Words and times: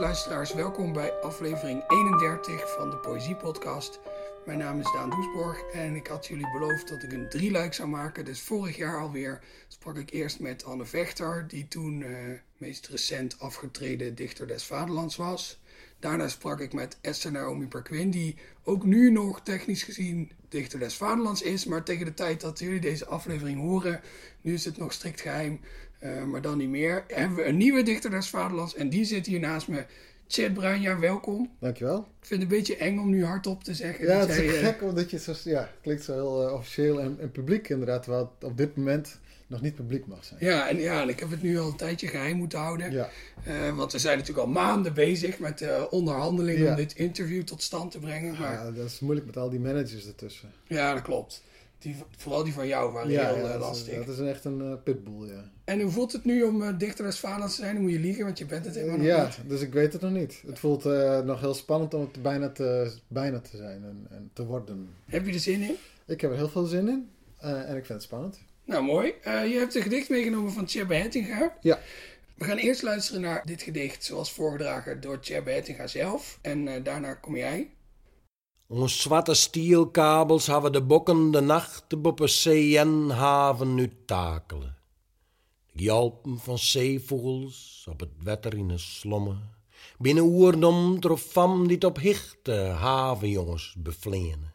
luisteraars, 0.00 0.52
welkom 0.52 0.92
bij 0.92 1.12
aflevering 1.12 1.84
31 1.88 2.74
van 2.74 2.90
de 2.90 2.96
Poëzie 2.96 3.36
Podcast. 3.36 4.00
Mijn 4.46 4.58
naam 4.58 4.80
is 4.80 4.92
Daan 4.92 5.10
Doesborg 5.10 5.62
en 5.72 5.94
ik 5.94 6.06
had 6.06 6.26
jullie 6.26 6.50
beloofd 6.52 6.88
dat 6.88 7.02
ik 7.02 7.12
een 7.12 7.28
drieluik 7.28 7.74
zou 7.74 7.88
maken. 7.88 8.24
Dus 8.24 8.40
vorig 8.40 8.76
jaar 8.76 9.00
alweer 9.00 9.40
sprak 9.68 9.96
ik 9.96 10.10
eerst 10.10 10.40
met 10.40 10.64
Anne 10.64 10.84
Vechter, 10.84 11.44
die 11.48 11.68
toen 11.68 12.00
uh, 12.00 12.16
meest 12.56 12.86
recent 12.86 13.40
afgetreden 13.40 14.14
dichter 14.14 14.46
des 14.46 14.64
vaderlands 14.64 15.16
was. 15.16 15.60
Daarna 15.98 16.28
sprak 16.28 16.60
ik 16.60 16.72
met 16.72 16.98
Esther 17.00 17.32
Naomi 17.32 17.66
Perquin, 17.66 18.10
die 18.10 18.36
ook 18.64 18.84
nu 18.84 19.10
nog 19.10 19.40
technisch 19.40 19.82
gezien 19.82 20.30
dichter 20.48 20.78
des 20.78 20.96
vaderlands 20.96 21.42
is. 21.42 21.64
Maar 21.64 21.84
tegen 21.84 22.04
de 22.04 22.14
tijd 22.14 22.40
dat 22.40 22.58
jullie 22.58 22.80
deze 22.80 23.06
aflevering 23.06 23.60
horen, 23.60 24.00
nu 24.40 24.54
is 24.54 24.64
het 24.64 24.76
nog 24.76 24.92
strikt 24.92 25.20
geheim, 25.20 25.60
uh, 26.00 26.24
maar 26.24 26.42
dan 26.42 26.58
niet 26.58 26.68
meer, 26.68 27.04
hebben 27.08 27.36
we 27.36 27.44
een 27.44 27.56
nieuwe 27.56 27.82
dichter 27.82 28.10
des 28.10 28.28
vaderlands. 28.28 28.74
En 28.74 28.88
die 28.88 29.04
zit 29.04 29.26
hier 29.26 29.40
naast 29.40 29.68
me. 29.68 29.84
Chad 30.28 30.54
Bruinja, 30.54 30.98
welkom. 30.98 31.50
Dankjewel. 31.58 31.98
Ik 31.98 32.26
vind 32.26 32.42
het 32.42 32.50
een 32.50 32.56
beetje 32.56 32.76
eng 32.76 32.98
om 32.98 33.10
nu 33.10 33.24
hardop 33.24 33.64
te 33.64 33.74
zeggen. 33.74 34.06
Ja, 34.06 34.18
het 34.18 34.28
is 34.28 34.36
jij, 34.36 34.48
gek 34.48 34.82
omdat 34.82 35.10
je 35.10 35.18
zo, 35.18 35.34
ja, 35.44 35.70
klinkt 35.82 36.04
zo 36.04 36.12
heel 36.12 36.46
uh, 36.46 36.54
officieel 36.54 37.00
en, 37.00 37.16
en, 37.20 37.30
publiek 37.30 37.68
inderdaad, 37.68 38.02
terwijl 38.02 38.32
het 38.38 38.50
op 38.50 38.56
dit 38.56 38.76
moment 38.76 39.18
nog 39.46 39.60
niet 39.60 39.74
publiek 39.74 40.06
mag 40.06 40.24
zijn. 40.24 40.40
Ja, 40.42 40.68
en, 40.68 40.78
ja, 40.78 41.02
en 41.02 41.08
ik 41.08 41.20
heb 41.20 41.30
het 41.30 41.42
nu 41.42 41.58
al 41.58 41.66
een 41.66 41.76
tijdje 41.76 42.06
geheim 42.06 42.36
moeten 42.36 42.58
houden. 42.58 42.92
Ja. 42.92 43.08
Uh, 43.48 43.76
want 43.76 43.92
we 43.92 43.98
zijn 43.98 44.18
natuurlijk 44.18 44.46
al 44.46 44.52
maanden 44.52 44.94
bezig 44.94 45.38
met 45.38 45.60
uh, 45.60 45.82
onderhandelingen 45.90 46.62
ja. 46.62 46.70
om 46.70 46.76
dit 46.76 46.94
interview 46.94 47.42
tot 47.42 47.62
stand 47.62 47.90
te 47.90 47.98
brengen. 47.98 48.38
Maar... 48.38 48.52
Ja, 48.52 48.70
dat 48.70 48.86
is 48.86 49.00
moeilijk 49.00 49.26
met 49.26 49.36
al 49.36 49.50
die 49.50 49.60
managers 49.60 50.06
ertussen. 50.06 50.52
Ja, 50.66 50.94
dat 50.94 51.02
klopt. 51.02 51.42
Die, 51.80 51.96
vooral 52.16 52.44
die 52.44 52.52
van 52.52 52.66
jou 52.66 52.92
waren 52.92 53.10
ja, 53.10 53.34
heel 53.34 53.46
ja, 53.46 53.54
uh, 53.54 53.60
lastig. 53.60 53.94
Dat 53.94 54.08
is, 54.08 54.16
dat 54.16 54.26
is 54.26 54.32
echt 54.32 54.44
een 54.44 54.60
uh, 54.60 54.72
pitbull, 54.84 55.28
ja. 55.28 55.50
En 55.64 55.80
hoe 55.80 55.90
voelt 55.90 56.12
het 56.12 56.24
nu 56.24 56.42
om 56.42 56.62
uh, 56.62 56.78
dichter 56.78 57.06
als 57.06 57.18
Vaderlands 57.18 57.54
te 57.54 57.60
zijn? 57.60 57.74
Dan 57.74 57.82
moet 57.82 57.92
je 57.92 57.98
liegen, 57.98 58.24
want 58.24 58.38
je 58.38 58.46
bent 58.46 58.64
het 58.64 58.74
helemaal 58.74 58.96
nog 58.96 59.06
ja, 59.06 59.24
niet. 59.24 59.38
dus 59.48 59.60
ik 59.60 59.72
weet 59.72 59.92
het 59.92 60.02
nog 60.02 60.10
niet. 60.10 60.42
Het 60.46 60.58
voelt 60.58 60.84
nog 61.24 61.40
heel 61.40 61.54
spannend 61.54 61.94
om 61.94 62.00
het 62.00 62.22
bijna 62.22 62.50
te, 62.50 62.92
bijna 63.08 63.40
te 63.40 63.56
zijn 63.56 63.84
en, 63.84 64.06
en, 64.10 64.30
te 64.32 64.44
worden. 64.44 64.88
Heb 65.06 65.26
je 65.26 65.32
er 65.32 65.38
zin 65.38 65.62
in? 65.62 65.74
Ik 66.06 66.20
heb 66.20 66.30
er 66.30 66.36
heel 66.36 66.48
veel 66.48 66.64
zin 66.64 66.88
in 66.88 67.08
en 67.38 67.76
ik 67.76 67.86
vind 67.86 67.88
het 67.88 68.02
spannend. 68.02 68.38
Nou, 68.64 68.84
mooi. 68.84 69.14
je 69.24 69.56
hebt 69.58 69.74
een 69.74 69.82
gedicht 69.82 70.08
meegenomen 70.08 70.52
van 70.52 70.64
Tjebbe 70.64 70.94
Hettinga. 70.94 71.56
Ja. 71.60 71.78
We 72.34 72.44
gaan 72.44 72.56
eerst 72.56 72.82
luisteren 72.82 73.20
naar 73.20 73.42
dit 73.44 73.62
gedicht 73.62 74.04
zoals 74.04 74.32
voorgedragen 74.32 75.00
door 75.00 75.20
Tjebbe 75.20 75.50
Hettinga 75.50 75.86
zelf. 75.86 76.38
En 76.42 76.82
daarna 76.82 77.14
kom 77.14 77.36
jij. 77.36 77.70
Ons 78.70 79.00
zwarte 79.02 79.34
stielkabels 79.34 80.46
hebben 80.46 80.72
de 80.72 80.82
bokken 80.82 81.30
de 81.30 81.40
nacht 81.40 82.02
boven 82.02 82.28
zee 82.28 82.78
en 82.78 83.10
haven 83.10 83.74
nu 83.74 83.92
takelen. 84.04 84.76
De 85.72 85.82
jalpen 85.82 86.38
van 86.38 86.58
zeevogels 86.58 87.86
op 87.90 88.00
het 88.00 88.12
wetter 88.22 88.54
in 88.54 88.70
een 88.70 88.78
slomme. 88.78 89.36
Binnen 89.98 90.24
oerdom 90.24 91.00
trofam 91.00 91.68
dit 91.68 91.84
op 91.84 91.96
hichte 91.98 92.52
havenjongens 92.52 93.74
bevleenen. 93.78 94.54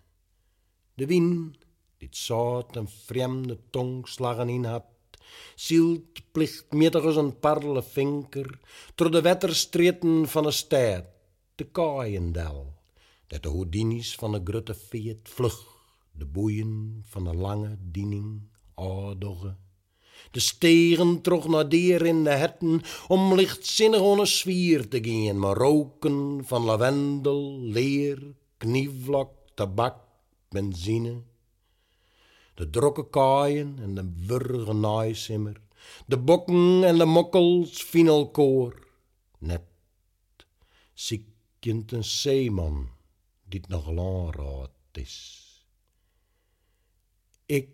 De 0.94 1.06
wien, 1.06 1.56
dit 1.98 2.18
zout 2.18 2.76
en 2.76 2.88
vreemde 2.88 3.60
tongslagen 3.70 4.50
in 4.50 4.64
had, 4.64 4.86
zielt 5.56 6.32
plichtmiddag 6.32 7.04
als 7.04 7.16
een 7.16 7.40
parle 7.40 7.84
vinker, 7.84 8.60
door 8.96 9.12
de 9.12 9.22
wetterstreten 9.22 10.28
van 10.28 10.46
een 10.46 10.54
stad, 10.54 11.04
de 11.56 11.64
Kaaiendel 11.64 12.75
dat 13.28 13.44
de 13.44 13.50
houdini's 13.50 14.16
van 14.16 14.32
de 14.32 14.42
grutte 14.44 14.76
Fiat 14.76 15.18
vlug, 15.24 15.68
de 16.12 16.26
boeien 16.26 17.02
van 17.04 17.24
de 17.24 17.34
lange 17.34 17.78
diening 17.82 18.42
oudoggen. 18.74 19.58
De 20.32 20.40
stegen 20.40 21.22
trog 21.22 21.48
naar 21.48 21.70
deer 21.70 22.06
in 22.06 22.24
de 22.24 22.30
hetten 22.30 22.82
om 23.08 23.36
lichtzinnig 23.36 24.00
onder 24.00 24.28
zwier 24.28 24.88
te 24.88 25.00
gaan, 25.04 25.40
maar 25.40 25.56
roken 25.56 26.42
van 26.46 26.64
lavendel, 26.64 27.60
leer, 27.62 28.36
knievlak, 28.58 29.30
tabak, 29.54 29.98
benzine. 30.50 31.22
De 32.54 32.70
drokke 32.70 33.10
kaaien 33.10 33.76
en 33.82 33.96
de 33.96 34.14
wurge 34.26 34.74
naaisimmer, 34.74 35.62
de 36.06 36.18
bokken 36.18 36.84
en 36.84 36.98
de 36.98 37.06
mokkels 37.06 37.84
finalkoor. 37.84 38.88
Net 39.40 39.62
ziekjend 40.94 41.92
een 41.92 42.04
zeeman 42.04 42.90
dit 43.46 43.68
nog 43.68 43.90
lang 43.90 44.70
is. 44.92 45.44
Ik. 47.46 47.70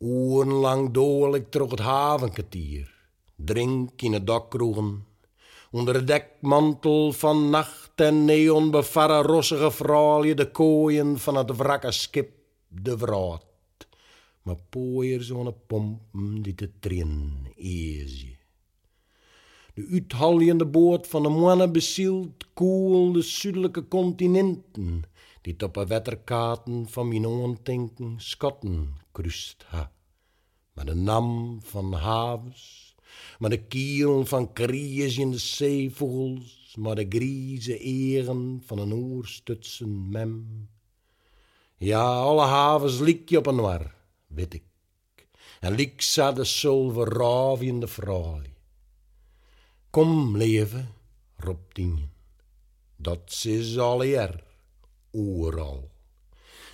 Oerenlang 0.00 0.90
dool 0.90 1.34
ik 1.34 1.50
terug 1.50 1.70
het 1.70 1.80
havenkwartier, 1.80 2.94
drink 3.36 4.02
in 4.02 4.12
het 4.12 4.26
dakkroegen, 4.26 5.06
onder 5.70 5.94
de 5.94 6.04
dekmantel 6.04 7.12
van 7.12 7.50
nacht 7.50 8.00
en 8.00 8.24
neon 8.24 8.70
bevarre 8.70 9.22
rossige 9.22 9.70
vrouwje 9.70 10.34
de 10.34 10.50
kooien 10.50 11.18
van 11.18 11.36
het 11.36 11.56
wrakke 11.56 11.92
skip 11.92 12.32
de 12.68 12.98
vraat. 12.98 13.44
Maar 14.42 14.56
pooier 14.68 15.22
zo'n 15.22 15.54
pompen 15.66 16.42
die 16.42 16.54
te 16.54 16.70
trin 16.78 17.46
eesje. 17.56 18.39
De 19.80 19.88
uithaljende 19.90 20.66
boord 20.66 21.06
van 21.06 21.22
de 21.22 21.28
mannen 21.28 21.72
bezielt 21.72 22.46
koel 22.54 23.12
de 23.12 23.22
zuidelijke 23.22 23.88
continenten, 23.88 25.02
die 25.40 25.60
op 25.60 25.74
de 25.74 25.86
wetterkaarten 25.86 26.88
van 26.88 27.08
mijn 27.08 27.26
ondenken 27.26 28.14
schatten 28.16 28.94
krust 29.12 29.64
ha. 29.66 29.92
Maar 30.72 30.84
de 30.84 30.94
nam 30.94 31.58
van 31.62 31.92
havens, 31.92 32.94
maar 33.38 33.50
de 33.50 33.62
kiel 33.62 34.26
van 34.26 34.52
kriers 34.52 35.18
in 35.18 35.30
de 35.30 35.38
zeevogels, 35.38 36.74
maar 36.78 36.94
de 36.94 37.06
grieze 37.08 37.78
eren 37.78 38.62
van 38.64 38.78
een 38.78 38.92
oerstutsen 38.92 40.08
mem. 40.08 40.68
Ja, 41.76 42.18
alle 42.18 42.44
havens 42.44 42.98
liek 42.98 43.28
je 43.28 43.38
op 43.38 43.46
een 43.46 43.60
war, 43.60 43.94
weet 44.26 44.54
ik, 44.54 44.64
en 45.60 45.74
liek 45.74 46.12
de 46.14 46.44
zilver 46.44 47.08
raviende 47.08 47.86
vrouw. 47.86 48.40
Kom 49.90 50.36
leven, 50.36 50.88
roept 51.36 51.74
dingen. 51.74 52.12
Dat 52.96 53.42
is 53.44 53.78
al 53.78 54.04
eer, 54.04 54.44
overal. 55.10 55.90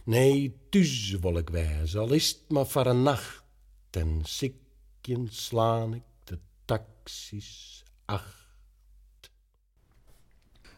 Nee, 0.04 0.58
thuis 0.70 1.10
wil 1.10 1.36
ik 1.36 1.50
wijzen, 1.50 2.00
al 2.00 2.12
is 2.12 2.44
maar 2.48 2.66
voor 2.66 2.86
een 2.86 3.02
nacht. 3.02 3.44
En 3.90 4.20
sikjen 4.24 5.28
slaan 5.30 5.94
ik 5.94 6.02
de 6.24 6.38
taxis 6.64 7.82
acht. 8.04 9.30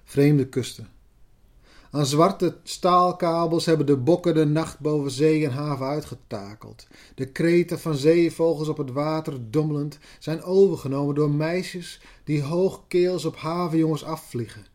Vreemde 0.05 0.49
kusten. 0.49 0.98
Aan 1.91 2.07
zwarte 2.07 2.57
staalkabels 2.63 3.67
hebben 3.67 3.87
de 3.87 3.97
bokken 3.97 4.35
de 4.35 4.45
nacht 4.45 4.79
boven 4.81 5.11
zee 5.11 5.45
en 5.45 5.53
haven 5.53 5.87
uitgetakeld. 5.87 6.87
De 7.15 7.27
kreten 7.27 7.79
van 7.79 7.95
zeevogels 7.95 8.69
op 8.69 8.77
het 8.77 8.93
water 8.93 9.51
dommelend 9.51 9.99
zijn 10.19 10.43
overgenomen 10.43 11.15
door 11.15 11.31
meisjes 11.31 12.01
die 12.25 12.43
hoogkeels 12.43 13.25
op 13.25 13.37
havenjongens 13.37 14.05
afvliegen. 14.05 14.67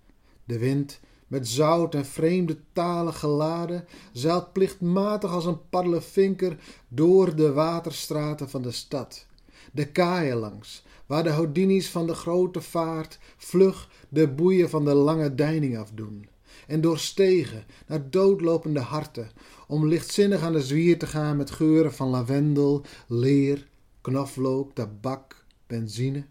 De 0.43 0.59
wind, 0.59 0.99
met 1.27 1.47
zout 1.47 1.95
en 1.95 2.05
vreemde 2.05 2.57
talen 2.71 3.13
geladen, 3.13 3.85
zeilt 4.11 4.53
plichtmatig 4.53 5.31
als 5.31 5.45
een 5.45 5.69
paddelenvinker 5.69 6.57
door 6.87 7.35
de 7.35 7.51
waterstraten 7.51 8.49
van 8.49 8.61
de 8.61 8.71
stad. 8.71 9.25
De 9.71 9.87
kaaien 9.87 10.37
langs, 10.37 10.83
waar 11.05 11.23
de 11.23 11.29
houdini's 11.29 11.89
van 11.89 12.07
de 12.07 12.13
grote 12.13 12.61
vaart 12.61 13.19
vlug 13.37 13.89
de 14.09 14.27
boeien 14.27 14.69
van 14.69 14.85
de 14.85 14.93
lange 14.93 15.35
deining 15.35 15.77
afdoen 15.77 16.31
en 16.67 16.81
door 16.81 16.99
stegen 16.99 17.63
naar 17.87 18.09
doodlopende 18.09 18.79
harten, 18.79 19.31
om 19.67 19.87
lichtzinnig 19.87 20.41
aan 20.41 20.53
de 20.53 20.61
zwier 20.61 20.99
te 20.99 21.07
gaan 21.07 21.37
met 21.37 21.51
geuren 21.51 21.93
van 21.93 22.09
lavendel, 22.09 22.85
leer, 23.07 23.67
knoflook, 24.01 24.73
tabak, 24.73 25.45
benzine. 25.67 26.25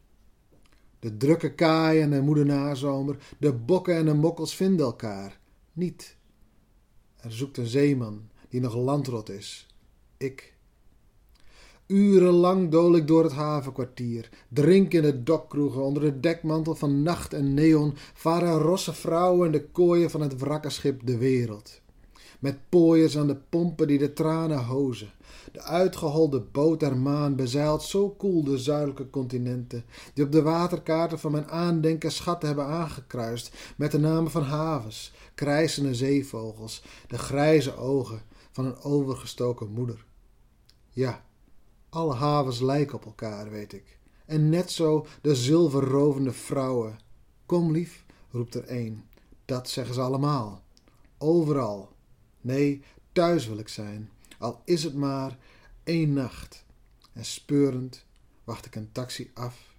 De 0.99 1.17
drukke 1.17 1.55
kaai 1.55 2.01
en 2.01 2.11
de 2.11 2.21
moede 2.21 2.45
nazomer, 2.45 3.17
de 3.39 3.53
bokken 3.53 3.97
en 3.97 4.05
de 4.05 4.15
mokkels 4.15 4.57
vinden 4.57 4.87
elkaar. 4.87 5.41
Niet. 5.73 6.17
Er 7.17 7.33
zoekt 7.33 7.57
een 7.57 7.67
zeeman 7.67 8.29
die 8.49 8.61
nog 8.61 8.75
landrot 8.75 9.31
is. 9.31 9.67
Ik. 10.17 10.52
Urenlang 11.87 12.71
dool 12.71 12.97
ik 12.97 13.07
door 13.07 13.25
het 13.25 13.33
havenkwartier, 13.33 14.29
drink 14.49 14.93
in 14.93 15.03
de 15.03 15.23
dokkroegen 15.23 15.83
onder 15.83 16.03
de 16.03 16.21
dekmantel 16.21 16.75
van 16.75 17.03
nacht 17.03 17.33
en 17.33 17.55
neon, 17.55 17.95
varen 18.15 18.59
rosse 18.59 18.93
vrouwen 18.93 19.47
in 19.47 19.53
de 19.53 19.65
kooien 19.65 20.11
van 20.11 20.21
het 20.21 20.39
wrakkerschip 20.39 21.07
de 21.07 21.19
wereld. 21.19 21.81
Met 22.39 22.59
pooiers 22.69 23.19
aan 23.19 23.27
de 23.27 23.37
pompen 23.49 23.87
die 23.87 23.99
de 23.99 24.13
tranen 24.13 24.65
hozen. 24.65 25.11
De 25.53 25.63
uitgeholde 25.63 26.41
boot 26.41 26.81
der 26.81 26.97
maan 26.97 27.37
bezeilt 27.37 27.83
zo 27.83 28.11
koel 28.11 28.45
de 28.45 28.59
zuidelijke 28.59 29.11
continenten, 29.11 29.85
die 30.15 30.25
op 30.25 30.33
de 30.33 30.43
waterkaarten 30.43 31.19
van 31.19 31.33
mijn 31.33 31.49
aandenken 31.49 32.13
schatten 32.13 32.49
hebben 32.49 32.67
aangekruist 32.67 33.75
met 33.77 33.91
de 33.91 33.99
namen 33.99 34.31
van 34.31 34.43
havens, 34.43 35.13
krijsende 35.35 35.95
zeevogels, 35.95 36.83
de 37.09 37.19
grijze 37.19 37.77
ogen 37.77 38.23
van 38.51 38.65
een 38.65 38.83
overgestoken 38.83 39.71
moeder. 39.71 40.05
Ja, 40.91 41.25
alle 41.93 42.15
havens 42.15 42.61
lijken 42.61 42.95
op 42.95 43.05
elkaar, 43.05 43.51
weet 43.51 43.73
ik. 43.73 43.99
en 44.27 44.49
net 44.49 44.71
zo 44.71 45.07
de 45.21 45.35
zilverrovende 45.35 46.33
vrouwen. 46.33 46.99
Kom 47.47 47.73
lief, 47.73 48.05
roept 48.31 48.55
er 48.55 48.65
een. 48.67 49.05
Dat 49.45 49.69
zeggen 49.69 49.95
ze 49.95 50.01
allemaal. 50.01 50.63
Overal. 51.19 51.89
Nee, 52.41 52.83
thuis 53.13 53.47
wil 53.47 53.59
ik 53.59 53.69
zijn, 53.69 54.11
al 54.39 54.63
is 54.65 54.85
het 54.85 54.95
maar 54.95 55.37
één 55.85 56.13
nacht. 56.13 56.65
En 57.13 57.25
speurend 57.25 58.05
wacht 58.45 58.67
ik 58.67 58.75
een 58.75 58.93
taxi 58.93 59.31
af. 59.35 59.75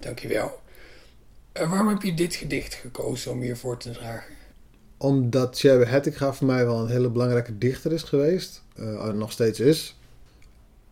Dankjewel. 0.00 0.60
Uh, 1.60 1.70
waarom 1.70 1.88
heb 1.88 2.02
je 2.02 2.14
dit 2.14 2.34
gedicht 2.34 2.74
gekozen 2.74 3.32
om 3.32 3.40
hiervoor 3.40 3.76
te 3.76 3.90
dragen? 3.90 4.34
Omdat 4.96 5.52
Tjebe 5.52 5.86
Hettinga 5.86 6.32
voor 6.32 6.46
mij 6.46 6.64
wel 6.64 6.80
een 6.80 6.90
hele 6.90 7.10
belangrijke 7.10 7.58
dichter 7.58 7.92
is 7.92 8.02
geweest. 8.02 8.62
Uh, 8.80 9.12
nog 9.12 9.32
steeds 9.32 9.60
is. 9.60 9.96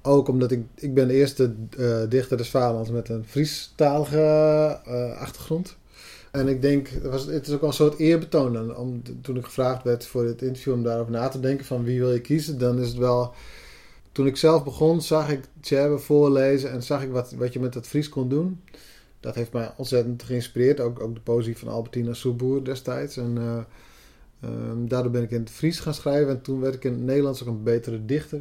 Ook 0.03 0.29
omdat 0.29 0.51
ik, 0.51 0.65
ik 0.75 0.95
ben 0.95 1.09
de 1.09 1.15
eerste 1.15 1.55
uh, 1.79 2.03
dichter 2.09 2.37
des 2.37 2.51
vaderlands 2.51 2.91
met 2.91 3.09
een 3.09 3.25
Friestalige 3.25 4.81
uh, 4.89 5.19
achtergrond. 5.19 5.77
En 6.31 6.49
ik 6.49 6.63
denk, 6.63 6.89
het, 6.89 7.03
was, 7.03 7.27
het 7.27 7.47
is 7.47 7.55
ook 7.55 7.61
wel 7.61 7.69
een 7.69 7.77
soort 7.77 7.99
eerbetoon. 7.99 8.77
Om, 8.77 9.03
toen 9.23 9.37
ik 9.37 9.45
gevraagd 9.45 9.85
werd 9.85 10.07
voor 10.07 10.25
dit 10.25 10.43
interview 10.43 10.73
om 10.73 10.83
daarover 10.83 11.13
na 11.13 11.29
te 11.29 11.41
denken 11.41 11.67
van 11.67 11.85
wie 11.85 11.99
wil 11.99 12.13
je 12.13 12.21
kiezen, 12.21 12.59
dan 12.59 12.79
is 12.79 12.89
het 12.89 12.97
wel... 12.97 13.35
Toen 14.13 14.27
ik 14.27 14.37
zelf 14.37 14.65
begon, 14.65 15.03
zag 15.03 15.31
ik 15.31 15.41
Tjebe 15.61 15.99
voorlezen 15.99 16.71
en 16.71 16.83
zag 16.83 17.03
ik 17.03 17.11
wat, 17.11 17.33
wat 17.33 17.53
je 17.53 17.61
met 17.61 17.73
dat 17.73 17.87
Fries 17.87 18.09
kon 18.09 18.29
doen 18.29 18.61
dat 19.27 19.35
heeft 19.35 19.53
mij 19.53 19.73
ontzettend 19.77 20.23
geïnspireerd. 20.23 20.81
Ook, 20.81 21.01
ook 21.01 21.15
de 21.15 21.21
poëzie 21.21 21.59
van 21.59 21.69
Albertina 21.69 22.13
Soeboer 22.13 22.65
destijds. 22.65 23.17
En 23.17 23.67
um, 24.45 24.89
daardoor 24.89 25.13
ben 25.13 25.23
ik 25.23 25.31
in 25.31 25.41
het 25.41 25.51
Fries 25.51 25.81
gaan 25.81 25.95
schrijven. 25.95 26.29
En 26.29 26.41
toen 26.41 26.61
werd 26.61 26.75
ik 26.75 26.85
in 26.85 26.93
het 26.93 27.03
Nederlands 27.03 27.43
ook 27.43 27.49
een 27.49 27.63
betere 27.63 28.05
dichter. 28.05 28.41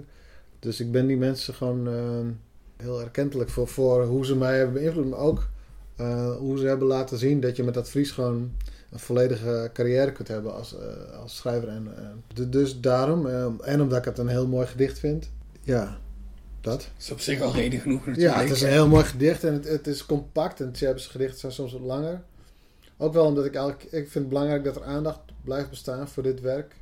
Dus 0.60 0.80
ik 0.80 0.92
ben 0.92 1.08
die 1.08 1.18
mensen 1.18 1.54
gewoon 1.54 1.88
uh, 1.88 2.20
heel 2.78 3.02
erkentelijk 3.02 3.50
voor, 3.50 3.68
voor 3.68 4.04
hoe 4.04 4.26
ze 4.26 4.36
mij 4.36 4.58
hebben 4.58 4.82
beïnvloed. 4.82 5.10
Maar 5.10 5.20
ook 5.20 5.48
uh, 6.02 6.36
hoe 6.36 6.58
ze 6.58 6.66
hebben 6.66 6.88
laten 6.88 7.18
zien 7.18 7.40
dat 7.40 7.56
je 7.56 7.64
met 7.64 7.74
dat 7.74 7.90
Fries 7.90 8.12
gewoon 8.12 8.52
een 8.92 9.00
volledige 9.00 9.70
carrière 9.74 10.12
kunt 10.12 10.28
hebben 10.28 10.54
als, 10.54 10.76
als 11.22 11.36
schrijver. 11.36 11.68
En, 11.68 11.92
dus 12.50 12.80
daarom. 12.80 13.28
en 13.62 13.82
omdat 13.82 13.98
ik 13.98 14.06
het 14.06 14.18
een 14.18 14.28
heel 14.28 14.48
mooi 14.48 14.68
gedicht 14.68 15.00
vind. 15.00 15.30
Ja, 15.62 15.98
dat. 16.62 16.80
Dat 16.80 16.92
is 16.98 17.12
op 17.12 17.20
zich 17.20 17.42
al 17.42 17.54
reden 17.54 17.80
genoeg 17.80 18.06
natuurlijk. 18.06 18.36
Ja, 18.36 18.42
het 18.42 18.52
is 18.52 18.62
een 18.62 18.70
heel 18.70 18.88
mooi 18.88 19.04
gedicht 19.04 19.44
en 19.44 19.54
het, 19.54 19.68
het 19.68 19.88
is 19.88 20.06
compact. 20.06 20.62
En 20.62 20.72
Tjeb's 20.72 21.08
gedichten 21.08 21.40
zijn 21.40 21.52
soms 21.52 21.72
wat 21.72 21.82
langer. 21.82 22.22
Ook 22.98 23.14
wel 23.14 23.26
omdat 23.26 23.46
ik 23.46 23.56
eigenlijk... 23.56 23.84
Ik 23.84 23.92
vind 23.92 24.14
het 24.14 24.30
belangrijk 24.30 24.64
dat 24.64 24.76
er 24.76 24.84
aandacht 24.84 25.20
blijft 25.44 25.70
bestaan 25.70 26.08
voor 26.08 26.24
dit 26.24 26.42
werk. 26.42 26.76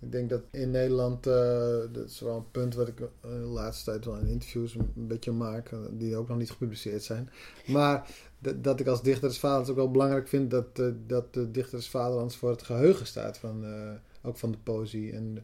Ik 0.00 0.12
denk 0.12 0.30
dat 0.30 0.42
in 0.50 0.70
Nederland... 0.70 1.26
Uh, 1.26 1.34
dat 1.92 2.04
is 2.06 2.20
wel 2.20 2.36
een 2.36 2.50
punt 2.50 2.74
wat 2.74 2.88
ik 2.88 3.00
uh, 3.00 3.06
de 3.20 3.28
laatste 3.28 3.90
tijd 3.90 4.04
wel 4.04 4.16
in 4.16 4.26
interviews 4.26 4.74
een, 4.74 4.92
beetje 4.94 5.32
maak. 5.32 5.70
Uh, 5.70 5.78
die 5.90 6.16
ook 6.16 6.28
nog 6.28 6.38
niet 6.38 6.50
gepubliceerd 6.50 7.02
zijn. 7.02 7.30
Maar 7.66 8.08
dat 8.60 8.80
ik 8.80 8.86
als 8.86 9.02
dichter 9.02 9.28
des 9.28 9.38
vaderlands 9.38 9.70
ook 9.70 9.76
wel 9.76 9.90
belangrijk 9.90 10.28
vind... 10.28 10.50
dat, 10.50 10.76
dat 11.06 11.34
de 11.34 11.50
dichter 11.50 11.78
des 11.78 11.88
vaderlands 11.88 12.36
voor 12.36 12.50
het 12.50 12.62
geheugen 12.62 13.06
staat. 13.06 13.38
Van, 13.38 13.64
ook 14.22 14.36
van 14.36 14.50
de 14.50 14.58
poëzie. 14.62 15.12
En 15.12 15.34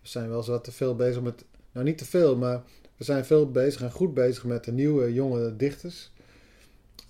we 0.00 0.08
zijn 0.08 0.28
wel 0.28 0.42
zo 0.42 0.60
te 0.60 0.72
veel 0.72 0.96
bezig 0.96 1.22
met... 1.22 1.44
Nou, 1.72 1.86
niet 1.86 1.98
te 1.98 2.04
veel, 2.04 2.36
maar 2.36 2.62
we 2.96 3.04
zijn 3.04 3.24
veel 3.24 3.50
bezig 3.50 3.82
en 3.82 3.90
goed 3.90 4.14
bezig 4.14 4.44
met 4.44 4.64
de 4.64 4.72
nieuwe 4.72 5.12
jonge 5.12 5.56
dichters 5.56 6.10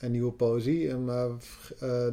en 0.00 0.11
nieuwe 0.11 0.32
poëzie. 0.32 0.97
Maar 0.97 1.29
uh, 1.29 1.38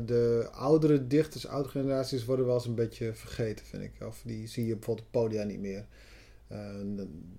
de 0.05 0.47
oudere 0.51 1.07
dichters, 1.07 1.47
oude 1.47 1.69
generaties 1.69 2.25
worden 2.25 2.45
wel 2.45 2.55
eens 2.55 2.65
een 2.65 2.75
beetje 2.75 3.13
vergeten, 3.13 3.65
vind 3.65 3.83
ik. 3.83 3.91
Of 4.07 4.21
die 4.25 4.47
zie 4.47 4.65
je 4.65 4.75
bijvoorbeeld 4.75 5.07
op 5.07 5.11
podia 5.11 5.43
niet 5.43 5.59
meer. 5.59 5.85
Uh, 6.51 6.57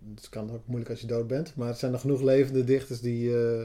dat 0.00 0.28
kan 0.28 0.50
ook 0.50 0.66
moeilijk 0.66 0.90
als 0.90 1.00
je 1.00 1.06
dood 1.06 1.26
bent. 1.26 1.56
Maar 1.56 1.68
het 1.68 1.78
zijn 1.78 1.92
nog 1.92 2.00
genoeg 2.00 2.22
levende 2.22 2.64
dichters 2.64 3.00
die, 3.00 3.30
uh, 3.30 3.64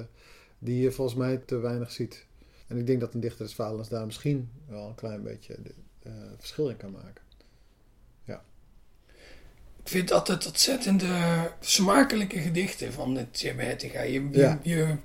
die 0.60 0.82
je 0.82 0.92
volgens 0.92 1.18
mij 1.18 1.38
te 1.38 1.58
weinig 1.58 1.92
ziet. 1.92 2.26
En 2.68 2.78
ik 2.78 2.88
denk 2.88 3.00
dat 3.00 3.14
een 3.14 3.20
dichter 3.20 3.46
des 3.46 3.56
vaderlands 3.56 3.90
daar 3.90 4.06
misschien 4.06 4.50
wel 4.68 4.88
een 4.88 4.96
klein 4.96 5.24
beetje 5.24 5.56
verschil 6.38 6.70
in 6.70 6.78
kan 6.78 6.92
maken. 6.92 7.24
Ik 9.84 9.90
vind 9.90 10.12
altijd 10.12 10.48
ontzettende 10.48 11.08
smakelijke 11.60 12.40
gedichten 12.40 12.94
van 12.94 13.16
het 13.16 13.44
Hettinga. 13.56 14.02
Je, 14.02 14.30
ja. 14.32 14.60
je, 14.64 14.96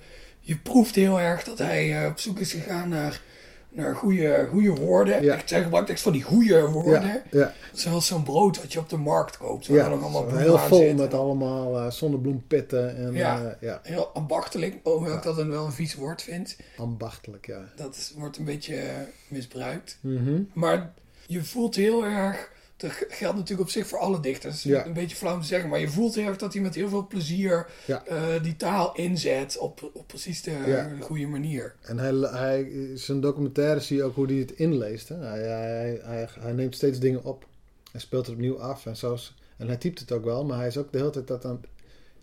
je, 0.48 0.56
proeft 0.56 0.94
heel 0.94 1.20
erg 1.20 1.44
dat 1.44 1.58
hij 1.58 2.02
uh, 2.02 2.08
op 2.08 2.18
zoek 2.18 2.38
is 2.38 2.52
gegaan 2.52 2.88
naar, 2.88 3.20
naar 3.68 3.94
goede, 3.94 4.46
goede 4.50 4.70
woorden. 4.70 5.22
Ja. 5.22 5.34
Ik 5.34 5.48
zeg 5.48 5.62
gebruik 5.62 5.88
echt 5.88 6.00
van 6.00 6.12
die 6.12 6.22
goede 6.22 6.66
woorden. 6.66 7.22
Ja. 7.30 7.38
Ja. 7.38 7.52
Zoals 7.72 8.06
zo'n 8.06 8.22
brood 8.22 8.60
wat 8.60 8.72
je 8.72 8.78
op 8.78 8.88
de 8.88 8.96
markt 8.96 9.36
koopt. 9.36 9.66
Waar 9.66 9.76
ja, 9.76 9.86
allemaal 9.86 10.36
heel 10.36 10.58
vol 10.58 10.78
zitten. 10.78 10.96
met 10.96 11.14
allemaal 11.14 11.76
uh, 11.76 11.90
zonnebloempitten. 11.90 12.96
En, 12.96 13.14
ja, 13.14 13.42
uh, 13.42 13.50
ja, 13.60 13.80
heel 13.82 14.06
ambachtelijk. 14.06 14.74
Hoewel 14.82 15.16
ik 15.16 15.22
dat 15.22 15.38
een, 15.38 15.50
wel 15.50 15.64
een 15.64 15.72
vies 15.72 15.94
woord 15.94 16.22
vind. 16.22 16.56
Ambachtelijk, 16.76 17.46
ja. 17.46 17.68
Dat 17.76 17.94
is, 17.94 18.12
wordt 18.16 18.36
een 18.36 18.44
beetje 18.44 18.80
misbruikt. 19.28 19.98
Mm 20.00 20.16
-hmm. 20.16 20.50
Maar 20.52 20.92
je 21.26 21.44
voelt 21.44 21.74
heel 21.74 22.04
erg 22.04 22.50
dat 22.78 22.90
geldt 23.08 23.36
natuurlijk 23.36 23.68
op 23.68 23.70
zich 23.70 23.86
voor 23.86 23.98
alle 23.98 24.20
dichters. 24.20 24.62
Ja. 24.62 24.86
Een 24.86 24.92
beetje 24.92 25.16
flauw 25.16 25.38
te 25.38 25.46
zeggen, 25.46 25.68
maar 25.68 25.80
je 25.80 25.88
voelt 25.88 26.14
heel 26.14 26.26
erg 26.26 26.36
dat 26.36 26.52
hij 26.52 26.62
met 26.62 26.74
heel 26.74 26.88
veel 26.88 27.06
plezier 27.06 27.66
ja. 27.84 28.04
uh, 28.10 28.42
die 28.42 28.56
taal 28.56 28.94
inzet 28.94 29.58
op, 29.58 29.90
op 29.92 30.06
precies 30.06 30.42
de 30.42 30.50
ja. 30.66 30.90
goede 31.00 31.26
manier. 31.26 31.74
En 31.80 31.98
hij, 31.98 32.12
hij, 32.14 32.90
zijn 32.94 33.20
documentaire 33.20 33.80
zie 33.80 33.96
je 33.96 34.02
ook 34.02 34.14
hoe 34.14 34.26
hij 34.26 34.36
het 34.36 34.50
inleest. 34.50 35.08
Hè? 35.08 35.16
Hij, 35.16 35.40
hij, 35.40 36.00
hij, 36.02 36.28
hij, 36.40 36.52
neemt 36.52 36.74
steeds 36.74 36.98
dingen 36.98 37.24
op. 37.24 37.46
Hij 37.90 38.00
speelt 38.00 38.26
het 38.26 38.34
opnieuw 38.34 38.60
af 38.60 38.86
en 38.86 38.96
zo. 38.96 39.16
En 39.56 39.66
hij 39.66 39.76
typt 39.76 39.98
het 39.98 40.12
ook 40.12 40.24
wel, 40.24 40.44
maar 40.44 40.58
hij 40.58 40.66
is 40.66 40.76
ook 40.76 40.92
de 40.92 40.98
hele 40.98 41.10
tijd 41.10 41.26
dat 41.26 41.44
aan 41.44 41.58
het 41.60 41.68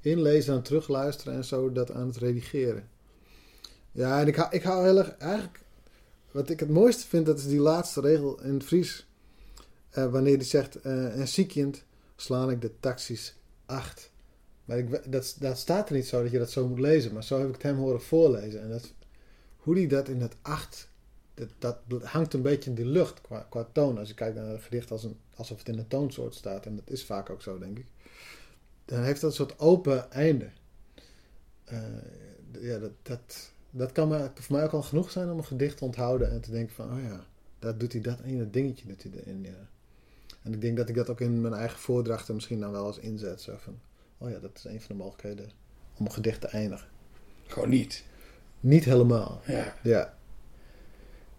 inlezen, 0.02 0.50
aan 0.50 0.58
het 0.58 0.66
terugluisteren 0.66 1.34
en 1.34 1.46
zo 1.46 1.72
dat 1.72 1.92
aan 1.92 2.08
het 2.08 2.18
redigeren. 2.18 2.88
Ja, 3.92 4.20
en 4.20 4.28
ik 4.28 4.36
hou, 4.36 4.56
ik 4.56 4.64
hou 4.64 4.84
heel 4.84 4.98
erg, 4.98 5.18
eigenlijk, 5.18 5.60
wat 6.32 6.50
ik 6.50 6.60
het 6.60 6.70
mooiste 6.70 7.08
vind, 7.08 7.26
dat 7.26 7.38
is 7.38 7.48
die 7.48 7.60
laatste 7.60 8.02
regel 8.02 8.42
in 8.44 8.54
het 8.54 8.64
Fries 8.64 9.06
uh, 9.98 10.12
wanneer 10.12 10.36
hij 10.36 10.46
zegt, 10.46 10.86
uh, 10.86 11.18
een 11.18 11.28
ziekkind 11.28 11.84
slaan 12.16 12.50
ik 12.50 12.62
de 12.62 12.72
taxis 12.80 13.36
acht. 13.66 14.12
Maar 14.66 14.78
ik, 14.78 15.12
dat, 15.12 15.58
staat 15.58 15.90
er 15.90 15.96
niet 15.96 16.08
zo 16.08 16.22
dat 16.22 16.32
je 16.32 16.38
dat 16.38 16.52
zo 16.52 16.68
moet 16.68 16.80
lezen, 16.80 17.14
maar 17.14 17.24
zo 17.24 17.38
heb 17.38 17.48
ik 17.48 17.54
het 17.54 17.64
hem 17.64 17.78
horen 17.78 18.02
voorlezen. 18.02 18.62
En 18.62 18.70
dat, 18.70 18.94
hoe 19.58 19.76
hij 19.76 19.88
dat 19.88 20.10
in 20.10 20.22
het 20.22 20.36
acht, 20.42 20.90
dat, 21.34 21.78
dat 21.88 22.04
hangt 22.04 22.34
een 22.34 22.42
beetje 22.42 22.70
in 22.70 22.76
de 22.76 22.86
lucht 22.86 23.22
qua, 23.22 23.48
qua 23.50 23.68
toon. 23.72 23.98
Als 23.98 24.08
je 24.08 24.14
kijkt 24.14 24.36
naar 24.36 24.46
een 24.46 24.60
gedicht 24.60 24.92
als 24.92 25.04
een, 25.04 25.18
alsof 25.36 25.58
het 25.58 25.68
in 25.68 25.78
een 25.78 25.88
toonsoort 25.88 26.36
staat, 26.36 26.66
en 26.66 26.76
dat 26.76 26.90
is 26.90 27.06
vaak 27.06 27.30
ook 27.30 27.42
zo, 27.42 27.58
denk 27.60 27.78
ik. 27.80 27.86
Dan 28.86 29.04
heeft 29.04 29.22
dat 29.22 29.30
een 29.30 29.36
soort 29.36 29.60
open 29.60 30.12
einde. 30.12 30.50
Uh, 31.72 31.80
ja, 32.62 32.78
dat, 32.78 32.92
dat, 33.02 33.52
dat 33.70 33.92
kan 33.92 34.08
maar, 34.08 34.32
voor 34.36 34.56
mij 34.56 34.66
ook 34.66 34.72
al 34.72 34.84
genoeg 34.84 35.12
zijn 35.12 35.30
om 35.30 35.38
een 35.38 35.46
gedicht 35.46 35.78
te 35.78 35.86
onthouden 35.86 36.32
en 36.32 36.42
te 36.42 36.52
denken 36.52 36.76
van, 36.76 36.92
oh 36.92 37.04
ja, 37.04 37.26
dat 37.60 37.80
doet 37.80 37.92
hij 37.92 38.02
dat 38.02 38.20
ene 38.20 38.50
dingetje 38.50 38.88
doet 38.88 39.04
hij 39.04 39.12
erin. 39.12 39.48
En 40.46 40.54
ik 40.54 40.62
denk 40.62 40.78
dat 40.78 40.90
ik 40.90 40.96
dat 40.96 41.10
ook 41.10 41.22
in 41.22 41.42
mijn 41.42 41.54
eigen 41.54 41.80
voordrachten 41.80 42.36
misschien 42.36 42.60
dan 42.60 42.72
wel 42.72 42.88
eens 42.88 43.00
inzet. 43.00 43.42
Zo 43.42 43.56
van, 43.58 43.80
oh 44.18 44.30
ja, 44.30 44.40
dat 44.40 44.52
is 44.56 44.64
een 44.64 44.82
van 44.82 44.88
de 44.88 45.04
mogelijkheden 45.04 45.50
om 45.98 46.06
een 46.06 46.12
gedicht 46.12 46.42
te 46.42 46.48
eindigen. 46.48 46.88
Gewoon 47.48 47.70
niet. 47.70 48.04
Niet 48.60 48.86
helemaal. 48.86 49.42
Ja. 49.46 49.76
ja. 49.84 50.14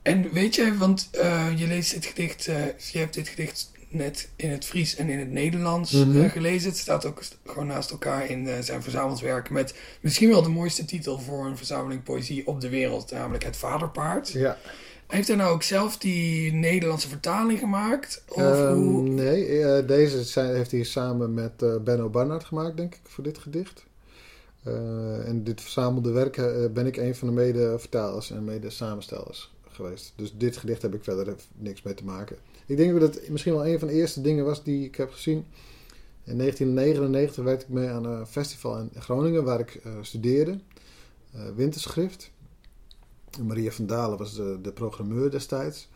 En 0.03 0.33
weet 0.33 0.55
je, 0.55 0.77
want 0.77 1.11
uh, 1.15 1.59
je 1.59 1.67
leest 1.67 1.93
dit 1.93 2.05
gedicht, 2.05 2.47
uh, 2.47 2.65
je 2.93 2.99
hebt 2.99 3.15
dit 3.15 3.29
gedicht 3.29 3.71
net 3.89 4.29
in 4.37 4.51
het 4.51 4.65
Fries 4.65 4.97
en 4.97 5.09
in 5.09 5.19
het 5.19 5.31
Nederlands 5.31 5.93
mm 5.93 6.03
-hmm. 6.03 6.23
uh, 6.23 6.31
gelezen. 6.31 6.69
Het 6.69 6.79
staat 6.79 7.05
ook 7.05 7.23
gewoon 7.45 7.67
naast 7.67 7.91
elkaar 7.91 8.31
in 8.31 8.65
zijn 8.65 8.83
verzameld 8.83 9.21
werk 9.21 9.51
met 9.51 9.75
misschien 10.01 10.29
wel 10.29 10.43
de 10.43 10.49
mooiste 10.49 10.85
titel 10.85 11.19
voor 11.19 11.47
een 11.47 11.57
verzameling 11.57 12.03
poëzie 12.03 12.47
op 12.47 12.61
de 12.61 12.69
wereld, 12.69 13.11
namelijk 13.11 13.45
Het 13.45 13.57
Vaderpaard. 13.57 14.29
Ja. 14.29 14.59
Heeft 15.07 15.29
hij 15.29 15.37
nou 15.37 15.55
ook 15.55 15.63
zelf 15.63 15.99
die 15.99 16.53
Nederlandse 16.53 17.09
vertaling 17.09 17.59
gemaakt? 17.59 18.23
Of 18.29 18.69
hoe? 18.73 19.03
Nee, 19.03 19.49
uh, 19.49 19.87
deze 19.87 20.25
zijn, 20.25 20.55
heeft 20.55 20.71
hij 20.71 20.83
samen 20.83 21.35
met 21.35 21.63
uh, 21.63 21.77
Benno 21.77 22.09
Barnard 22.09 22.45
gemaakt, 22.45 22.77
denk 22.77 22.95
ik, 22.95 23.01
voor 23.03 23.25
dit 23.25 23.39
gedicht. 23.39 23.85
Uh, 24.67 25.29
en 25.29 25.45
dit 25.45 25.61
verzamelde 25.61 26.11
werk 26.11 26.37
ben 26.73 26.87
ik 26.87 26.97
een 26.97 27.15
van 27.15 27.29
de 27.29 27.35
mede-vertalers 27.35 28.31
en 28.31 28.45
mede-samenstellers 28.45 29.55
geweest. 29.69 30.13
Dus 30.17 30.35
dit 30.37 30.57
gedicht 30.57 30.83
heb 30.83 30.95
ik 30.95 31.05
verder 31.05 31.35
niks 31.57 31.83
mee 31.83 31.95
te 31.95 32.05
maken. 32.05 32.37
Ik 32.67 32.77
denk 32.77 33.01
dat 33.01 33.15
het 33.15 33.29
misschien 33.29 33.53
wel 33.53 33.67
een 33.67 33.79
van 33.79 33.89
de 33.89 33.95
eerste 33.95 34.21
dingen 34.21 34.45
was 34.45 34.65
die 34.65 34.85
ik 34.85 34.97
heb 34.97 35.11
gezien. 35.11 35.45
In 36.25 36.39
1999 36.39 37.45
werkte 37.45 37.65
ik 37.65 37.73
mee 37.73 37.89
aan 37.89 38.05
een 38.05 38.27
festival 38.27 38.79
in 38.79 38.91
Groningen 38.99 39.45
waar 39.45 39.61
ik 39.61 39.81
studeerde. 40.01 40.59
winterschrift. 41.57 42.31
Maria 43.43 43.71
van 43.71 43.87
Dalen 43.87 44.19
was 44.19 44.35
de, 44.35 44.59
de 44.63 44.73
programmeur 44.73 45.31
destijds. 45.31 45.89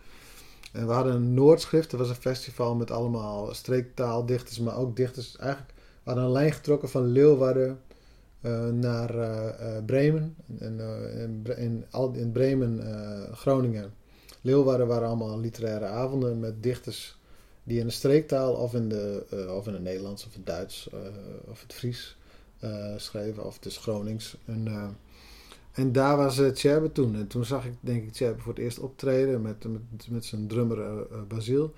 En 0.73 0.87
we 0.87 0.93
hadden 0.93 1.15
een 1.15 1.35
Noordschrift, 1.35 1.91
dat 1.91 2.01
was 2.01 2.09
een 2.09 2.15
festival 2.15 2.75
met 2.75 2.91
allemaal 2.91 3.55
streektaaldichters, 3.55 4.59
maar 4.59 4.77
ook 4.77 4.97
dichters. 4.97 5.37
Eigenlijk, 5.37 5.73
hadden 6.03 6.25
een 6.25 6.31
lijn 6.31 6.53
getrokken 6.53 6.89
van 6.89 7.07
Leeuwarden 7.07 7.81
uh, 8.41 8.69
naar 8.69 9.15
uh, 9.15 9.45
uh, 9.61 9.85
Bremen. 9.87 10.37
En, 10.59 10.81
in, 11.57 11.85
in, 12.13 12.33
Bremen, 12.33 12.83
Groningen, 13.33 13.93
Leeuwarden 14.41 14.87
waren 14.87 15.09
allemaal 15.09 15.41
literaire 15.41 15.87
avonden 15.87 16.41
met 16.41 16.63
dichters 16.63 17.19
die 17.65 17.81
in 17.81 17.87
de 17.87 17.93
streektaal 17.93 18.53
of 18.55 18.75
in, 18.75 18.89
de, 18.89 19.27
of 19.57 19.67
in 19.67 19.73
het 19.73 19.83
Nederlands 19.83 20.27
of 20.27 20.33
het 20.33 20.47
Duits 20.47 20.91
of 21.51 21.61
het 21.61 21.73
Fries 21.73 22.17
eh, 22.61 22.95
schreven, 22.97 23.45
of 23.45 23.59
dus 23.59 23.77
Gronings. 23.77 24.37
En, 24.45 24.67
eh, 24.67 24.89
en 25.73 25.93
daar 25.93 26.17
was 26.17 26.39
uh, 26.39 26.49
Tjerbe 26.49 26.93
toen. 26.93 27.15
En 27.15 27.27
toen 27.27 27.45
zag 27.45 27.65
ik, 27.65 27.73
denk 27.81 28.03
ik, 28.03 28.13
Tjerbe 28.13 28.41
voor 28.41 28.53
het 28.53 28.63
eerst 28.63 28.79
optreden 28.79 29.43
met, 29.43 29.65
met, 29.65 30.09
met 30.09 30.25
zijn 30.25 30.47
drummer 30.47 30.79
uh, 30.79 31.23
Basil. 31.29 31.75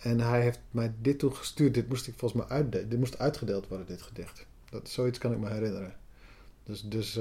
En 0.00 0.20
hij 0.20 0.42
heeft 0.42 0.60
mij 0.70 0.92
dit 1.00 1.18
toen 1.18 1.34
gestuurd. 1.34 1.74
Dit 1.74 1.88
moest 1.88 2.06
ik 2.06 2.14
volgens 2.16 2.42
mij 2.42 2.56
uitdelen. 2.56 2.88
Dit 2.88 2.98
moest 2.98 3.18
uitgedeeld 3.18 3.68
worden, 3.68 3.86
dit 3.86 4.02
gedicht. 4.02 4.46
Dat, 4.70 4.88
zoiets 4.88 5.18
kan 5.18 5.32
ik 5.32 5.38
me 5.38 5.48
herinneren. 5.48 5.94
Dus, 6.64 6.82
dus 6.82 7.14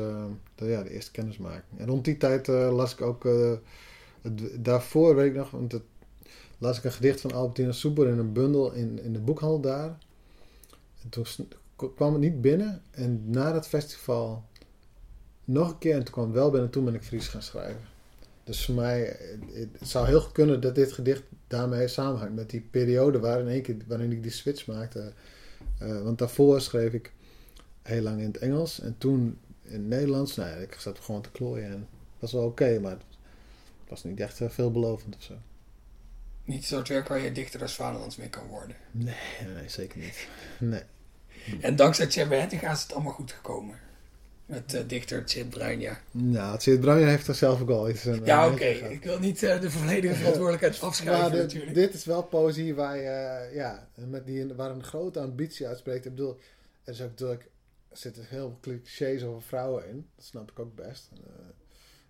ja, 0.55 0.83
de 0.83 0.89
eerste 0.89 1.12
kennismaking. 1.12 1.79
En 1.79 1.88
rond 1.88 2.05
die 2.05 2.17
tijd 2.17 2.48
las 2.48 2.93
ik 2.93 3.01
ook... 3.01 3.27
Daarvoor 4.55 5.15
weet 5.15 5.29
ik 5.29 5.36
nog, 5.36 5.51
want 5.51 5.79
las 6.57 6.77
ik 6.77 6.83
een 6.83 6.91
gedicht 6.91 7.21
van 7.21 7.31
Albertina 7.31 7.71
Soeber 7.71 8.07
in 8.07 8.17
een 8.17 8.33
bundel 8.33 8.71
in, 8.71 9.03
in 9.03 9.13
de 9.13 9.19
boekhandel 9.19 9.60
daar. 9.60 9.98
En 11.03 11.10
toen 11.10 11.25
kwam 11.95 12.12
het 12.12 12.21
niet 12.21 12.41
binnen. 12.41 12.81
En 12.91 13.29
na 13.29 13.51
dat 13.51 13.67
festival 13.67 14.43
nog 15.51 15.70
een 15.70 15.77
keer 15.77 15.96
en 15.96 16.03
toen 16.03 16.13
kwam 16.13 16.31
wel 16.31 16.50
binnen. 16.50 16.65
En 16.65 16.74
toen 16.74 16.86
ben 16.86 16.93
ik 16.93 17.03
Fries 17.03 17.27
gaan 17.27 17.41
schrijven. 17.41 17.81
Dus 18.43 18.65
voor 18.65 18.75
mij, 18.75 19.17
het, 19.53 19.89
zou 19.89 20.08
heel 20.08 20.22
goed 20.22 20.31
kunnen 20.31 20.62
dat 20.62 20.75
dit 20.75 20.91
gedicht 20.91 21.24
daarmee 21.48 21.88
samenhangt. 21.88 22.36
Met 22.36 22.50
die 22.50 22.62
periode 22.62 23.20
waarin, 23.20 23.48
één 23.48 23.62
keer, 23.62 23.77
waarin 23.88 24.12
ik 24.12 24.24
die 24.24 24.31
switch 24.31 24.67
maakte. 24.67 25.13
Uh, 25.81 26.01
want 26.01 26.17
daarvoor 26.17 26.62
schreef 26.62 26.93
ik 26.93 27.12
heel 27.81 28.01
lang 28.01 28.20
in 28.20 28.27
het 28.27 28.38
Engels. 28.38 28.79
En 28.79 28.96
toen 28.98 29.39
in 29.63 29.72
het 29.72 29.88
Nederlands. 29.88 30.36
Nou 30.36 30.50
ja, 30.50 30.55
ik 30.55 30.75
zat 30.79 31.00
gewoon 31.00 31.22
te 31.22 31.31
klooien. 31.31 31.65
En 31.65 31.79
dat 31.79 32.20
was 32.20 32.31
wel 32.31 32.46
oké, 32.46 32.79
maar 32.79 32.91
het 32.91 33.89
was 33.89 34.03
niet 34.03 34.20
echt 34.20 34.39
uh, 34.39 34.50
veelbelovend 34.50 35.15
of 35.15 35.24
zo. 35.24 35.34
Niet 36.43 36.65
zo 36.65 36.81
werk 36.84 37.08
waar 37.08 37.20
je 37.20 37.31
dichter 37.31 37.62
als 37.62 37.75
vaderlands 37.75 38.15
mee 38.15 38.29
kan 38.29 38.48
worden. 38.48 38.75
Nee, 38.91 39.15
nee 39.55 39.70
zeker 39.70 40.00
niet. 40.00 40.27
Nee. 40.60 40.84
En 41.62 41.75
dankzij 41.75 42.08
Tjebbe 42.08 42.36
Hettinga 42.36 42.72
is 42.72 42.81
het 42.81 42.93
allemaal 42.93 43.13
goed 43.13 43.31
gekomen. 43.31 43.79
Met 44.51 44.74
uh, 44.74 44.81
dichter 44.88 45.25
Tjit 45.25 45.50
Bruinja. 45.50 46.01
Nou, 46.12 46.58
Tjit 46.58 46.79
Bruinja 46.79 47.08
heeft 47.08 47.27
er 47.27 47.36
zelf 47.36 47.62
ook 47.62 47.70
al 47.70 47.89
iets 47.89 48.08
aan. 48.08 48.25
Ja, 48.25 48.51
oké. 48.51 48.65
Ik 48.65 49.03
wil 49.03 49.20
niet 49.20 49.43
uh, 49.43 49.62
de 49.62 49.72
volledige 49.72 50.15
verantwoordelijkheid 50.22 50.81
afschrijven 50.81 51.31
dit, 51.31 51.41
natuurlijk. 51.41 51.74
Dit 51.74 51.93
is 51.93 52.05
wel 52.05 52.24
poëzie 52.24 52.75
waar, 52.75 52.98
je, 52.98 53.50
ja, 53.53 53.88
met 53.96 54.25
die, 54.25 54.53
waar 54.53 54.72
een 54.72 54.84
grote 54.84 55.20
ambitie 55.20 55.67
uitspreekt. 55.67 56.05
Ik 56.05 56.15
bedoel, 56.15 56.38
er, 56.84 56.93
is 56.93 57.01
ook 57.01 57.10
natuurlijk, 57.10 57.50
er 57.89 57.98
zitten 57.98 58.25
heel 58.27 58.58
clichés 58.62 59.24
over 59.24 59.41
vrouwen 59.41 59.88
in. 59.88 60.08
Dat 60.15 60.25
snap 60.25 60.51
ik 60.51 60.60
ook 60.60 60.75
best. 60.75 61.10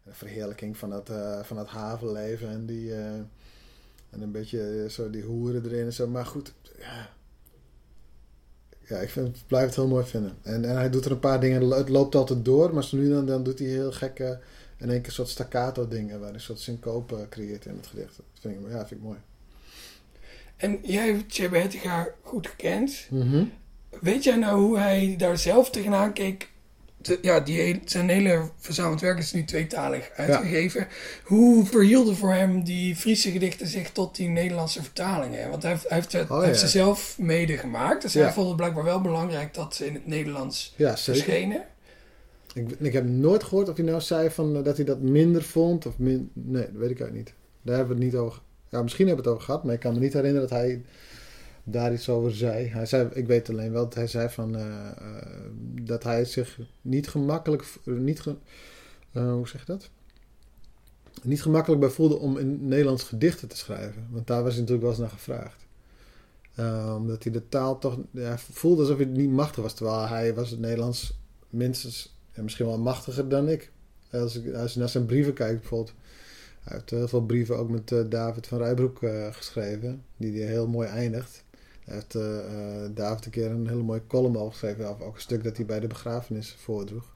Een 0.06 0.14
verheerlijking 0.14 0.78
van 0.78 0.90
dat, 0.90 1.12
van 1.42 1.58
dat 1.58 1.68
havenleven 1.68 2.50
en 2.50 2.66
die... 2.66 2.94
En 4.12 4.22
een 4.22 4.32
beetje 4.32 4.86
zo 4.90 5.10
die 5.10 5.24
hoeren 5.24 5.66
erin 5.66 5.86
en 5.86 5.94
zo. 5.94 6.08
Maar 6.08 6.26
goed, 6.26 6.54
ja. 6.80 7.10
Ja, 8.92 8.98
ik 8.98 9.10
vind, 9.10 9.38
blijf 9.48 9.66
het 9.66 9.76
heel 9.76 9.88
mooi 9.88 10.06
vinden. 10.06 10.38
En, 10.42 10.66
en 10.66 10.76
hij 10.76 10.90
doet 10.90 11.06
er 11.06 11.12
een 11.12 11.20
paar 11.20 11.40
dingen. 11.40 11.70
Het 11.72 11.90
loopt 11.90 12.16
altijd 12.16 12.46
door, 12.46 12.74
maar 12.74 12.84
zo 12.84 12.98
nu 12.98 13.10
dan, 13.10 13.26
dan 13.26 13.44
doet 13.44 13.60
hij 13.60 13.68
heel 13.68 13.92
gekke... 13.92 14.40
In 14.78 14.90
één 14.90 15.02
keer 15.02 15.12
soort 15.12 15.30
staccato 15.30 15.88
dingen, 15.88 16.20
waar 16.20 16.28
hij 16.28 16.34
een 16.34 16.42
soort 16.42 16.60
syncope 16.60 17.28
creëert 17.30 17.66
in 17.66 17.76
het 17.76 17.88
gedicht. 17.88 18.16
Dat 18.18 18.26
vind 18.40 18.54
ik, 18.54 18.72
ja, 18.72 18.78
vind 18.78 18.92
ik 18.92 19.02
mooi. 19.02 19.18
En 20.58 20.80
jij 20.82 21.06
hebt 21.06 21.30
Tjebe 21.30 21.58
Hettiga 21.58 22.08
goed 22.22 22.48
gekend. 22.48 23.08
Mm 23.10 23.52
Weet 24.02 24.24
jij 24.24 24.36
nou 24.36 24.62
hoe 24.62 24.78
hij 24.78 25.16
daar 25.18 25.38
zelf 25.38 25.70
tegenaan 25.70 26.14
keek 26.14 26.50
ja, 27.22 27.40
die, 27.40 27.82
zijn 27.86 28.10
hele 28.10 28.50
verzameld 28.58 29.02
werk 29.02 29.18
is 29.18 29.34
nu 29.34 29.44
tweetalig 29.44 30.10
uitgegeven. 30.16 30.88
Hoe 31.24 31.66
verhielden 31.66 32.16
voor 32.16 32.34
hem 32.34 32.64
die 32.64 32.96
Friese 32.96 33.32
gedichten 33.32 33.68
zich 33.68 33.92
tot 33.92 34.16
die 34.16 34.28
Nederlandse 34.28 34.84
vertalingen? 34.84 35.50
Want 35.50 35.64
hij, 35.64 35.78
heeft, 35.88 36.12
het, 36.12 36.30
oh, 36.30 36.44
heeft 36.44 36.60
ze 36.60 36.68
zelf 36.68 37.16
mede 37.20 37.58
gemaakt. 37.58 38.02
Dus 38.02 38.14
hij 38.14 38.32
vond 38.32 38.48
het 38.48 38.58
blijkbaar 38.58 38.84
wel 38.84 39.02
belangrijk 39.02 39.54
dat 39.54 39.76
ze 39.76 39.86
in 39.86 39.94
het 39.94 40.08
Nederlands 40.08 40.76
verschenen. 40.78 41.64
Ik, 42.54 42.70
ik 42.80 42.94
heb 42.94 43.06
nooit 43.06 43.44
gehoord 43.44 43.70
of 43.70 43.76
hij 43.76 43.86
nou 43.86 44.02
zei 44.02 44.30
van, 44.30 44.56
eh, 44.56 44.64
dat 44.64 44.76
hij 44.76 44.86
dat 44.86 45.00
minder 45.00 45.44
vond. 45.44 45.86
Of 45.86 45.98
min, 45.98 46.30
nee, 46.34 46.64
dat 46.64 46.72
weet 46.72 46.90
ik 46.92 47.00
eigenlijk 47.00 47.14
niet. 47.14 47.34
Daar 47.62 47.76
hebben 47.78 47.98
we 47.98 48.04
het 48.04 48.14
niet 48.14 48.22
over. 48.22 48.42
Ja, 48.70 48.82
misschien 48.82 49.08
hebben 49.08 49.24
we 49.24 49.30
het 49.30 49.40
over 49.40 49.50
gehad, 49.50 49.64
maar 49.64 49.74
ik 49.74 49.80
kan 49.80 49.94
me 49.94 50.00
niet 50.00 50.14
herinneren 50.14 50.50
dat 50.50 50.58
hij 50.58 50.82
daar 51.72 51.94
iets 51.94 52.10
over 52.10 52.36
zei. 52.36 52.68
Hij 52.68 52.86
zei, 52.86 53.10
ik 53.14 53.28
weet 53.28 53.50
alleen 53.50 53.72
wel 53.72 53.84
dat 53.84 53.94
hij 53.94 54.08
zei 54.08 54.30
van, 54.30 54.56
uh, 54.56 54.66
uh, 55.02 55.18
dat 55.82 56.04
hij 56.04 56.26
zich 56.26 56.60
niet 56.82 57.08
gemakkelijk, 57.08 57.64
niet 57.84 58.22
ge, 58.22 58.36
uh, 59.12 59.32
hoe 59.32 59.48
zeg 59.48 59.60
je 59.66 59.72
dat? 59.72 59.90
Niet 61.24 61.42
gemakkelijk 61.42 61.82
bij 61.82 61.90
voelde 61.90 62.18
om 62.18 62.38
in 62.38 62.68
Nederlands 62.68 63.04
gedichten 63.04 63.48
te 63.48 63.58
schrijven. 63.58 64.08
Want 64.10 64.28
daar 64.28 64.44
was 64.44 64.52
hij 64.52 64.62
natuurlijk 64.62 64.88
wel 64.88 64.92
eens 64.92 65.00
naar 65.00 65.20
gevraagd. 65.20 65.66
omdat 66.98 67.24
hij 67.24 67.32
de 67.32 67.50
taal 67.50 67.80
toch 67.80 67.98
voelde 68.36 68.82
alsof 68.82 68.98
hij 68.98 69.06
niet 69.06 69.30
machtig 69.30 69.64
was. 69.64 69.74
Terwijl 69.74 70.08
hij 70.08 70.34
was 70.34 70.50
het 70.50 70.60
Nederlands 70.60 71.20
minstens, 71.50 72.18
ja, 72.36 72.44
misschien 72.44 72.66
wel 72.66 72.80
machtiger 72.80 73.30
dan 73.30 73.50
ik. 73.50 73.72
Als, 74.12 74.36
ik. 74.36 74.54
als 74.54 74.74
je 74.74 74.80
naar 74.80 74.90
zijn 74.90 75.06
brieven 75.06 75.34
kijkt 75.34 75.60
bijvoorbeeld. 75.60 75.96
Hij 76.64 76.74
heeft 76.74 76.90
heel 76.90 77.08
veel 77.08 77.26
brieven 77.26 77.58
ook 77.58 77.70
met 77.70 78.12
David 78.12 78.48
van 78.48 78.58
Rijbroek 78.58 79.00
geschreven. 79.32 80.04
Die 80.18 80.42
hij 80.42 80.52
heel 80.52 80.68
mooi 80.68 80.88
eindigt. 80.88 81.44
Hij 81.92 82.00
heeft 82.00 82.16
uh, 82.16 82.96
David 82.96 83.26
een 83.26 83.32
keer 83.32 83.52
een 83.52 83.68
hele 83.68 83.82
mooie 83.82 84.08
column 84.08 84.38
over 84.38 84.52
geschreven. 84.52 84.88
Ook 84.88 85.16
een 85.16 85.22
stuk 85.22 85.44
dat 85.44 85.58
hij 85.58 85.66
bij 85.66 85.80
de 85.80 85.88
begrafenis 85.88 86.56
voordroeg. 86.60 87.16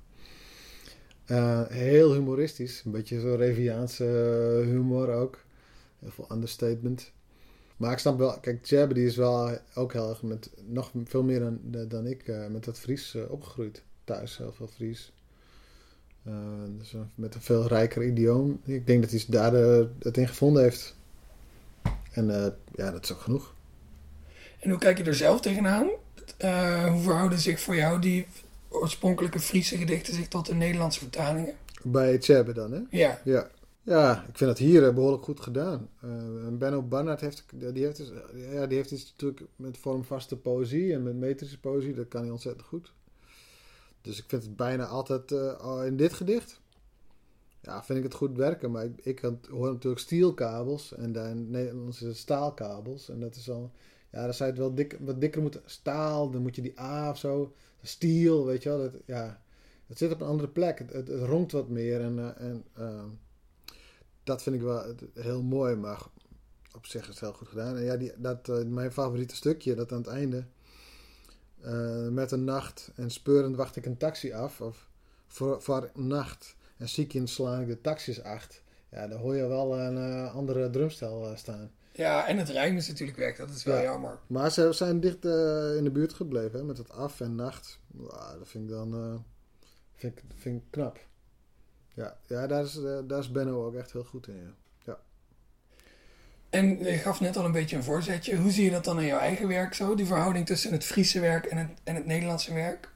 Uh, 1.28 1.68
heel 1.68 2.14
humoristisch. 2.14 2.82
Een 2.86 2.92
beetje 2.92 3.20
zo'n 3.20 3.36
Reviaanse 3.36 4.04
humor 4.66 5.10
ook. 5.10 5.40
Heel 6.00 6.12
veel 6.12 6.28
understatement. 6.32 7.12
Maar 7.78 7.92
ik 7.92 7.98
snap 7.98 8.18
wel... 8.18 8.40
Kijk, 8.40 8.66
Jabba 8.66 8.94
die 8.94 9.06
is 9.06 9.16
wel 9.16 9.58
ook 9.76 9.94
heel 9.94 10.10
erg 10.10 10.24
met... 10.24 10.50
Nog 10.66 10.92
veel 11.06 11.24
meer 11.24 11.40
dan, 11.40 11.60
dan 11.88 12.08
ik 12.08 12.48
met 12.50 12.64
dat 12.64 12.80
Fries 12.80 13.18
opgegroeid. 13.30 13.84
Thuis 14.04 14.38
heel 14.38 14.54
veel 14.54 14.68
Fries. 14.68 15.14
dus 16.78 16.96
met 17.16 17.36
een 17.36 17.42
veel 17.42 17.68
rijker 17.68 18.04
idioom. 18.04 18.62
Ik 18.64 18.88
denk 18.88 19.02
dat 19.02 19.12
hij 19.12 19.24
daar 19.28 19.54
het 20.00 20.18
in 20.18 20.28
gevonden 20.28 20.64
heeft. 20.64 20.96
En 22.12 22.26
ja, 22.76 22.92
dat 22.92 23.04
is 23.04 23.12
ook 23.12 23.22
genoeg. 23.22 23.55
En 24.66 24.72
hoe 24.72 24.80
kijk 24.80 24.98
je 24.98 25.04
er 25.04 25.16
zelf 25.16 25.42
tegenaan? 25.42 25.90
Uh, 26.44 26.92
hoe 26.92 27.02
verhouden 27.02 27.40
zich 27.40 27.60
voor 27.60 27.76
jou 27.76 28.00
die 28.00 28.28
oorspronkelijke 28.70 29.40
Friese 29.40 29.78
gedichten 29.78 30.14
zich 30.14 30.28
tot 30.28 30.46
de 30.46 30.56
Nederlandse 30.56 31.00
vertalingen? 31.00 31.54
Bij 31.84 32.18
Tjebbe 32.18 32.54
dan, 32.54 32.72
hè? 32.72 32.80
Ja. 32.90 33.22
ja. 33.24 33.50
Ja, 33.82 34.26
ik 34.30 34.38
vind 34.38 34.50
dat 34.50 34.58
hier 34.58 34.94
behoorlijk 34.94 35.24
goed 35.24 35.40
gedaan. 35.40 35.90
Uh, 36.04 36.12
Benno 36.52 36.82
Barnard 36.82 37.22
heeft, 37.22 37.44
die 37.54 37.84
heeft, 37.84 37.98
dus, 37.98 38.12
ja, 38.52 38.66
die 38.68 38.78
heeft 38.78 38.92
iets 38.92 39.12
natuurlijk 39.12 39.42
met 39.56 39.78
vormvaste 39.78 40.38
poëzie 40.38 40.94
en 40.94 41.04
met 41.04 41.16
metrische 41.16 41.60
poëzie. 41.60 41.94
Dat 41.94 42.08
kan 42.08 42.22
hij 42.22 42.32
ontzettend 42.32 42.66
goed. 42.66 42.94
Dus 44.02 44.18
ik 44.18 44.26
vind 44.28 44.44
het 44.44 44.56
bijna 44.56 44.86
altijd 44.86 45.32
uh, 45.32 45.82
in 45.86 45.98
dit 45.98 46.14
gedicht. 46.14 46.60
Ja, 47.62 47.84
vind 47.84 47.98
ik 47.98 48.04
het 48.04 48.14
goed 48.14 48.38
werken. 48.38 48.72
Maar 48.72 48.86
ik, 48.86 49.00
ik 49.04 49.20
hoor 49.50 49.72
natuurlijk 49.72 50.02
stielkabels 50.02 50.94
en 50.94 51.12
dan 51.12 51.50
Nederlandse 51.50 52.14
staalkabels. 52.14 53.10
En 53.10 53.20
dat 53.20 53.36
is 53.36 53.50
al 53.50 53.72
ja, 54.16 54.24
dan 54.24 54.34
zou 54.34 54.50
je 54.50 54.56
het 54.56 54.66
wel 54.66 54.76
dik, 54.76 54.98
wat 55.00 55.22
dikker 55.22 55.42
moeten. 55.42 55.62
Staal, 55.66 56.30
dan 56.32 56.42
moet 56.42 56.56
je 56.56 56.62
die 56.62 56.80
A 56.80 57.10
of 57.10 57.18
zo. 57.18 57.54
Stiel, 57.82 58.46
weet 58.46 58.64
je 58.64 58.70
wel. 58.70 58.78
Dat, 58.78 58.94
ja, 59.06 59.42
het 59.88 59.98
zit 59.98 60.12
op 60.12 60.22
een 60.22 60.28
andere 60.28 60.50
plek. 60.50 60.80
Het, 60.80 60.94
het, 60.94 61.10
ronkt 61.10 61.52
wat 61.52 61.70
meer. 61.70 62.02
En, 62.02 62.18
uh, 62.18 62.30
en 62.38 62.64
uh, 62.80 63.04
dat 64.24 64.44
vind 64.44 64.56
ik 64.56 64.62
wel 64.62 64.96
heel 65.14 65.42
mooi. 65.42 65.76
Maar 65.76 66.02
op 66.76 66.86
zich 66.86 67.02
is 67.02 67.08
het 67.08 67.20
heel 67.20 67.34
goed 67.34 67.48
gedaan. 67.48 67.78
En 67.78 67.84
ja, 67.84 67.98
die, 67.98 68.12
dat, 68.18 68.48
uh, 68.48 68.64
mijn 68.64 68.92
favoriete 68.92 69.36
stukje, 69.36 69.76
dat 69.76 69.92
aan 69.92 69.98
het 69.98 70.08
einde. 70.08 70.46
met 72.12 72.32
een 72.32 72.44
nacht 72.44 72.92
en 72.96 73.12
speurend 73.12 73.56
wacht 73.56 73.76
ik 73.76 73.86
een 73.86 73.98
taxi 73.98 74.34
af. 74.34 74.62
Of 74.62 74.90
voor, 75.28 75.62
voor 75.62 75.92
nacht. 75.94 76.56
En 76.78 76.90
ziek 76.90 77.22
slaan 77.24 77.62
ik 77.62 77.68
de 77.68 77.82
taxis 77.82 78.24
acht. 78.24 78.62
Ja, 78.92 79.08
dan 79.08 79.20
hoor 79.20 79.36
je 79.36 79.48
wel 79.48 79.80
een 79.80 80.30
andere 80.30 80.70
drumstel 80.70 81.32
staan. 81.36 81.72
Ja, 81.96 82.28
en 82.28 82.38
het 82.38 82.50
rijm 82.50 82.76
is 82.78 82.88
natuurlijk 82.88 83.18
weg. 83.18 83.38
Dat 83.38 83.50
is 83.50 83.64
wel 83.64 83.82
jammer. 83.82 84.20
Maar 84.28 84.52
ze 84.52 84.74
zijn 84.74 85.00
dicht 85.00 85.26
uh, 85.26 85.76
in 85.76 85.84
de 85.84 85.92
buurt 85.92 86.14
gebleven. 86.14 86.60
Hè, 86.60 86.66
met 86.66 86.78
het 86.78 86.92
af 86.92 87.22
en 87.22 87.36
nacht. 87.36 87.80
Wow, 87.88 88.38
dat 88.40 88.48
vind 88.48 88.64
ik 88.64 88.70
dan 88.70 88.96
uh, 88.96 89.20
vind 89.96 90.18
ik, 90.18 90.24
vind 90.36 90.62
ik 90.62 90.64
knap. 90.70 91.00
Ja, 91.94 92.18
ja 92.28 92.48
daar, 92.48 92.64
is, 92.64 92.78
uh, 92.78 93.00
daar 93.08 93.20
is 93.20 93.32
Benno 93.32 93.66
ook 93.66 93.76
echt 93.76 93.92
heel 93.92 94.04
goed 94.04 94.28
in. 94.28 94.36
Ja. 94.36 94.54
ja. 94.86 95.00
En 96.50 96.84
je 96.84 96.98
gaf 96.98 97.20
net 97.20 97.38
al 97.38 97.46
een 97.46 97.52
beetje 97.52 97.76
een 97.76 97.84
voorzetje. 97.84 98.36
Hoe 98.38 98.52
zie 98.52 98.64
je 98.64 98.72
dat 98.72 98.84
dan 98.84 99.00
in 99.00 99.06
jouw 99.06 99.20
eigen 99.20 99.48
werk 99.48 99.74
zo? 99.74 99.96
Die 99.96 100.06
verhouding 100.06 100.46
tussen 100.46 100.72
het 100.72 100.84
Friese 100.84 101.20
werk 101.20 101.46
en 101.46 101.58
het, 101.58 101.70
en 101.84 101.96
het 101.96 102.06
Nederlandse 102.06 102.54
werk? 102.54 102.90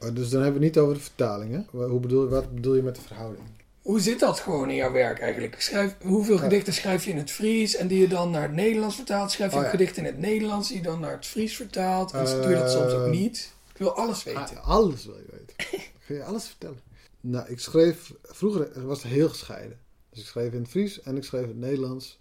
Oh, 0.00 0.14
dus 0.14 0.30
dan 0.30 0.42
hebben 0.42 0.60
we 0.60 0.66
het 0.66 0.74
niet 0.74 0.84
over 0.84 0.94
de 0.94 1.00
vertalingen. 1.00 1.66
Hoe 1.70 2.00
bedoel, 2.00 2.28
wat 2.28 2.54
bedoel 2.54 2.74
je 2.74 2.82
met 2.82 2.94
de 2.94 3.00
verhouding? 3.00 3.44
Hoe 3.86 4.00
zit 4.00 4.20
dat 4.20 4.40
gewoon 4.40 4.70
in 4.70 4.74
jouw 4.74 4.92
werk 4.92 5.20
eigenlijk? 5.20 5.60
Schrijf, 5.60 5.96
hoeveel 6.02 6.38
gedichten 6.38 6.72
schrijf 6.72 7.04
je 7.04 7.10
in 7.10 7.16
het 7.16 7.30
Fries 7.30 7.76
en 7.76 7.88
die 7.88 7.98
je 7.98 8.08
dan 8.08 8.30
naar 8.30 8.42
het 8.42 8.52
Nederlands 8.52 8.96
vertaalt? 8.96 9.30
Schrijf 9.30 9.52
je 9.52 9.58
oh, 9.58 9.68
gedichten 9.68 10.02
in 10.02 10.12
het 10.12 10.18
Nederlands 10.18 10.68
die 10.68 10.76
je 10.76 10.82
dan 10.82 11.00
naar 11.00 11.12
het 11.12 11.26
Fries 11.26 11.56
vertaalt? 11.56 12.12
En 12.12 12.24
doe 12.24 12.50
je 12.50 12.56
dat 12.56 12.70
soms 12.70 12.92
ook 12.92 13.10
niet? 13.10 13.52
Ik 13.72 13.78
wil 13.78 13.92
alles 13.92 14.24
weten. 14.24 14.40
Ah, 14.62 14.68
alles 14.68 15.04
wil 15.04 15.16
je 15.16 15.26
weten. 15.30 15.80
Ga 15.98 16.14
je 16.14 16.24
alles 16.24 16.46
vertellen? 16.46 16.80
Nou, 17.20 17.48
ik 17.48 17.60
schreef... 17.60 18.12
Vroeger 18.22 18.86
was 18.86 19.02
het 19.02 19.12
heel 19.12 19.28
gescheiden. 19.28 19.78
Dus 20.10 20.20
ik 20.20 20.26
schreef 20.26 20.52
in 20.52 20.60
het 20.60 20.70
Fries 20.70 21.02
en 21.02 21.16
ik 21.16 21.24
schreef 21.24 21.42
in 21.42 21.48
het 21.48 21.58
Nederlands. 21.58 22.20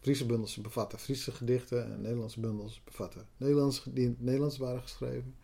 Friese 0.00 0.26
bundels 0.26 0.56
bevatten 0.56 0.98
Friese 0.98 1.32
gedichten 1.32 1.92
en 1.92 2.00
Nederlandse 2.00 2.40
bundels 2.40 2.80
bevatten 2.84 3.26
Nederlands 3.36 3.82
die 3.86 4.04
in 4.04 4.10
het 4.10 4.20
Nederlands 4.24 4.58
waren 4.58 4.82
geschreven. 4.82 5.34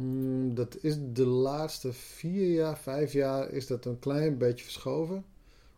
Mm, 0.00 0.54
dat 0.54 0.76
is 0.80 0.96
de 1.12 1.26
laatste 1.26 1.92
vier 1.92 2.52
jaar, 2.52 2.78
vijf 2.78 3.12
jaar 3.12 3.50
is 3.50 3.66
dat 3.66 3.84
een 3.84 3.98
klein 3.98 4.38
beetje 4.38 4.64
verschoven. 4.64 5.24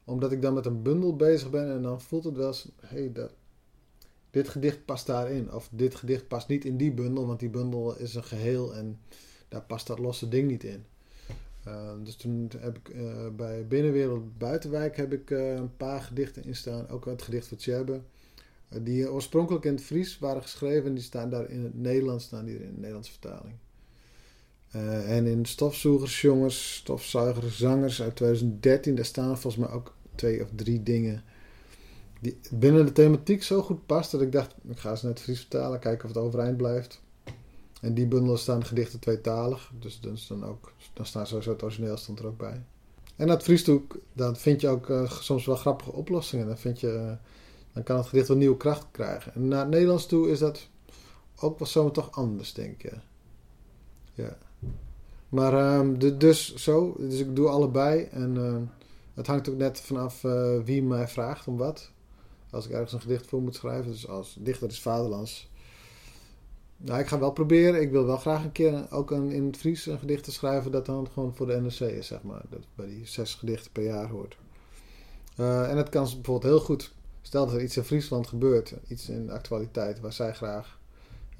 Omdat 0.04 0.32
ik 0.32 0.42
dan 0.42 0.54
met 0.54 0.66
een 0.66 0.82
bundel 0.82 1.16
bezig 1.16 1.50
ben 1.50 1.70
en 1.72 1.82
dan 1.82 2.00
voelt 2.00 2.24
het 2.24 2.36
wel 2.36 2.46
eens, 2.46 2.68
hey, 2.80 3.12
dit 4.30 4.48
gedicht 4.48 4.84
past 4.84 5.06
daarin. 5.06 5.52
Of 5.52 5.68
dit 5.72 5.94
gedicht 5.94 6.28
past 6.28 6.48
niet 6.48 6.64
in 6.64 6.76
die 6.76 6.92
bundel, 6.92 7.26
want 7.26 7.40
die 7.40 7.48
bundel 7.48 7.98
is 7.98 8.14
een 8.14 8.24
geheel 8.24 8.74
en 8.74 9.00
daar 9.48 9.62
past 9.62 9.86
dat 9.86 9.98
losse 9.98 10.28
ding 10.28 10.50
niet 10.50 10.64
in. 10.64 10.84
Uh, 11.66 11.92
dus 12.02 12.16
toen 12.16 12.50
heb 12.58 12.78
ik 12.78 12.94
uh, 12.94 13.28
bij 13.36 13.66
Binnenwereld 13.66 14.38
Buitenwijk 14.38 14.96
heb 14.96 15.12
ik 15.12 15.30
uh, 15.30 15.54
een 15.54 15.76
paar 15.76 16.00
gedichten 16.00 16.44
in 16.44 16.56
staan. 16.56 16.88
Ook 16.88 17.04
het 17.04 17.22
gedicht 17.22 17.46
van 17.46 17.56
Tjebbe. 17.56 18.00
die 18.82 19.10
oorspronkelijk 19.10 19.64
in 19.64 19.74
het 19.74 19.82
Fries 19.82 20.18
waren 20.18 20.42
geschreven. 20.42 20.88
En 20.88 20.94
die 20.94 21.04
staan 21.04 21.30
daar 21.30 21.50
in 21.50 21.64
het 21.64 21.78
Nederlands, 21.78 22.24
staan 22.24 22.44
die 22.44 22.54
in 22.54 22.74
de 22.74 22.76
Nederlandse 22.76 23.12
vertaling. 23.12 23.54
En 25.06 25.26
in 25.26 25.46
Stofzoegersjongens, 25.46 26.74
Stofzuigerzangers 26.74 28.02
uit 28.02 28.16
2013, 28.16 28.94
daar 28.94 29.04
staan 29.04 29.38
volgens 29.38 29.66
mij 29.66 29.74
ook 29.74 29.94
twee 30.14 30.42
of 30.42 30.48
drie 30.54 30.82
dingen 30.82 31.24
die 32.22 32.38
binnen 32.50 32.86
de 32.86 32.92
thematiek 32.92 33.42
zo 33.42 33.62
goed 33.62 33.86
past 33.86 34.10
dat 34.10 34.20
ik 34.20 34.32
dacht, 34.32 34.54
ik 34.68 34.78
ga 34.78 34.96
ze 34.96 35.06
net 35.06 35.20
Fries 35.20 35.38
vertalen, 35.40 35.78
kijken 35.78 36.08
of 36.08 36.14
het 36.14 36.24
overeind 36.24 36.56
blijft. 36.56 37.00
En 37.80 37.94
die 37.94 38.06
bundel 38.06 38.36
staan 38.36 38.64
gedichten 38.64 38.98
tweetalig, 38.98 39.72
dus 39.78 40.00
dan, 40.00 40.16
dan, 40.28 40.44
ook, 40.44 40.72
dan 40.92 41.06
staan 41.06 41.26
sowieso 41.26 41.50
het 41.50 41.62
origineel 41.62 41.96
stond 41.96 42.18
er 42.18 42.26
ook 42.26 42.38
bij. 42.38 42.62
En 43.16 43.26
dat 43.26 43.42
Fries 43.42 43.64
toe, 43.64 43.82
dan 44.12 44.36
vind 44.36 44.60
je 44.60 44.68
ook 44.68 44.88
uh, 44.88 45.10
soms 45.10 45.46
wel 45.46 45.56
grappige 45.56 45.92
oplossingen. 45.92 46.46
Dan, 46.46 46.58
vind 46.58 46.80
je, 46.80 46.86
uh, 46.86 47.12
dan 47.72 47.82
kan 47.82 47.96
het 47.96 48.06
gedicht 48.06 48.28
wel 48.28 48.36
nieuwe 48.36 48.56
kracht 48.56 48.86
krijgen. 48.90 49.34
En 49.34 49.48
naar 49.48 49.60
het 49.60 49.70
Nederlands 49.70 50.06
toe 50.06 50.30
is 50.30 50.38
dat 50.38 50.68
ook 51.36 51.58
wel 51.58 51.68
zomaar 51.68 51.92
toch 51.92 52.10
anders, 52.10 52.52
denk 52.52 52.82
ik. 52.82 52.92
Ja. 54.12 54.38
Maar 55.32 55.52
de, 55.98 56.16
dus 56.16 56.54
zo, 56.54 56.94
dus 56.98 57.18
ik 57.18 57.36
doe 57.36 57.48
allebei. 57.48 58.02
En 58.02 58.34
uh, 58.34 58.56
het 59.14 59.26
hangt 59.26 59.48
ook 59.48 59.56
net 59.56 59.80
vanaf 59.80 60.20
wie 60.64 60.82
mij 60.82 61.08
vraagt 61.08 61.46
om 61.46 61.56
wat. 61.56 61.90
Als 62.50 62.66
ik 62.66 62.70
ergens 62.70 62.92
een 62.92 63.00
gedicht 63.00 63.26
voor 63.26 63.42
moet 63.42 63.54
schrijven. 63.54 63.90
Dus 63.90 64.08
als 64.08 64.36
dichter 64.40 64.68
is 64.68 64.80
vaderlands. 64.80 65.50
Nou, 66.76 67.00
ik 67.00 67.06
ga 67.06 67.18
wel 67.18 67.32
proberen. 67.32 67.80
Ik 67.80 67.90
wil 67.90 68.06
wel 68.06 68.16
graag 68.16 68.44
een 68.44 68.52
keer 68.52 68.86
ook 68.90 69.10
een, 69.10 69.30
in 69.30 69.46
het 69.46 69.56
Fries 69.56 69.86
een 69.86 69.98
gedicht 69.98 70.24
te 70.24 70.32
schrijven 70.32 70.70
dat 70.70 70.86
dan 70.86 71.08
gewoon 71.12 71.34
voor 71.34 71.46
de 71.46 71.60
NRC 71.60 71.80
is, 71.80 72.06
zeg 72.06 72.22
maar. 72.22 72.42
Dat 72.50 72.60
bij 72.74 72.86
die 72.86 73.06
zes 73.06 73.34
gedichten 73.34 73.72
per 73.72 73.84
jaar 73.84 74.08
hoort. 74.08 74.36
Uh, 75.36 75.70
en 75.70 75.76
het 75.76 75.88
kan 75.88 76.04
bijvoorbeeld 76.04 76.42
heel 76.42 76.60
goed. 76.60 76.92
Stel 77.22 77.46
dat 77.46 77.54
er 77.54 77.62
iets 77.62 77.76
in 77.76 77.84
Friesland 77.84 78.26
gebeurt, 78.26 78.74
iets 78.88 79.08
in 79.08 79.26
de 79.26 79.32
actualiteit 79.32 80.00
waar 80.00 80.12
zij 80.12 80.34
graag 80.34 80.78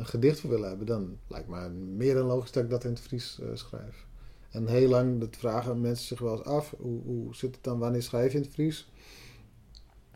een 0.02 0.09
gedicht 0.09 0.40
voor 0.40 0.50
willen 0.50 0.68
hebben, 0.68 0.87
dan 0.87 1.18
lijkt 1.26 1.49
mij 1.49 1.71
meer 1.71 2.14
dan 2.14 2.26
logisch 2.26 2.52
dat 2.52 2.64
ik 2.64 2.71
dat 2.71 2.85
in 2.85 2.90
het 2.90 3.00
Fries 3.00 3.38
uh, 3.42 3.49
schrijf. 3.54 4.06
En 4.50 4.66
heel 4.66 4.88
lang 4.88 5.21
dat 5.21 5.37
vragen 5.37 5.80
mensen 5.80 6.06
zich 6.06 6.18
wel 6.18 6.37
eens 6.37 6.44
af: 6.44 6.75
hoe, 6.78 7.02
hoe 7.02 7.35
zit 7.35 7.54
het 7.54 7.64
dan? 7.64 7.78
Wanneer 7.78 8.02
schrijf 8.02 8.32
je 8.32 8.38
in 8.38 8.44
het 8.44 8.52
Fries? 8.52 8.90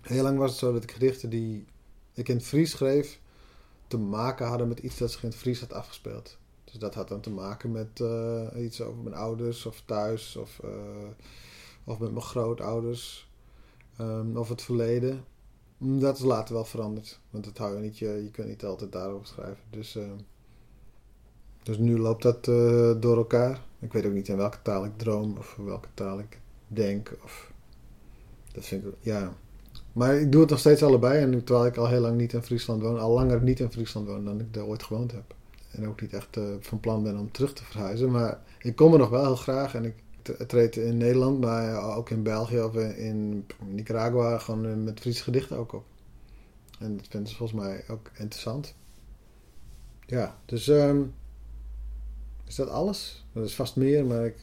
Heel 0.00 0.22
lang 0.22 0.38
was 0.38 0.50
het 0.50 0.58
zo 0.58 0.72
dat 0.72 0.82
ik 0.82 0.92
gedichten 0.92 1.30
die 1.30 1.64
ik 2.12 2.28
in 2.28 2.36
het 2.36 2.44
Fries 2.44 2.70
schreef, 2.70 3.20
te 3.86 3.98
maken 3.98 4.46
hadden 4.46 4.68
met 4.68 4.78
iets 4.78 4.98
dat 4.98 5.10
zich 5.10 5.22
in 5.22 5.28
het 5.28 5.38
Fries 5.38 5.60
had 5.60 5.72
afgespeeld. 5.72 6.38
Dus 6.64 6.74
dat 6.74 6.94
had 6.94 7.08
dan 7.08 7.20
te 7.20 7.30
maken 7.30 7.72
met 7.72 8.00
uh, 8.00 8.46
iets 8.56 8.80
over 8.80 9.02
mijn 9.02 9.14
ouders 9.14 9.66
of 9.66 9.82
thuis 9.84 10.36
of, 10.36 10.60
uh, 10.64 10.70
of 11.84 11.98
met 11.98 12.10
mijn 12.10 12.24
grootouders 12.24 13.30
um, 14.00 14.36
of 14.36 14.48
het 14.48 14.62
verleden. 14.62 15.24
Dat 15.78 16.16
is 16.16 16.24
later 16.24 16.54
wel 16.54 16.64
veranderd, 16.64 17.20
want 17.30 17.44
dat 17.44 17.58
hou 17.58 17.74
je 17.74 17.80
niet, 17.80 17.98
je, 17.98 18.08
je 18.08 18.30
kunt 18.30 18.48
niet 18.48 18.64
altijd 18.64 18.92
daarover 18.92 19.26
schrijven. 19.26 19.62
Dus, 19.70 19.96
uh, 19.96 20.04
dus 21.62 21.78
nu 21.78 21.98
loopt 21.98 22.22
dat 22.22 22.44
door 23.02 23.16
elkaar. 23.16 23.60
Ik 23.78 23.92
weet 23.92 24.06
ook 24.06 24.12
niet 24.12 24.28
in 24.28 24.36
welke 24.36 24.62
taal 24.62 24.84
ik 24.84 24.98
droom 24.98 25.36
of 25.38 25.56
welke 25.56 25.88
taal 25.94 26.18
ik 26.18 26.40
denk. 26.68 27.16
Of, 27.24 27.52
dat 28.52 28.64
vind 28.64 28.84
ik, 28.84 28.94
ja, 29.00 29.32
maar 29.92 30.14
ik 30.14 30.32
doe 30.32 30.40
het 30.40 30.50
nog 30.50 30.58
steeds 30.58 30.82
allebei. 30.82 31.22
En 31.22 31.44
terwijl 31.44 31.66
ik 31.66 31.76
al 31.76 31.88
heel 31.88 32.00
lang 32.00 32.16
niet 32.16 32.32
in 32.32 32.42
Friesland 32.42 32.82
woon, 32.82 32.98
al 32.98 33.12
langer 33.12 33.42
niet 33.42 33.60
in 33.60 33.72
Friesland 33.72 34.06
woon 34.06 34.24
dan 34.24 34.40
ik 34.40 34.54
daar 34.54 34.64
ooit 34.64 34.82
gewoond 34.82 35.12
heb. 35.12 35.34
En 35.70 35.88
ook 35.88 36.00
niet 36.00 36.12
echt 36.12 36.36
uh, 36.36 36.44
van 36.60 36.80
plan 36.80 37.02
ben 37.02 37.18
om 37.18 37.30
terug 37.30 37.52
te 37.52 37.64
verhuizen. 37.64 38.10
Maar 38.10 38.40
ik 38.58 38.76
kom 38.76 38.92
er 38.92 38.98
nog 38.98 39.08
wel 39.08 39.24
heel 39.24 39.36
graag. 39.36 39.74
En 39.74 39.84
ik 39.84 39.94
treed 40.46 40.76
in 40.76 40.96
Nederland, 40.96 41.40
maar 41.40 41.96
ook 41.96 42.10
in 42.10 42.22
België 42.22 42.60
of 42.60 42.74
in 42.74 43.46
Nicaragua 43.66 44.38
gewoon 44.38 44.66
eh, 44.66 44.74
met 44.74 45.00
Friese 45.00 45.22
gedichten 45.22 45.56
ook 45.56 45.72
op. 45.72 45.84
En 46.78 46.96
dat 46.96 47.06
vinden 47.08 47.28
ze 47.30 47.36
volgens 47.36 47.60
mij 47.60 47.84
ook 47.88 48.10
interessant. 48.14 48.74
Ja, 50.06 50.36
dus 50.44 50.66
um, 50.66 51.14
is 52.46 52.54
dat 52.54 52.68
alles? 52.68 53.26
Dat 53.32 53.44
is 53.44 53.54
vast 53.54 53.76
meer, 53.76 54.04
maar 54.04 54.26
ik... 54.26 54.36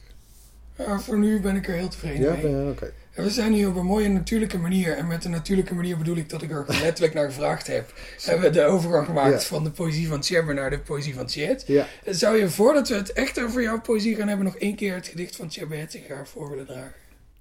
Ja, 0.76 1.00
voor 1.00 1.18
nu 1.18 1.40
ben 1.40 1.56
ik 1.56 1.68
er 1.68 1.74
heel 1.74 1.88
tevreden 1.88 2.22
ja, 2.22 2.42
mee. 2.42 2.64
Ja, 2.64 2.70
oké. 2.70 2.92
We 3.14 3.30
zijn 3.30 3.52
hier 3.52 3.68
op 3.68 3.76
een 3.76 3.84
mooie 3.86 4.08
natuurlijke 4.08 4.58
manier. 4.58 4.96
En 4.96 5.06
met 5.06 5.24
een 5.24 5.30
natuurlijke 5.30 5.74
manier 5.74 5.98
bedoel 5.98 6.16
ik 6.16 6.28
dat 6.28 6.42
ik 6.42 6.50
er 6.50 6.64
letterlijk 6.82 7.14
naar 7.14 7.24
gevraagd 7.24 7.66
heb. 7.66 7.92
Hebben 8.22 8.44
we 8.44 8.50
de 8.50 8.64
overgang 8.64 9.06
gemaakt 9.06 9.42
Ja. 9.42 9.48
van 9.48 9.64
de 9.64 9.70
poëzie 9.70 10.08
van 10.08 10.20
Tjebbe 10.20 10.52
naar 10.52 10.70
de 10.70 10.78
poëzie 10.78 11.14
van 11.14 11.26
Tjet. 11.26 11.64
Ja. 11.66 11.86
Zou 12.06 12.36
je 12.36 12.50
voordat 12.50 12.88
we 12.88 12.94
het 12.94 13.12
echt 13.12 13.40
over 13.42 13.62
jouw 13.62 13.80
poëzie 13.80 14.16
gaan 14.16 14.28
hebben, 14.28 14.46
nog 14.46 14.56
één 14.56 14.76
keer 14.76 14.94
het 14.94 15.06
gedicht 15.06 15.36
van 15.36 15.50
Hetziger 15.68 16.26
voor 16.26 16.50
willen 16.50 16.66
dragen? 16.66 16.94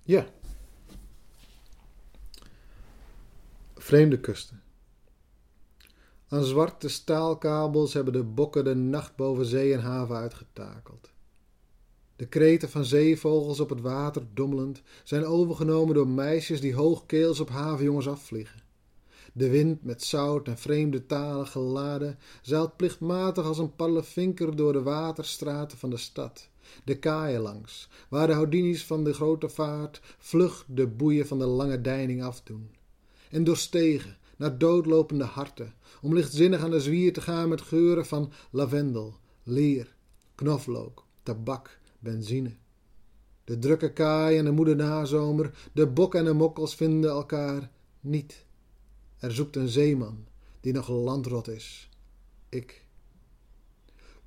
Ja. 0.04 0.26
Vreemde 3.76 4.20
kusten. 4.20 4.62
Aan 6.28 6.44
zwarte 6.44 6.90
staalkabels 6.90 7.94
hebben 7.94 8.14
de 8.14 8.24
bokken 8.24 8.64
de 8.64 8.76
nacht 8.76 9.16
boven 9.16 9.46
zee 9.46 9.74
en 9.74 9.80
haven 9.82 10.16
uitgetakeld. 10.16 11.13
De 12.16 12.26
kreten 12.26 12.70
van 12.70 12.86
zeevogels 12.86 13.60
op 13.60 13.70
het 13.70 13.82
water 13.82 14.24
dommelend 14.34 14.82
zijn 15.04 15.26
overgenomen 15.26 15.96
door 15.96 16.08
meisjes 16.08 16.62
die 16.62 16.76
hoogkeels 16.76 17.40
op 17.40 17.50
havenjongens 17.50 18.08
afvliegen. 18.08 18.62
De 19.34 19.50
wind 19.50 19.84
met 19.84 20.04
zout 20.04 20.48
en 20.48 20.58
vreemde 20.58 21.06
talen 21.06 21.48
geladen 21.48 22.18
zeilt 22.42 22.76
plichtmatig 22.76 23.46
als 23.46 23.58
een 23.58 23.76
parlevinker 23.76 24.56
door 24.56 24.74
de 24.74 24.82
waterstraten 24.82 25.78
van 25.78 25.90
de 25.90 25.98
stad, 25.98 26.50
de 26.84 27.00
kaaien 27.00 27.42
langs, 27.42 27.90
waar 28.10 28.28
de 28.28 28.34
houdinis 28.34 28.86
van 28.86 29.04
de 29.04 29.14
grote 29.14 29.50
vaart 29.50 30.02
vlug 30.18 30.66
de 30.68 30.88
boeien 30.88 31.28
van 31.28 31.40
de 31.40 31.46
lange 31.46 31.82
deining 31.82 32.24
afdoen. 32.24 32.70
En 33.30 33.44
door 33.44 33.58
stegen 33.58 34.18
naar 34.38 34.58
doodlopende 34.58 35.24
harten, 35.24 35.74
om 36.02 36.14
lichtzinnig 36.14 36.64
aan 36.64 36.72
de 36.72 36.80
zwier 36.80 37.14
te 37.14 37.22
gaan 37.22 37.50
met 37.50 37.62
geuren 37.62 38.06
van 38.06 38.32
lavendel, 38.52 39.16
leer, 39.44 39.96
knoflook, 40.36 41.06
tabak, 41.24 41.80
benzine. 42.04 42.56
De 43.44 43.60
drukke 43.60 43.94
kaai 43.94 44.38
en 44.38 44.46
de 44.46 44.52
moede 44.52 44.76
nazomer, 44.76 45.70
de 45.74 45.88
bok 45.88 46.16
en 46.16 46.26
de 46.26 46.34
mokkels 46.34 46.76
vinden 46.76 47.10
elkaar 47.10 47.72
niet. 48.00 48.46
Er 49.18 49.32
zoekt 49.32 49.56
een 49.56 49.68
zeeman 49.68 50.26
die 50.62 50.74
nog 50.74 50.90
landrot 50.90 51.48
is. 51.48 51.90
Ik. 52.50 52.86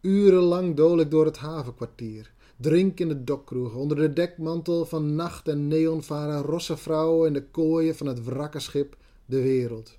Urenlang 0.00 0.76
dool 0.76 1.00
ik 1.00 1.10
door 1.10 1.24
het 1.24 1.36
havenkwartier. 1.36 2.32
Drink 2.56 3.00
in 3.00 3.08
de 3.08 3.24
dokkroegen. 3.24 3.80
Onder 3.80 3.96
de 3.96 4.12
dekmantel 4.12 4.84
van 4.84 5.14
nacht 5.14 5.48
en 5.48 5.68
neon 5.68 6.02
varen 6.02 6.42
rosse 6.42 6.76
vrouwen 6.76 7.26
in 7.26 7.32
de 7.32 7.44
kooien 7.50 7.96
van 7.96 8.06
het 8.06 8.24
wrakke 8.24 8.60
schip 8.60 8.96
de 9.26 9.42
wereld. 9.42 9.98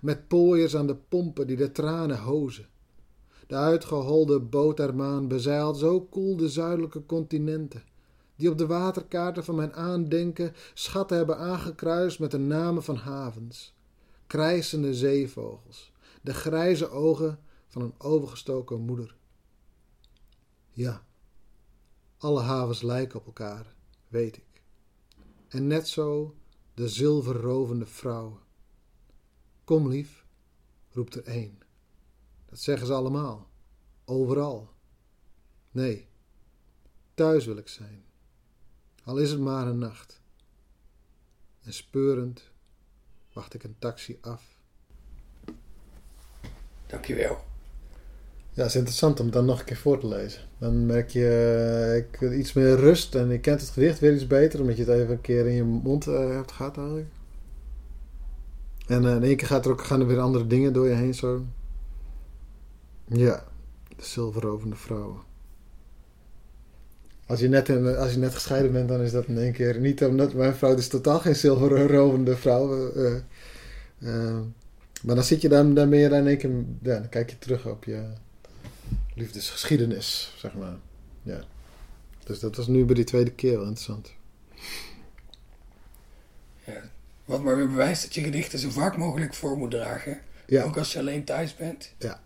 Met 0.00 0.28
pooiers 0.28 0.76
aan 0.76 0.86
de 0.86 0.96
pompen 0.96 1.46
die 1.46 1.56
de 1.56 1.72
tranen 1.72 2.18
hozen. 2.18 2.66
De 3.48 3.54
uitgeholde 3.54 4.40
botermaan 4.40 5.28
bezeilt 5.28 5.78
zo 5.78 6.00
koel 6.00 6.36
de 6.36 6.48
zuidelijke 6.48 7.06
continenten, 7.06 7.82
die 8.36 8.50
op 8.50 8.58
de 8.58 8.66
waterkaarten 8.66 9.44
van 9.44 9.54
mijn 9.54 9.74
aandenken 9.74 10.52
schatten 10.74 11.16
hebben 11.16 11.38
aangekruist 11.38 12.18
met 12.18 12.30
de 12.30 12.38
namen 12.38 12.82
van 12.82 12.96
havens, 12.96 13.74
krijsende 14.26 14.94
zeevogels, 14.94 15.92
de 16.22 16.34
grijze 16.34 16.90
ogen 16.90 17.38
van 17.66 17.82
een 17.82 17.94
overgestoken 17.98 18.80
moeder. 18.80 19.16
Ja, 20.70 21.06
alle 22.18 22.40
havens 22.40 22.82
lijken 22.82 23.18
op 23.18 23.26
elkaar, 23.26 23.74
weet 24.08 24.36
ik. 24.36 24.62
En 25.48 25.66
net 25.66 25.88
zo 25.88 26.34
de 26.74 26.88
zilverrovende 26.88 27.86
vrouwen. 27.86 28.38
Kom 29.64 29.88
lief, 29.88 30.26
roept 30.90 31.14
er 31.14 31.24
één. 31.24 31.58
Dat 32.50 32.58
zeggen 32.58 32.86
ze 32.86 32.92
allemaal. 32.92 33.48
Overal. 34.04 34.68
Nee, 35.70 36.08
thuis 37.14 37.46
wil 37.46 37.56
ik 37.56 37.68
zijn. 37.68 38.04
Al 39.04 39.16
is 39.16 39.30
het 39.30 39.40
maar 39.40 39.66
een 39.66 39.78
nacht. 39.78 40.20
En 41.62 41.72
speurend 41.72 42.50
wacht 43.32 43.54
ik 43.54 43.64
een 43.64 43.76
taxi 43.78 44.18
af. 44.20 44.42
Dankjewel. 46.86 47.46
Ja, 48.50 48.64
het 48.64 48.72
is 48.72 48.78
interessant 48.78 49.20
om 49.20 49.30
dan 49.30 49.44
nog 49.44 49.58
een 49.58 49.64
keer 49.64 49.76
voor 49.76 50.00
te 50.00 50.06
lezen. 50.06 50.42
Dan 50.58 50.86
merk 50.86 51.10
je 51.10 51.20
uh, 51.90 51.96
ik, 51.96 52.38
iets 52.38 52.52
meer 52.52 52.76
rust 52.76 53.14
en 53.14 53.28
je 53.28 53.40
kent 53.40 53.60
het 53.60 53.70
gedicht 53.70 53.98
weer 53.98 54.14
iets 54.14 54.26
beter, 54.26 54.60
omdat 54.60 54.76
je 54.76 54.84
het 54.84 54.92
even 54.92 55.10
een 55.10 55.20
keer 55.20 55.46
in 55.46 55.54
je 55.54 55.64
mond 55.64 56.06
uh, 56.06 56.34
hebt 56.34 56.52
gehad 56.52 56.76
eigenlijk. 56.76 57.08
En 58.86 59.02
uh, 59.02 59.14
in 59.14 59.22
één 59.22 59.36
keer 59.36 59.46
gaat 59.46 59.64
er 59.64 59.70
ook, 59.70 59.84
gaan 59.84 60.00
er 60.00 60.06
weer 60.06 60.20
andere 60.20 60.46
dingen 60.46 60.72
door 60.72 60.88
je 60.88 60.94
heen 60.94 61.14
zo. 61.14 61.44
Ja, 63.08 63.44
de 63.96 64.04
zilverrovende 64.04 64.76
vrouwen. 64.76 65.20
Als 67.26 67.40
je, 67.40 67.48
net 67.48 67.68
in, 67.68 67.96
als 67.96 68.12
je 68.12 68.18
net 68.18 68.34
gescheiden 68.34 68.72
bent, 68.72 68.88
dan 68.88 69.00
is 69.00 69.10
dat 69.10 69.26
in 69.26 69.38
één 69.38 69.52
keer 69.52 69.80
niet 69.80 70.04
omdat 70.04 70.34
mijn 70.34 70.54
vrouw 70.54 70.76
is 70.76 70.88
totaal 70.88 71.20
geen 71.20 71.36
zilverrovende 71.36 72.36
vrouw. 72.36 72.92
eh, 72.92 74.38
maar 75.02 75.14
dan 75.14 75.24
zit 75.24 75.40
je 75.40 75.48
dan, 75.48 75.74
dan 75.74 75.90
ben 75.90 75.98
je 75.98 76.08
dan 76.08 76.18
in 76.18 76.26
één 76.26 76.38
keer, 76.38 76.50
ja, 76.82 76.98
dan 76.98 77.08
kijk 77.08 77.30
je 77.30 77.38
terug 77.38 77.66
op 77.66 77.84
je 77.84 78.02
liefdesgeschiedenis, 79.14 80.34
zeg 80.36 80.54
maar. 80.54 80.76
Ja. 81.22 81.40
Dus 82.24 82.38
dat 82.38 82.56
was 82.56 82.66
nu 82.66 82.84
bij 82.84 82.94
die 82.94 83.04
tweede 83.04 83.30
keer 83.30 83.52
wel 83.52 83.66
interessant. 83.66 84.12
Ja. 86.64 86.90
Wat 87.24 87.42
maar 87.42 87.56
weer 87.56 87.68
bewijst 87.68 88.02
dat 88.02 88.14
je 88.14 88.22
gedichten 88.22 88.58
zo 88.58 88.70
vaak 88.70 88.96
mogelijk 88.96 89.34
voor 89.34 89.58
moet 89.58 89.70
dragen. 89.70 90.20
Ja. 90.46 90.64
Ook 90.64 90.76
als 90.76 90.92
je 90.92 90.98
alleen 90.98 91.24
thuis 91.24 91.56
bent. 91.56 91.94
ja, 91.98 92.20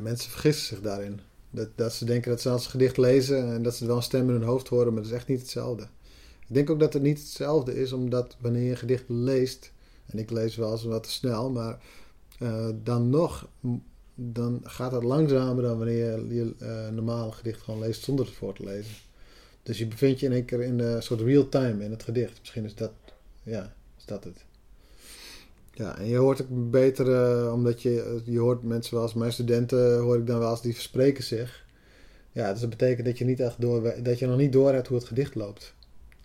mensen 0.00 0.30
vergissen 0.30 0.66
zich 0.66 0.80
daarin. 0.80 1.20
Dat, 1.50 1.68
dat 1.74 1.92
ze 1.92 2.04
denken 2.04 2.30
dat 2.30 2.40
ze 2.40 2.50
als 2.50 2.66
gedicht 2.66 2.96
lezen 2.96 3.52
en 3.52 3.62
dat 3.62 3.74
ze 3.74 3.86
wel 3.86 3.96
een 3.96 4.02
stem 4.02 4.28
in 4.28 4.34
hun 4.34 4.42
hoofd 4.42 4.68
horen, 4.68 4.92
maar 4.92 5.02
dat 5.02 5.10
is 5.10 5.16
echt 5.16 5.28
niet 5.28 5.40
hetzelfde. 5.40 5.82
Ik 6.48 6.54
denk 6.54 6.70
ook 6.70 6.80
dat 6.80 6.92
het 6.92 7.02
niet 7.02 7.18
hetzelfde 7.18 7.80
is, 7.80 7.92
omdat 7.92 8.36
wanneer 8.40 8.62
je 8.62 8.70
een 8.70 8.76
gedicht 8.76 9.04
leest, 9.08 9.72
en 10.06 10.18
ik 10.18 10.30
lees 10.30 10.56
wel 10.56 10.72
eens 10.72 10.84
wat 10.84 11.02
te 11.02 11.10
snel, 11.10 11.50
maar 11.50 11.78
eh, 12.38 12.68
dan 12.82 13.10
nog, 13.10 13.48
dan 14.14 14.60
gaat 14.62 14.92
het 14.92 15.02
langzamer 15.02 15.62
dan 15.62 15.78
wanneer 15.78 15.96
je 15.96 16.34
je 16.34 16.54
eh, 16.58 16.88
normale 16.88 17.32
gedicht 17.32 17.60
gewoon 17.60 17.80
leest 17.80 18.04
zonder 18.04 18.24
het 18.24 18.34
voor 18.34 18.54
te 18.54 18.64
lezen. 18.64 18.94
Dus 19.62 19.78
je 19.78 19.86
bevindt 19.86 20.20
je 20.20 20.26
in 20.26 20.32
één 20.32 20.44
keer 20.44 20.62
in 20.62 20.78
een 20.78 21.02
soort 21.02 21.20
real 21.20 21.48
time 21.48 21.84
in 21.84 21.90
het 21.90 22.02
gedicht. 22.02 22.38
Misschien 22.40 22.64
is 22.64 22.74
dat, 22.74 22.92
ja, 23.42 23.74
is 23.98 24.04
dat 24.04 24.24
het. 24.24 24.44
Ja, 25.80 25.98
en 25.98 26.06
je 26.06 26.16
hoort 26.16 26.42
ook 26.42 26.70
beter, 26.70 27.12
eh, 27.12 27.52
omdat 27.52 27.82
je, 27.82 28.20
je 28.24 28.38
hoort 28.38 28.62
mensen 28.62 28.94
wel 28.94 29.02
als 29.02 29.14
mijn 29.14 29.32
studenten, 29.32 29.98
hoor 29.98 30.16
ik 30.16 30.26
dan 30.26 30.38
wel 30.38 30.50
eens, 30.50 30.62
die 30.62 30.74
verspreken 30.74 31.24
zich. 31.24 31.64
Ja, 32.32 32.50
dus 32.52 32.60
dat 32.60 32.70
betekent 32.70 33.06
dat 33.06 33.18
je, 33.18 33.24
niet 33.24 33.40
echt 33.40 33.60
door, 33.60 34.02
dat 34.02 34.18
je 34.18 34.26
nog 34.26 34.36
niet 34.36 34.52
door 34.52 34.72
hebt 34.72 34.86
hoe 34.86 34.96
het 34.96 35.06
gedicht 35.06 35.34
loopt. 35.34 35.74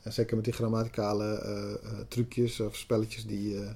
En 0.01 0.13
zeker 0.13 0.35
met 0.35 0.45
die 0.45 0.53
grammaticale 0.53 1.39
eh, 1.39 1.73
eh, 1.73 1.99
trucjes 2.07 2.59
of 2.59 2.75
spelletjes 2.75 3.25
die, 3.25 3.57
eh, 3.57 3.69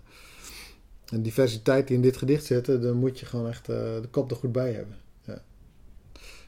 en 1.11 1.21
diversiteit 1.21 1.87
die 1.87 1.95
in 1.95 2.01
dit 2.01 2.17
gedicht 2.17 2.45
zitten, 2.45 2.81
dan 2.81 2.95
moet 2.95 3.19
je 3.19 3.25
gewoon 3.25 3.47
echt 3.47 3.69
eh, 3.69 3.75
de 3.75 4.07
kop 4.11 4.31
er 4.31 4.37
goed 4.37 4.51
bij 4.51 4.73
hebben. 4.73 4.95
Ja, 5.21 5.41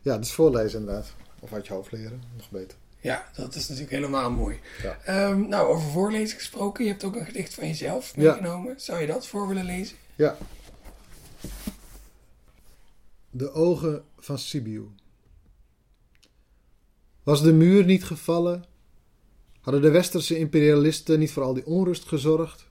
ja 0.02 0.17
dus 0.17 0.32
voorlezen 0.32 0.80
inderdaad. 0.80 1.13
Of 1.39 1.54
uit 1.54 1.67
je 1.67 1.74
hoofd 1.74 1.91
leren, 1.91 2.22
nog 2.38 2.50
beter. 2.50 2.78
Ja, 3.02 3.30
dat 3.36 3.56
is 3.56 3.62
natuurlijk 3.68 3.96
helemaal 3.96 4.32
mooi. 4.32 4.60
Ja. 4.82 4.98
Ehm, 5.04 5.48
nou, 5.48 5.68
over 5.68 5.90
voorlezen 5.92 6.38
gesproken. 6.38 6.84
Je 6.84 6.90
hebt 6.90 7.04
ook 7.04 7.16
een 7.16 7.26
gedicht 7.26 7.54
van 7.54 7.68
jezelf 7.68 8.16
Ja. 8.16 8.22
meegenomen. 8.22 8.80
Zou 8.82 9.02
je 9.02 9.08
dat 9.08 9.28
voor 9.28 9.48
willen 9.48 9.66
lezen? 9.66 9.98
Ja. 10.16 10.38
De 13.30 13.52
ogen 13.52 14.04
van 14.18 14.38
Sibiu. 14.38 14.88
Was 17.24 17.42
de 17.42 17.54
muur 17.54 17.86
niet 17.86 18.04
gevallen? 18.04 18.64
Hadden 19.62 19.82
de 19.82 19.90
westerse 19.92 20.38
imperialisten 20.38 21.20
niet 21.20 21.32
voor 21.32 21.44
al 21.44 21.54
die 21.54 21.66
onrust 21.66 22.08
gezorgd? 22.08 22.70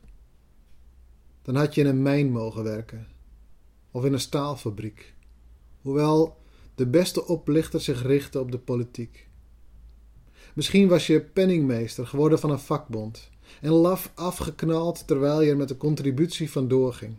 Dan 1.42 1.54
had 1.56 1.74
je 1.74 1.80
in 1.80 1.86
een 1.86 2.02
mijn 2.02 2.30
mogen 2.30 2.62
werken. 2.64 3.06
Of 3.90 4.04
in 4.04 4.12
een 4.12 4.20
staalfabriek. 4.20 5.14
Hoewel 5.82 6.36
de 6.74 6.86
beste 6.86 7.26
oplichter 7.26 7.80
zich 7.80 8.02
richtte 8.02 8.40
op 8.40 8.50
de 8.50 8.58
politiek. 8.58 9.28
Misschien 10.54 10.88
was 10.88 11.06
je 11.06 11.20
penningmeester 11.20 12.06
geworden 12.06 12.38
van 12.38 12.50
een 12.50 12.58
vakbond 12.58 13.30
en 13.60 13.70
laf 13.70 14.12
afgeknald 14.14 15.06
terwijl 15.06 15.42
je 15.42 15.50
er 15.50 15.56
met 15.56 15.68
de 15.68 15.76
contributie 15.76 16.50
vandoor 16.50 16.92
ging. 16.92 17.16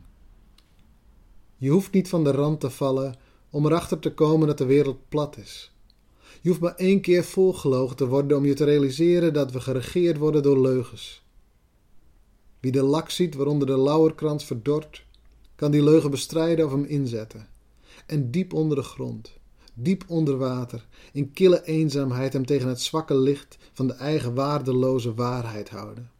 Je 1.58 1.70
hoeft 1.70 1.92
niet 1.92 2.10
van 2.10 2.24
de 2.24 2.32
rand 2.32 2.60
te 2.60 2.70
vallen 2.70 3.16
om 3.50 3.66
erachter 3.66 4.00
te 4.00 4.14
komen 4.14 4.48
dat 4.48 4.58
de 4.58 4.66
wereld 4.66 5.10
plat 5.10 5.38
is. 5.38 5.72
Je 6.42 6.50
hoeft 6.50 6.62
maar 6.62 6.76
één 6.76 7.02
keer 7.02 7.24
volgelogen 7.24 7.96
te 7.96 8.08
worden 8.08 8.38
om 8.38 8.46
je 8.46 8.54
te 8.54 8.64
realiseren 8.64 9.34
dat 9.34 9.52
we 9.52 9.62
geregeerd 9.62 10.18
worden 10.18 10.44
door 10.44 10.62
leugens. 10.62 11.24
Wie 12.60 12.72
de 12.72 12.84
lak 12.84 13.10
ziet 13.10 13.36
waaronder 13.36 13.68
de 13.68 13.78
lauwerkrans 13.78 14.46
verdort, 14.46 15.04
kan 15.56 15.72
die 15.72 15.84
leugen 15.84 16.12
bestrijden 16.12 16.66
of 16.66 16.72
hem 16.72 16.84
inzetten. 16.84 17.48
En 18.06 18.32
diep 18.32 18.54
onder 18.54 18.78
de 18.78 18.84
grond, 18.84 19.34
diep 19.74 20.04
onder 20.08 20.38
water, 20.38 20.88
in 21.12 21.34
kille 21.34 21.64
eenzaamheid 21.64 22.34
hem 22.34 22.46
tegen 22.46 22.68
het 22.68 22.82
zwakke 22.82 23.16
licht 23.16 23.58
van 23.74 23.88
de 23.88 23.94
eigen 23.94 24.34
waardeloze 24.34 25.14
waarheid 25.14 25.70
houden. 25.70 26.12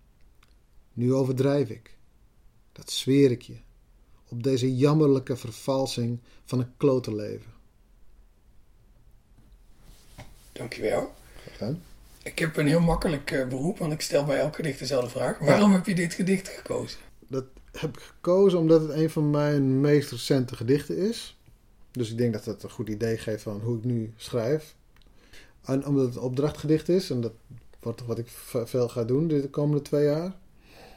Nu 0.94 1.14
overdrijf 1.14 1.70
ik. 1.70 1.98
Dat 2.72 2.92
zweer 2.92 3.32
ik 3.32 3.42
je. 3.42 3.58
Op 4.28 4.44
deze 4.44 4.76
jammerlijke 4.76 5.38
vervalsing 5.38 6.20
van 6.46 6.60
een 6.60 6.72
klote 6.78 7.16
leven. 7.16 7.52
Dankjewel. 10.52 11.14
Gedaan? 11.52 11.82
Ik 12.24 12.40
heb 12.40 12.58
een 12.58 12.68
heel 12.68 12.80
makkelijk 12.80 13.32
eh, 13.32 13.48
beroep, 13.48 13.78
want 13.78 13.94
ik 13.94 14.02
stel 14.02 14.26
bij 14.26 14.40
elk 14.40 14.56
gedicht 14.56 14.80
dezelfde 14.80 15.10
vraag. 15.10 15.40
Waarom 15.40 15.72
heb 15.72 15.86
je 15.86 15.96
dit 15.96 16.14
gedicht 16.14 16.48
gekozen? 16.48 17.00
Dat 17.28 17.46
heb 17.72 17.98
ik 17.98 18.04
gekozen 18.04 18.60
omdat 18.60 18.82
het 18.82 18.92
een 18.92 19.10
van 19.10 19.30
mijn 19.30 19.82
meest 19.82 20.12
recente 20.12 20.56
gedichten 20.56 20.98
is. 20.98 21.38
Dus 21.92 22.12
ik 22.12 22.18
denk 22.18 22.34
dat 22.34 22.46
het 22.46 22.64
een 22.64 22.70
goed 22.70 22.90
idee 22.90 23.18
geeft 23.18 23.44
van 23.44 23.60
hoe 23.60 23.78
ik 23.78 23.84
nu 23.84 24.14
schrijf. 24.16 24.76
En 25.62 25.86
omdat 25.86 26.06
het 26.06 26.16
een 26.16 26.22
opdrachtgedicht 26.22 26.90
is, 26.90 27.10
en 27.10 27.22
dat 27.22 27.34
wordt 27.80 28.06
wat 28.06 28.18
ik 28.18 28.28
veel 28.66 28.90
ga 28.90 29.04
doen 29.04 29.28
de 29.28 29.50
komende 29.50 29.82
twee 29.82 30.04
jaar. 30.06 30.36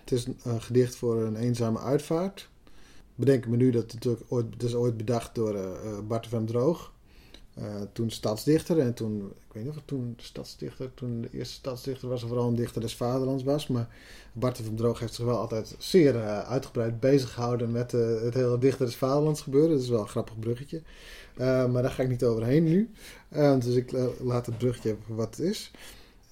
Het 0.00 0.12
is 0.12 0.26
een, 0.42 0.60
gedicht 0.62 0.96
voor 0.96 1.22
een 1.22 1.36
eenzame 1.36 1.78
uitvaart. 1.78 2.48
Bedenk 3.14 3.46
me 3.46 3.56
nu 3.56 3.70
dat 3.70 3.92
het 3.92 4.06
ooit, 4.28 4.46
het 4.50 4.62
is 4.62 4.74
ooit 4.74 4.96
bedacht 4.96 5.34
door 5.34 5.54
eh, 5.54 5.64
eh, 5.64 5.98
Bart 6.06 6.26
van 6.26 6.46
Droog. 6.46 6.92
Eh, 7.54 7.64
toen 7.92 8.10
stadsdichter 8.10 8.78
en 8.78 8.94
toen, 8.94 9.32
ik 9.48 9.52
weet 9.52 9.62
niet 9.62 9.72
of 9.72 9.78
het 9.78 9.86
toen 9.86 10.14
stadsdichter, 10.16 10.94
toen 10.94 11.20
de 11.20 11.28
eerste 11.32 11.54
stadsdichter 11.54 12.08
was 12.08 12.22
vooral 12.22 12.48
een 12.48 12.54
dichter 12.54 12.80
des 12.80 12.96
vaderlands 12.96 13.42
was. 13.42 13.66
Maar 13.66 13.88
Bart 14.32 14.58
van 14.64 14.74
Droog 14.74 14.98
heeft 14.98 15.14
zich 15.14 15.24
wel 15.24 15.38
altijd 15.38 15.74
zeer 15.78 16.16
eh, 16.16 16.38
uitgebreid 16.38 17.00
bezig 17.00 17.32
gehouden 17.32 17.72
met 17.72 17.94
eh, 17.94 18.20
het 18.22 18.34
hele 18.34 18.58
dichter 18.58 18.86
des 18.86 18.96
vaderlands 18.96 19.40
gebeuren. 19.40 19.70
Dat 19.70 19.80
is 19.80 19.88
wel 19.88 20.00
een 20.00 20.08
grappig 20.08 20.38
bruggetje. 20.38 20.82
Maar 21.36 21.82
daar 21.82 21.90
ga 21.90 22.02
ik 22.02 22.08
niet 22.08 22.24
overheen 22.24 22.64
nu. 22.64 22.90
Dus 23.58 23.74
ik 23.74 23.92
laat 24.20 24.46
het 24.46 24.58
bruggetje 24.58 24.96
wat 25.06 25.36
het 25.36 25.46
is. 25.46 25.70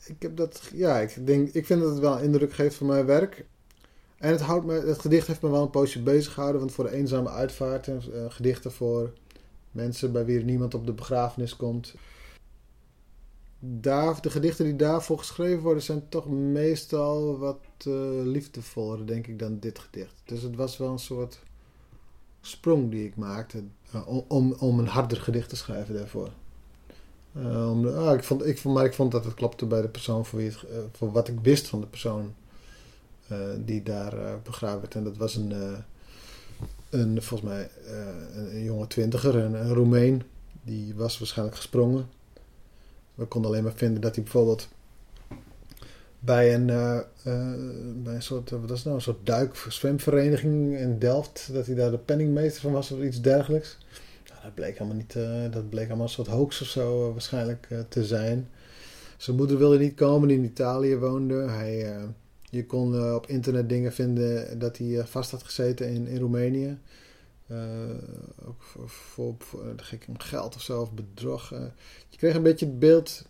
Ik 0.04 0.22
heb 0.22 0.37
dat, 0.37 0.62
ja, 0.74 1.00
ik 1.00 1.26
denk, 1.26 1.52
ik 1.52 1.66
vind 1.66 1.80
dat 1.80 1.90
het 1.90 1.98
wel 1.98 2.18
indruk 2.18 2.52
geeft 2.52 2.74
van 2.74 2.87
mijn 2.87 3.06
werk. 3.06 3.44
En 4.22 4.30
het, 4.30 4.40
houdt 4.40 4.66
me, 4.66 4.72
het 4.72 4.98
gedicht 4.98 5.26
heeft 5.26 5.42
me 5.42 5.50
wel 5.50 5.62
een 5.62 5.70
poosje 5.70 6.02
bezig 6.02 6.32
gehouden. 6.32 6.61
Want 6.61 6.72
voor 6.72 6.85
de 6.85 6.92
eenzame 6.92 7.28
uitvaarten, 7.28 8.02
eh, 8.14 8.24
gedichten 8.28 8.72
voor 8.72 9.12
mensen 9.72 10.12
bij 10.12 10.24
wie 10.24 10.44
niemand 10.44 10.74
op 10.74 10.87
de 10.87 10.92
begrafenis 10.92 11.56
komt. 11.56 11.94
Daar, 13.58 14.20
de 14.22 14.30
gedichten 14.30 14.64
die 14.64 14.76
daarvoor 14.76 15.18
geschreven 15.18 15.62
worden 15.62 15.82
zijn 15.82 16.08
toch 16.08 16.28
meestal 16.28 17.38
wat 17.38 17.58
eh, 17.78 17.92
liefdevoller, 18.24 19.06
denk 19.06 19.26
ik, 19.26 19.38
dan 19.38 19.58
dit 19.58 19.78
gedicht. 19.78 20.14
Dus 20.24 20.42
het 20.42 20.56
was 20.56 20.76
wel 20.76 20.92
een 20.92 20.98
soort 20.98 21.40
sprong 22.40 22.90
die 22.90 23.04
ik 23.06 23.16
maakte 23.16 23.62
eh, 23.92 24.08
om- 24.28 24.54
om, 24.58 24.78
een 24.78 24.87
harder 24.87 25.20
gedicht 25.20 25.48
te 25.48 25.56
schrijven 25.56 25.94
daarvoor. 25.94 26.30
Eh, 27.32 27.70
om 27.70 27.87
ah, 27.87 28.14
ik 28.14 28.24
vond, 28.24 28.46
ik 28.46 28.64
maar 28.64 28.85
ik 28.85 28.94
vond 28.94 29.12
dat 29.12 29.24
het 29.24 29.35
klopte 29.35 29.66
bij 29.66 29.80
de 29.82 29.88
persoon 29.88 30.26
voor, 30.26 30.38
wie 30.38 30.48
het, 30.50 30.64
voor 30.92 31.12
wat 31.12 31.28
ik 31.28 31.40
wist 31.40 31.66
van 31.66 31.80
de 31.80 31.87
persoon 31.87 32.35
die 33.64 33.82
daar 33.82 34.40
begraven 34.42 34.80
werd. 34.80 34.94
En 34.94 35.04
dat 35.04 35.16
was 35.16 35.37
een, 35.37 35.52
een 36.92 37.22
volgens 37.22 37.51
mij 37.51 37.70
eh, 37.87 37.96
een, 38.37 38.55
een 38.55 38.62
jonge 38.62 38.87
twintiger, 38.87 39.35
een, 39.35 39.55
een 39.55 39.75
Roemeen. 39.75 40.22
Die 40.62 40.94
was 40.94 41.18
waarschijnlijk 41.18 41.57
gesprongen. 41.57 42.09
We 43.14 43.25
konden 43.25 43.51
alleen 43.51 43.62
maar 43.62 43.72
vinden 43.75 44.01
dat 44.01 44.14
hij 44.14 44.25
bijvoorbeeld 44.25 44.68
bij 46.18 46.55
een, 46.55 46.70
eh, 46.70 46.96
eh, 46.98 47.05
bij 48.03 48.14
een 48.14 48.22
soort, 48.22 48.51
wat 48.51 48.68
het 48.68 48.85
nou, 48.85 48.96
een 48.96 49.03
soort 49.03 49.27
duik-zwemvereniging 49.27 50.77
in 50.77 50.98
Delft, 50.98 51.48
dat 51.53 51.66
hij 51.66 51.75
daar 51.75 51.90
de 51.90 51.98
penningmeester 51.98 52.62
van 52.62 52.72
was 52.72 52.90
of 52.90 53.03
iets 53.03 53.20
dergelijks. 53.20 53.79
Nou, 54.29 54.42
dat 54.42 54.55
bleek 54.55 54.79
allemaal 54.79 54.96
niet, 54.96 55.12
dat 55.53 55.68
bleek 55.68 55.87
allemaal 55.87 56.07
een 56.07 56.12
soort 56.12 56.29
hoax 56.29 56.61
of 56.61 56.66
zo 56.66 57.12
waarschijnlijk 57.12 57.68
te 57.88 58.05
zijn. 58.05 58.48
Zijn 59.16 59.37
moeder 59.37 59.59
wilde 59.59 59.79
niet 59.79 59.94
komen, 59.94 60.29
die 60.29 60.37
in 60.37 60.44
Italië 60.44 60.96
woonde. 60.96 61.35
Hij, 61.35 61.96
je 62.52 62.66
kon 62.66 62.94
eh, 62.94 63.14
op 63.14 63.26
internet 63.26 63.68
dingen 63.68 63.92
vinden 63.92 64.58
dat 64.58 64.78
hij 64.78 64.98
eh, 64.98 65.04
vast 65.04 65.30
had 65.30 65.42
gezeten 65.42 65.88
in, 65.88 66.06
in 66.06 66.18
Roemenië. 66.18 66.78
Eh, 67.46 67.58
ook 68.46 68.62
voor, 68.86 69.36
om 70.08 70.18
geld 70.18 70.54
of 70.54 70.62
zo, 70.62 70.80
of 70.80 70.92
bedrog. 70.92 71.48
je 72.08 72.16
kreeg 72.16 72.34
een 72.34 72.42
beetje 72.42 72.66
het 72.66 72.78
beeld, 72.78 73.24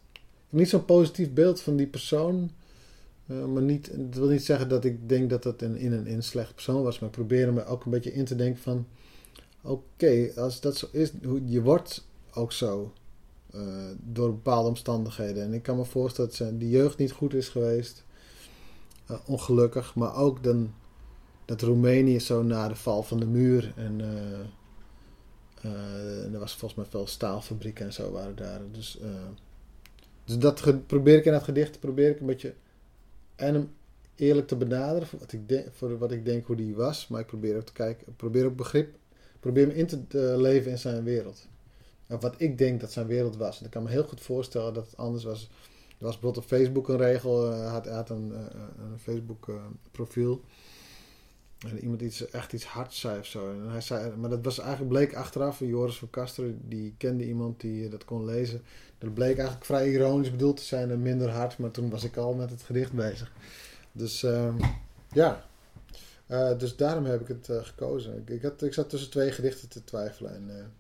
niet 0.49 0.69
zo'n 0.69 0.85
positief 0.85 1.33
beeld 1.33 1.61
van 1.61 1.77
die 1.77 1.87
persoon. 1.87 2.51
Maar 3.27 3.63
niet, 3.63 3.87
het 3.87 4.15
wil 4.15 4.29
niet 4.29 4.45
zeggen 4.45 4.69
dat 4.69 4.85
ik 4.85 5.09
denk 5.09 5.31
dat 5.31 5.43
dat 5.43 5.63
een, 5.63 5.77
in 5.77 5.93
een, 5.93 6.07
in 6.07 6.17
een 6.17 6.23
slechte 6.23 6.55
persoon 6.55 6.83
was. 6.83 6.99
Maar 6.99 7.09
ik 7.09 7.15
probeerde 7.15 7.53
me 7.53 7.65
ook 7.65 7.85
een 7.85 7.91
beetje 7.91 8.13
in 8.13 8.25
te 8.25 8.37
denken 8.37 8.63
van... 8.63 8.87
Oké, 9.63 10.33
als 10.37 10.61
dat 10.61 10.77
zo 10.77 10.89
is, 10.93 11.13
je 11.45 11.63
wordt 11.63 12.07
ook 12.35 12.53
zo 12.53 12.93
door 13.97 14.31
bepaalde 14.31 14.69
omstandigheden. 14.69 15.43
En 15.43 15.55
ik 15.55 15.63
kan 15.63 15.77
me 15.77 15.85
voorstellen 15.85 16.31
dat 16.39 16.61
die 16.61 16.71
jeugd 16.71 16.99
niet 16.99 17.13
goed 17.13 17.35
is 17.35 17.49
geweest. 17.49 18.05
Eh, 19.07 19.17
ongelukkig. 19.27 19.95
Maar 19.95 20.17
ook 20.17 20.43
dan, 20.43 20.75
dat 21.45 21.63
Roemenië 21.63 22.21
zo 22.21 22.43
na 22.43 22.69
de 22.69 22.77
val 22.77 23.03
van 23.03 23.21
de 23.21 23.27
muur. 23.27 23.73
En 23.77 24.01
eh, 24.01 24.41
eh, 25.71 26.33
er 26.33 26.39
was 26.39 26.55
volgens 26.55 26.81
mij 26.81 26.91
veel 26.91 27.07
staalfabrieken 27.07 27.87
en 27.87 27.93
zo 27.93 28.11
waren 28.11 28.37
daar. 28.37 28.61
Dus... 28.71 28.99
Dus 30.25 30.39
dat 30.39 30.87
probeer 30.87 31.17
ik 31.17 31.25
in 31.25 31.33
dat 31.33 31.43
gedicht, 31.43 31.81
probeer 31.81 32.11
ik 32.11 32.21
een 32.21 32.27
beetje 32.27 32.55
en 33.37 33.55
hem 33.55 33.71
eerlijk 34.15 34.47
te 34.47 34.57
benaderen 34.57 35.09
voor 35.09 35.19
wat 35.19 35.33
ik 35.33 35.49
denk, 35.49 35.67
voor 35.73 35.99
wat 35.99 36.13
ik 36.13 36.25
denk 36.25 36.47
hoe 36.47 36.57
die 36.57 36.75
was. 36.75 37.09
Maar 37.09 37.21
ik 37.21 37.27
probeer 37.27 37.57
ook 37.57 37.65
te 37.65 37.73
kijken, 37.73 38.17
probeer 38.17 38.47
ook 38.47 38.57
begrip, 38.57 38.95
probeer 39.41 39.67
me 39.67 39.75
in 39.75 39.87
te 39.87 40.37
leven 40.39 40.71
in 40.71 40.79
zijn 40.79 41.05
wereld. 41.05 41.49
Of 42.09 42.21
wat 42.21 42.35
ik 42.37 42.59
denk 42.59 42.81
dat 42.81 42.93
zijn 42.93 43.07
wereld 43.07 43.37
was. 43.37 43.59
En 43.59 43.65
ik 43.65 43.71
kan 43.71 43.83
me 43.83 43.91
heel 43.91 44.05
goed 44.05 44.21
voorstellen 44.21 44.75
dat 44.75 44.87
het 44.87 44.97
anders 44.97 45.25
was. 45.25 45.49
Er 46.03 46.09
was 46.09 46.19
bijvoorbeeld 46.19 46.45
op 46.45 46.59
Facebook 46.59 46.89
een 46.89 46.97
regel, 46.97 47.53
eh, 47.53 47.71
had, 47.71 47.87
had 47.87 48.11
een, 48.11 48.33
eh, 48.35 48.61
een 48.91 48.99
Facebook 48.99 49.49
eh, 49.49 49.55
profiel. 49.91 50.41
En 51.59 51.79
iemand 51.79 52.01
iets, 52.01 52.31
echt 52.31 52.53
iets 52.53 52.65
hards 52.65 53.01
zei 53.01 53.19
of 53.19 53.27
zo. 53.27 53.51
En 53.51 53.71
hij 53.71 53.81
zei, 53.81 54.17
maar 54.17 54.31
dat 54.31 54.45
was 54.45 54.59
eigenlijk 54.59 54.91
bleek 54.91 55.15
achteraf, 55.15 55.59
Joris 55.59 55.99
van 55.99 56.11
Kasteren, 56.11 56.61
die 56.69 56.95
kende 56.97 57.27
iemand 57.27 57.61
die 57.61 57.89
dat 57.89 58.05
kon 58.05 58.25
lezen. 58.25 58.63
Dat 58.99 59.15
bleek 59.15 59.37
eigenlijk 59.37 59.65
vrij 59.65 59.91
ironisch 59.91 60.31
bedoeld 60.31 60.57
te 60.57 60.63
zijn 60.63 60.91
en 60.91 61.03
minder 61.03 61.31
hard, 61.31 61.59
maar 61.59 61.71
toen 61.71 61.91
was 61.91 62.05
ik 62.05 62.17
al 62.17 62.35
met 62.35 62.51
het 62.51 62.63
gedicht 62.63 62.93
bezig. 62.93 63.33
Dus 63.93 64.23
ehm, 64.23 64.57
ja, 65.13 65.47
dus 66.59 66.77
daarom 66.77 67.05
heb 67.05 67.21
ik 67.21 67.29
het 67.29 67.67
gekozen. 67.67 68.17
Ik, 68.17 68.31
ik, 68.31 68.43
had, 68.43 68.63
ik 68.63 68.75
zat 68.75 68.91
tussen 68.91 69.11
twee 69.11 69.33
gedichten 69.33 69.69
te 69.69 69.85
twijfelen. 69.85 70.35
En, 70.35 70.73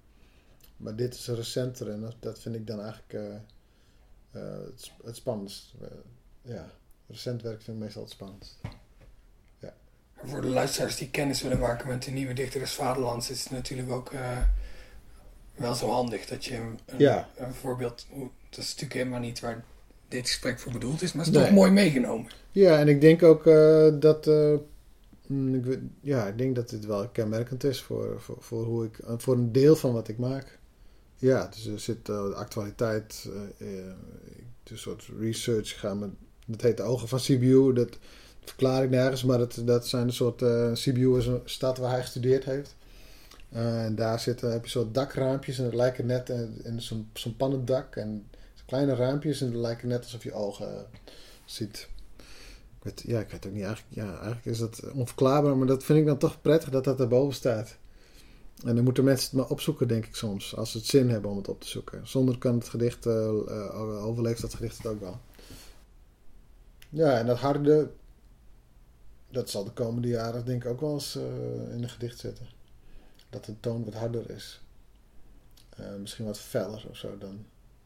maar 0.76 0.96
dit 0.96 1.14
is 1.14 1.28
recenter 1.28 1.90
en 1.90 2.00
dat, 2.00 2.14
dat 2.20 2.38
vind 2.38 2.54
ik 2.54 2.66
dan 2.66 2.80
eigenlijk 2.80 3.40
het, 4.40 4.81
sp- 4.83 5.05
het 5.05 5.16
spannendst. 5.16 5.73
Eh, 5.81 5.88
ja, 6.42 6.71
recent 7.07 7.42
werk 7.42 7.62
vind 7.62 7.77
ik 7.77 7.83
meestal 7.83 8.03
het 8.03 8.11
spannendst. 8.11 8.61
Voor 10.25 10.40
de 10.40 10.49
luisteraars 10.49 10.97
die 10.97 11.11
kennis 11.11 11.42
willen 11.42 11.59
maken 11.59 11.88
met 11.88 12.03
de 12.03 12.11
nieuwe 12.11 12.33
dichter 12.33 12.61
des 12.61 12.73
Vaderlands, 12.73 13.31
is 13.31 13.42
het 13.42 13.53
natuurlijk 13.53 13.90
ook 13.90 14.12
eh, 14.12 14.38
wel 15.55 15.75
zo 15.75 15.88
handig 15.90 16.27
dat 16.27 16.45
je 16.45 16.57
een, 16.57 16.79
Ja. 16.99 17.29
een 17.37 17.55
voorbeeld. 17.55 18.07
Dat 18.51 18.59
is 18.59 18.66
natuurlijk 18.66 18.92
helemaal 18.92 19.21
niet 19.21 19.40
waar 19.40 19.64
dit 20.09 20.27
gesprek 20.29 20.59
voor 20.59 20.73
bedoeld 20.73 21.03
is, 21.03 21.12
maar 21.12 21.25
het 21.25 21.35
is 21.35 21.40
Nee. 21.40 21.49
toch 21.49 21.59
mooi 21.59 21.71
meegenomen. 21.71 22.31
Ja, 22.51 22.79
en 22.79 22.88
ik 22.88 23.01
denk 23.01 23.23
ook 23.23 23.47
eh, 23.47 23.88
dat. 24.01 24.27
eh, 24.27 24.55
mm, 25.27 25.55
ik, 25.55 25.79
ja, 26.01 26.27
ik 26.27 26.38
denk 26.38 26.55
dat 26.57 26.68
dit 26.68 26.85
wel 26.87 27.09
kenmerkend 27.09 27.64
is 27.64 27.83
voor, 27.83 28.21
voor, 28.21 28.37
voor, 28.40 28.64
hoe 28.64 28.85
ik, 28.85 28.99
eh, 28.99 29.14
voor 29.16 29.35
een 29.35 29.53
deel 29.53 29.77
van 29.77 29.92
wat 29.92 30.09
ik 30.09 30.18
maak. 30.18 30.59
Ja, 31.22 31.46
dus 31.46 31.66
er 31.66 31.80
zit 31.80 32.08
eh, 32.08 32.24
de 32.24 32.35
actualiteit. 32.35 33.28
doe 33.58 33.94
een 34.64 34.78
soort 34.78 35.08
research. 35.18 35.80
Ga 35.80 35.94
met, 35.94 36.11
dat 36.46 36.61
heet 36.61 36.76
de 36.76 36.82
Ogen 36.82 37.08
van 37.08 37.20
Sibiu. 37.20 37.72
Dat 37.72 37.98
verklaar 38.44 38.85
ik 38.85 38.90
nergens, 38.90 39.24
maar 39.24 39.38
dat, 39.38 39.62
dat 39.64 39.87
zijn 39.87 40.06
een 40.06 40.12
soort. 40.12 40.42
eh 40.42 40.70
Sibiu 40.74 41.18
is 41.18 41.26
een 41.26 41.40
stad 41.44 41.78
waar 41.78 41.90
hij 41.90 42.00
gestudeerd 42.00 42.44
heeft. 42.44 42.76
En 43.48 43.94
daar 43.94 44.20
zitten, 44.20 44.52
heb 44.52 44.64
je 44.64 44.70
soort 44.70 44.94
dakraampjes 44.94 45.58
en 45.58 45.64
het 45.64 45.74
lijken 45.74 46.06
net 46.06 46.28
in 46.62 46.80
zo'n 47.12 47.37
pannendak. 47.37 47.96
En 47.96 48.26
kleine 48.66 48.94
raampjes 48.94 49.40
en 49.40 49.46
het 49.46 49.56
lijken 49.56 49.88
net 49.88 50.02
alsof 50.02 50.22
je 50.22 50.32
ogen 50.32 50.87
ziet. 51.44 51.88
Ik 52.78 52.82
weet, 52.82 53.02
ja, 53.06 53.20
ik 53.20 53.30
weet 53.30 53.46
ook 53.46 53.52
niet. 53.52 53.64
Eigenlijk, 53.64 53.94
ja, 53.94 54.11
eigenlijk 54.12 54.44
is 54.44 54.58
dat 54.58 54.90
onverklaarbaar, 54.92 55.56
maar 55.56 55.66
dat 55.66 55.85
vind 55.85 55.98
ik 55.98 56.06
dan 56.06 56.18
toch 56.18 56.40
prettig 56.40 56.70
dat 56.70 56.85
dat 56.85 56.98
daarboven 56.98 57.35
staat. 57.35 57.76
En 58.64 58.75
dan 58.75 58.85
moeten 58.85 59.05
mensen 59.05 59.29
het 59.29 59.38
maar 59.38 59.51
opzoeken, 59.51 59.88
denk 59.88 60.07
ik 60.07 60.14
soms. 60.14 60.57
Als 60.57 60.70
ze 60.70 60.79
het 60.79 60.87
zin 60.87 61.11
hebben 61.11 61.31
om 61.31 61.37
het 61.37 61.48
op 61.48 61.61
te 61.61 61.68
zoeken. 61.68 62.09
Zonder 62.09 62.38
kan 62.38 62.55
het 62.55 62.68
gedicht, 62.68 63.07
overleeft 63.07 64.40
dat 64.40 64.55
gedicht 64.55 64.77
het 64.77 64.87
ook 64.87 65.01
wel. 65.01 65.20
Ja, 66.94 67.18
en 67.18 67.27
dat 67.27 67.38
harde, 67.38 67.90
dat 69.31 69.51
zal 69.51 69.64
de 69.64 69.70
komende 69.70 70.09
jaren 70.09 70.44
denk 70.44 70.64
ik 70.64 70.70
ook 70.70 70.81
wel 70.81 70.92
eens 70.92 71.16
eh, 71.16 71.75
in 71.75 71.83
een 71.83 71.88
gedicht 71.88 72.18
zitten. 72.18 72.46
Dat 73.31 73.44
de 73.44 73.61
toon 73.61 73.85
wat 73.85 73.94
harder 73.94 74.31
is. 74.31 74.61
Eh, 75.77 75.94
misschien 76.01 76.25
wat 76.25 76.38
feller 76.38 76.87
of 76.88 76.96
zo 76.96 77.18
dan. 77.18 77.44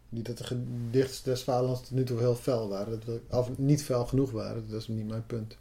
Niet 0.08 0.26
dat 0.26 0.38
de 0.38 0.44
gedichten 0.44 1.24
des 1.24 1.44
tot 1.44 1.90
nu 1.90 2.04
toe 2.04 2.18
heel 2.18 2.34
fel 2.34 2.68
waren. 2.68 3.00
Dat 3.04 3.20
of 3.30 3.58
niet 3.58 3.84
fel 3.84 4.06
genoeg 4.06 4.30
waren. 4.30 4.68
Dat 4.68 4.80
is 4.80 4.88
niet 4.88 5.08
mijn 5.08 5.26
punt. 5.26 5.56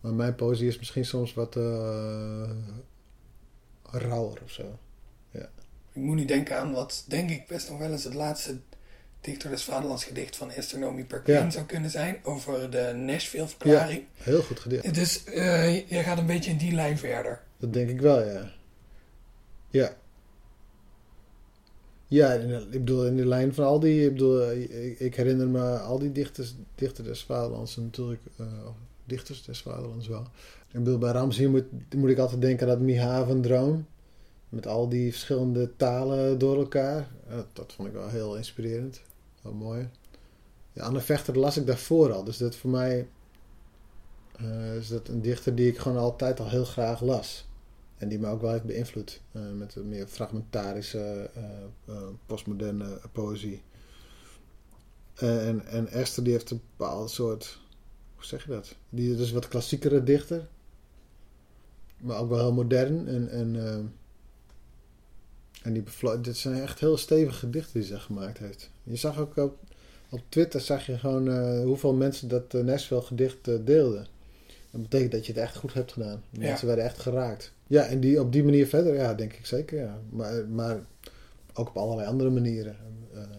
Maar 0.00 0.14
mijn 0.14 0.34
poëzie 0.34 0.68
is 0.68 0.78
misschien 0.78 1.04
soms 1.04 1.34
wat 1.34 1.56
eh 1.56 2.50
rauwer 3.90 4.42
of 4.44 4.50
zo. 4.50 4.78
Ik 5.92 6.04
moet 6.04 6.16
nu 6.16 6.24
denken 6.24 6.58
aan 6.58 6.72
wat, 6.72 7.04
denk 7.08 7.30
ik, 7.30 7.46
best 7.46 7.68
nog 7.70 7.78
wel 7.78 7.90
eens 7.90 8.04
het 8.04 8.14
laatste 8.14 8.58
dichter 9.20 9.50
des 9.50 9.64
Vaderlands 9.64 10.04
gedicht 10.04 10.36
van 10.36 10.50
Esther 10.50 10.78
Nomi 10.78 11.04
Perquin 11.04 11.34
Ja. 11.34 11.50
zou 11.50 11.64
kunnen 11.64 11.90
zijn. 11.90 12.20
Over 12.22 12.70
de 12.70 12.92
Nashville-verklaring. 12.96 14.04
Heel 14.14 14.42
goed 14.42 14.60
gedicht. 14.60 14.94
Dus 14.94 15.24
eh 15.24 15.88
je 15.88 16.02
gaat 16.02 16.18
een 16.18 16.26
beetje 16.26 16.50
in 16.50 16.56
die 16.56 16.72
lijn 16.72 16.98
verder. 16.98 17.40
Dat 17.56 17.72
denk 17.72 17.88
ik 17.88 18.00
wel, 18.00 18.26
ja. 18.26 18.52
Ja. 19.70 19.96
Ja, 22.06 22.32
ik 22.32 22.70
bedoel, 22.70 23.06
in 23.06 23.16
de 23.16 23.26
lijn 23.26 23.54
van 23.54 23.64
al 23.64 23.80
die... 23.80 24.04
Ik 24.04 24.12
bedoel, 24.12 24.52
ik, 24.98 25.14
herinner 25.14 25.48
me 25.48 25.78
al 25.78 25.98
die 25.98 26.12
dichters, 26.12 26.54
dichters 26.74 27.08
des 27.08 27.24
Vaderlands 27.24 27.76
natuurlijk... 27.76 28.20
of 28.66 28.74
dichters 29.04 29.44
des 29.44 29.62
Vaderlands 29.62 30.08
wel. 30.08 30.26
Bij 30.72 31.10
Ramsey 31.10 31.46
moet, 31.46 31.94
moet 31.94 32.10
ik 32.10 32.18
altijd 32.18 32.40
denken 32.40 32.66
aan 32.66 32.72
dat 32.72 32.82
Mihaven-droom. 32.82 33.86
Met 34.48 34.66
al 34.66 34.88
die 34.88 35.10
verschillende 35.10 35.76
talen 35.76 36.38
door 36.38 36.56
elkaar. 36.56 37.08
Eh, 37.28 37.38
dat 37.52 37.72
vond 37.72 37.88
ik 37.88 37.94
wel 37.94 38.08
heel 38.08 38.36
inspirerend. 38.36 39.02
Wel 39.42 39.52
mooi. 39.52 39.88
Ja, 40.72 40.84
Anne 40.84 41.00
Vechter 41.00 41.38
las 41.38 41.56
ik 41.56 41.66
daarvoor 41.66 42.12
al. 42.12 42.24
Dus 42.24 42.36
dat 42.36 42.56
voor 42.56 42.70
mij... 42.70 43.08
eh, 44.36 44.76
is 44.76 44.88
dat 44.88 45.08
een 45.08 45.22
dichter 45.22 45.54
die 45.54 45.68
ik 45.68 45.78
gewoon 45.78 45.98
altijd 45.98 46.40
al 46.40 46.48
heel 46.48 46.64
graag 46.64 47.00
las. 47.00 47.48
En 47.96 48.08
die 48.08 48.18
me 48.18 48.28
ook 48.28 48.40
wel 48.40 48.50
heeft 48.52 48.64
beïnvloed. 48.64 49.20
eh, 49.32 49.42
met 49.52 49.74
een 49.74 49.88
meer 49.88 50.06
fragmentarische, 50.06 51.30
postmoderne 52.26 53.00
poëzie. 53.12 53.62
En, 55.14 55.66
en 55.66 55.88
Esther 55.88 56.24
die 56.24 56.32
heeft 56.32 56.50
een 56.50 56.62
bepaald 56.76 57.10
soort... 57.10 57.58
Hoe 58.14 58.24
zeg 58.24 58.44
je 58.44 58.50
dat? 58.50 58.74
Die 58.90 59.10
is 59.10 59.16
dus 59.16 59.32
wat 59.32 59.48
klassiekere 59.48 60.02
dichter. 60.02 60.48
Maar 62.00 62.18
ook 62.18 62.28
wel 62.28 62.38
heel 62.38 62.52
modern. 62.52 63.08
En, 63.08 63.28
en, 63.30 63.66
eh, 63.66 63.78
en 65.62 65.72
die 65.72 65.82
dit 66.20 66.36
zijn 66.36 66.62
echt 66.62 66.80
heel 66.80 66.96
stevige 66.96 67.38
gedichten 67.38 67.80
die 67.80 67.88
ze 67.88 67.98
gemaakt 67.98 68.38
heeft. 68.38 68.70
Je 68.82 68.96
zag 68.96 69.18
ook 69.18 69.36
op, 69.36 69.58
op 70.08 70.20
Twitter 70.28 70.60
zag 70.60 70.86
je 70.86 70.98
gewoon 70.98 71.28
eh, 71.28 71.62
hoeveel 71.62 71.94
mensen 71.94 72.28
dat 72.28 72.54
uh, 72.54 72.62
Nashville 72.64 73.02
gedicht 73.02 73.66
deelden. 73.66 74.06
Dat 74.70 74.82
betekent 74.82 75.12
dat 75.12 75.26
je 75.26 75.32
het 75.32 75.40
echt 75.40 75.56
goed 75.56 75.74
hebt 75.74 75.92
gedaan. 75.92 76.22
Ja. 76.30 76.40
Mensen 76.40 76.66
werden 76.66 76.84
echt 76.84 76.98
geraakt. 76.98 77.52
Ja, 77.66 77.84
en 77.84 78.00
die, 78.00 78.20
op 78.20 78.32
die 78.32 78.44
manier 78.44 78.66
verder, 78.66 78.94
ja, 78.94 79.14
denk 79.14 79.32
ik 79.32 79.46
zeker, 79.46 79.78
ja. 79.78 79.98
Maar, 80.10 80.48
maar 80.48 80.80
ook 81.52 81.68
op 81.68 81.76
allerlei 81.76 82.08
andere 82.08 82.30
manieren. 82.30 82.76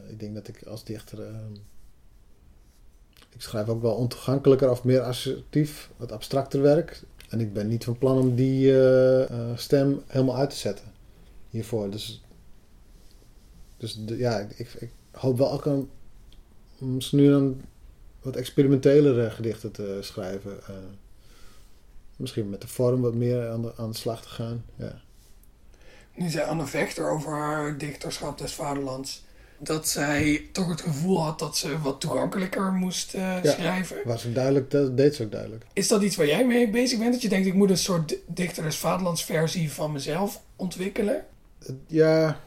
Ik 0.10 0.20
denk 0.20 0.34
dat 0.36 0.48
ik 0.48 0.64
als 0.64 0.84
dichter... 0.84 1.20
ik 3.30 3.42
schrijf 3.42 3.68
ook 3.68 3.82
wel 3.82 3.96
ontoegankelijker 3.96 4.70
of 4.70 4.84
meer 4.84 5.02
assertief, 5.02 5.90
wat 5.98 6.12
abstracter 6.12 6.62
werk. 6.62 7.04
En 7.30 7.40
ik 7.40 7.54
ben 7.54 7.68
niet 7.68 7.84
van 7.84 7.98
plan 7.98 8.18
om 8.18 8.36
die 8.36 8.72
eh, 8.72 9.30
eh, 9.30 9.58
stem 9.58 10.02
helemaal 10.08 10.36
uit 10.36 10.50
te 10.50 10.56
zetten 10.56 10.86
hiervoor. 11.50 11.90
Dus, 11.90 12.24
dus 13.78 14.00
ja, 14.08 14.38
ik, 14.40 14.74
ik, 14.74 14.92
hoop 15.12 15.38
wel 15.38 15.52
ook 15.52 15.66
een, 15.66 15.90
misschien 16.78 17.20
nu 17.20 17.32
een 17.32 17.62
wat 18.22 18.36
experimentelere 18.36 19.30
gedichten 19.30 19.72
te 19.72 19.98
schrijven. 20.02 20.64
eh. 20.64 20.76
misschien 22.16 22.50
met 22.50 22.62
de 22.62 22.68
vorm 22.68 23.02
wat 23.02 23.14
meer 23.14 23.50
aan 23.50 23.62
de, 23.62 23.74
aan 23.78 23.92
de 23.92 23.98
slag 23.98 24.22
te 24.22 24.30
gaan. 24.30 24.66
Ja. 24.76 25.02
Nu 26.16 26.30
zei 26.30 26.50
Anne 26.50 26.66
Vechter 26.66 27.10
over 27.10 27.32
haar 27.32 27.78
dichterschap 27.78 28.38
des 28.38 28.54
Vaderlands. 28.54 29.24
Dat 29.62 29.88
zij 29.88 30.48
toch 30.52 30.70
het 30.70 30.82
gevoel 30.82 31.24
had 31.24 31.40
dat 31.40 31.58
ze 31.58 31.80
wat 31.82 32.00
toegankelijker 32.02 32.72
moest 32.74 33.14
eh, 33.14 33.44
Ja. 33.44 33.52
schrijven. 33.52 33.98
Was 34.06 34.26
ook 34.28 34.34
duidelijk, 34.36 34.72
dat 34.72 34.98
deed 34.98 35.16
ze 35.16 35.24
ook 35.24 35.32
duidelijk. 35.32 35.66
Is 35.74 35.88
dat 35.88 36.02
iets 36.02 36.16
waar 36.16 36.26
jij 36.28 36.46
mee 36.46 36.70
bezig 36.70 37.00
bent? 37.00 37.12
Dat 37.14 37.22
je 37.22 37.30
denkt, 37.30 37.48
ik 37.48 37.54
moet 37.54 37.70
een 37.70 37.78
soort 37.78 38.10
di- 38.10 38.20
dichter 38.28 38.64
des 38.64 38.78
Vaderlands 38.78 39.24
versie 39.26 39.72
van 39.72 39.92
mezelf 39.92 40.42
ontwikkelen? 40.56 41.26
Ja, 41.88 42.40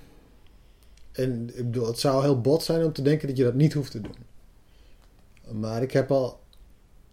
en 1.12 1.48
ik 1.54 1.64
bedoel, 1.70 1.86
het 1.86 1.98
zou 1.98 2.22
heel 2.22 2.40
bot 2.40 2.62
zijn 2.62 2.84
om 2.84 2.92
te 2.92 3.02
denken 3.02 3.28
dat 3.28 3.36
je 3.36 3.44
dat 3.44 3.54
niet 3.54 3.72
hoeft 3.72 3.90
te 3.90 4.00
doen. 4.00 4.16
Maar 5.60 5.82
ik 5.82 5.92
heb 5.92 6.10
al, 6.10 6.40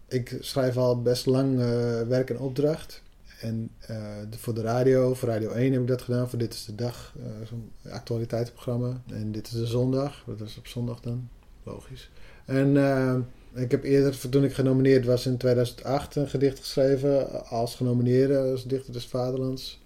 ik 0.07 0.37
schrijf 0.39 0.77
al 0.77 1.01
best 1.01 1.25
lang 1.25 1.59
eh, 1.59 2.01
werk 2.01 2.29
en 2.29 2.39
opdracht. 2.39 3.01
En 3.39 3.71
eh, 3.79 4.15
voor 4.29 4.53
de 4.53 4.61
radio, 4.61 5.13
voor 5.13 5.29
Radio 5.29 5.51
1 5.51 5.71
heb 5.71 5.81
ik 5.81 5.87
dat 5.87 6.01
gedaan. 6.01 6.29
Voor 6.29 6.39
Dit 6.39 6.53
is 6.53 6.65
de 6.65 6.75
Dag, 6.75 7.13
eh, 7.17 7.47
zo'n 7.47 7.71
actualiteitsprogramma. 7.89 9.01
En 9.07 9.31
Dit 9.31 9.47
is 9.47 9.53
de 9.53 9.65
Zondag, 9.65 10.23
dat 10.25 10.47
is 10.47 10.57
op 10.57 10.67
zondag 10.67 10.99
dan, 10.99 11.29
logisch. 11.63 12.09
En 12.45 12.77
eh, 12.77 13.15
ik 13.53 13.71
heb 13.71 13.83
eerder, 13.83 14.29
toen 14.29 14.43
ik 14.43 14.53
genomineerd 14.53 15.05
was 15.05 15.25
in 15.25 15.37
2008, 15.37 16.15
een 16.15 16.27
gedicht 16.27 16.59
geschreven 16.59 17.45
als 17.45 17.75
genomineerde 17.75 18.37
als 18.37 18.65
dichter 18.65 18.93
des 18.93 19.07
Vaderlands. 19.07 19.81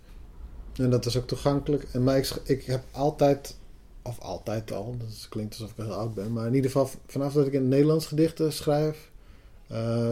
En 0.76 0.90
dat 0.90 1.06
is 1.06 1.18
ook 1.18 1.28
toegankelijk. 1.28 1.88
En 1.92 2.04
maar 2.04 2.42
ik, 2.44 2.64
heb 2.64 2.84
altijd, 2.92 3.58
of 4.02 4.20
altijd 4.20 4.72
al, 4.72 4.96
dat 4.98 5.28
klinkt 5.30 5.54
alsof 5.54 5.72
ik 5.72 5.84
heel 5.84 5.94
oud 5.94 6.14
ben, 6.14 6.34
maar 6.34 6.48
in 6.48 6.54
ieder 6.54 6.72
geval 6.72 6.90
vanaf 7.08 7.34
dat 7.34 7.48
ik 7.48 7.54
in 7.54 7.68
Nederlands 7.68 8.06
gedichten 8.06 8.54
schrijf, 8.54 9.12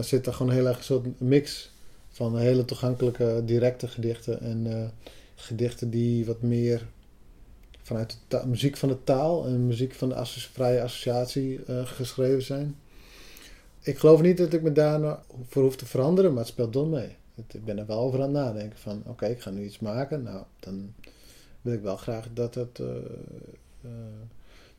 zit 0.00 0.26
er 0.26 0.34
gewoon 0.34 0.52
heel 0.52 0.66
erg 0.66 0.78
een 0.78 0.84
soort 0.84 1.20
mix 1.20 1.71
van 2.12 2.38
hele 2.38 2.64
toegankelijke, 2.64 3.42
directe 3.44 3.88
gedichten 3.88 4.40
en 4.40 4.66
eh, 4.66 4.88
gedichten 5.34 5.90
die 5.90 6.26
wat 6.26 6.42
meer 6.42 6.86
vanuit 7.82 8.18
de 8.28 8.42
muziek 8.46 8.76
van 8.76 8.88
de 8.88 9.04
taal 9.04 9.46
en 9.46 9.66
muziek 9.66 9.94
van 9.94 10.08
de 10.08 10.24
vrije 10.24 10.82
associatie 10.82 11.64
eh, 11.64 11.86
geschreven 11.86 12.42
zijn. 12.42 12.76
Ik 13.80 13.98
geloof 13.98 14.22
niet 14.22 14.36
dat 14.36 14.52
ik 14.52 14.62
me 14.62 14.72
daar 14.72 15.00
nou 15.00 15.18
hoef 15.52 15.76
te 15.76 15.86
veranderen, 15.86 16.30
maar 16.30 16.42
het 16.42 16.52
speelt 16.52 16.72
dom 16.72 16.90
mee. 16.90 17.16
Ik 17.52 17.64
ben 17.64 17.78
er 17.78 17.86
wel 17.86 17.98
over 17.98 18.18
aan 18.18 18.34
het 18.34 18.44
nadenken 18.44 18.78
van, 18.78 19.02
oké, 19.06 19.26
ik 19.26 19.40
ga 19.40 19.50
nu 19.50 19.64
iets 19.64 19.78
maken. 19.78 20.22
Nou, 20.22 20.44
dan 20.60 20.94
wil 21.60 21.72
ik 21.72 21.82
wel 21.82 21.96
graag 21.96 22.28
dat 22.34 22.54
het 22.54 22.78
eh, 22.78 23.90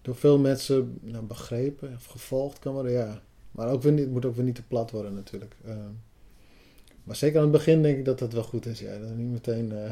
door 0.02 0.16
veel 0.16 0.40
mensen 0.40 0.98
nou, 1.02 1.24
begrepen 1.26 1.94
of 1.96 2.06
gevolgd 2.06 2.60
kan 2.60 2.74
worden. 2.74 2.92
Ja. 2.92 3.22
Maar 3.52 3.70
ook 3.70 3.82
weer 3.82 3.92
niet, 3.92 4.04
het 4.04 4.12
moet 4.12 4.26
ook 4.26 4.36
weer 4.36 4.46
niet 4.46 4.56
te 4.56 4.68
plat 4.68 4.92
worden 4.92 5.14
natuurlijk. 5.14 5.56
Maar 7.04 7.16
zeker 7.16 7.38
aan 7.38 7.44
het 7.44 7.52
begin 7.52 7.82
denk 7.82 7.98
ik 7.98 8.06
dat 8.06 8.20
dat 8.20 8.34
wel 8.34 8.44
goed 8.44 8.66
is. 8.66 8.80
Ja. 8.80 8.98
Dat 8.98 9.10
we 9.10 9.16
niet 9.16 9.32
meteen 9.32 9.72
eh, 9.72 9.90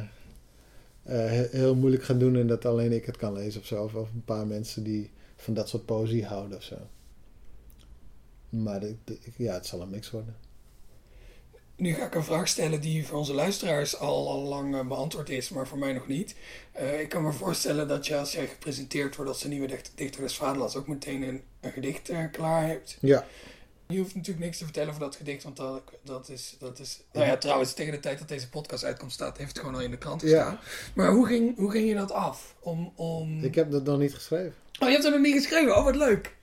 eh, 1.04 1.32
he- 1.32 1.58
heel 1.58 1.76
moeilijk 1.76 2.04
gaan 2.04 2.19
doen 2.19 2.36
en 2.36 2.47
dat 2.47 2.65
alleen 2.65 2.91
ik 2.91 3.06
het 3.06 3.17
kan 3.17 3.34
lezen 3.34 3.62
of 3.62 3.67
zo. 3.67 3.84
Of, 3.84 3.93
een 3.93 4.24
paar 4.26 4.47
mensen 4.47 4.84
die 4.84 5.10
van 5.36 5.54
dat 5.54 5.69
soort 5.69 5.86
poëzie 5.86 6.26
houden 6.26 6.58
of 6.58 6.63
zo. 6.63 6.78
Maar 8.50 8.80
de- 8.80 8.95
de- 9.04 9.19
ja, 9.38 9.54
het 9.54 9.65
zal 9.65 9.82
een 9.82 9.89
mix 9.89 10.12
worden. 10.12 10.36
Nu 11.76 11.93
ga 11.93 12.06
ik 12.06 12.15
een 12.15 12.24
vraag 12.24 12.47
stellen 12.47 12.82
die 12.82 13.06
voor 13.08 13.17
onze 13.17 13.34
luisteraars 13.34 13.97
al, 13.97 14.30
al 14.30 14.41
lang 14.41 14.76
eh, 14.76 14.88
beantwoord 14.88 15.30
is, 15.30 15.50
maar 15.50 15.67
voor 15.67 15.78
mij 15.78 15.93
nog 15.93 16.08
niet. 16.08 16.36
Ik 17.00 17.10
kan 17.10 17.24
me 17.24 17.32
voorstellen 17.32 17.88
dat 17.88 18.08
je 18.08 18.17
als 18.17 18.32
jij 18.32 18.47
gepresenteerd 18.47 19.15
wordt 19.15 19.32
als 19.32 19.41
de 19.41 19.47
nieuwe 19.47 19.67
dichter, 19.67 19.93
dichter 19.95 20.21
des 20.21 20.36
Vaderlands 20.36 20.76
ook 20.76 20.88
meteen 20.88 21.21
een, 21.21 21.41
een 21.60 21.71
gedicht 21.71 22.12
klaar 22.32 22.67
hebt. 22.67 22.97
Ja, 23.02 23.26
Je 23.91 23.99
hoeft 23.99 24.15
natuurlijk 24.15 24.45
niks 24.45 24.58
te 24.58 24.63
vertellen 24.63 24.89
over 24.89 25.01
dat 25.01 25.15
gedicht, 25.15 25.43
want 25.43 25.58
dat, 25.58 25.82
dat 26.04 26.30
is... 26.30 26.56
Dat 26.60 26.80
is 26.80 27.01
nou 27.12 27.25
ja, 27.25 27.38
trouwens, 27.38 27.73
tegen 27.73 27.91
de 27.91 27.99
tijd 27.99 28.19
dat 28.19 28.27
deze 28.27 28.49
podcast 28.49 28.84
uitkomt 28.84 29.12
staat, 29.12 29.38
heeft 29.38 29.49
het 29.49 29.60
gewoon 29.60 29.75
al 29.75 29.82
in 29.82 29.91
de 29.91 29.97
krant 29.97 30.21
gestaan. 30.21 30.54
Ja. 30.54 30.60
Maar 30.95 31.12
hoe 31.12 31.27
ging, 31.27 31.58
hoe 31.58 31.71
ging 31.71 31.88
je 31.88 31.95
dat 31.95 32.12
af? 32.12 32.56
Om, 32.60 32.93
om... 32.95 33.43
ik 33.43 33.56
heb 33.56 33.71
dat 33.71 33.84
nog 33.84 33.99
niet 33.99 34.13
geschreven. 34.13 34.54
Oh, 34.80 34.88
je 34.88 34.93
hebt 34.93 35.06
er 35.06 35.12
nog 35.12 35.21
niet 35.21 35.36
geschreven? 35.36 35.77
Oh, 35.77 35.84
wat 35.84 35.95
leuk. 35.95 36.36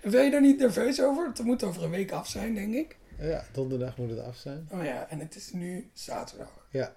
En 0.00 0.10
ben 0.10 0.24
je 0.24 0.30
daar 0.30 0.40
niet 0.40 0.58
nerveus 0.58 1.02
over? 1.02 1.26
Het 1.26 1.42
moet 1.42 1.64
over 1.64 1.82
een 1.82 1.90
week 1.90 2.12
af 2.12 2.28
zijn, 2.28 2.54
denk 2.54 2.74
ik. 2.74 2.96
Ja, 3.18 3.44
donderdag 3.52 3.96
moet 3.96 4.10
het 4.10 4.20
af 4.20 4.36
zijn. 4.36 4.68
Oh 4.70 4.84
ja, 4.84 5.08
en 5.08 5.18
het 5.18 5.36
is 5.36 5.52
nu 5.52 5.90
zaterdag. 5.92 6.66
Ja. 6.70 6.92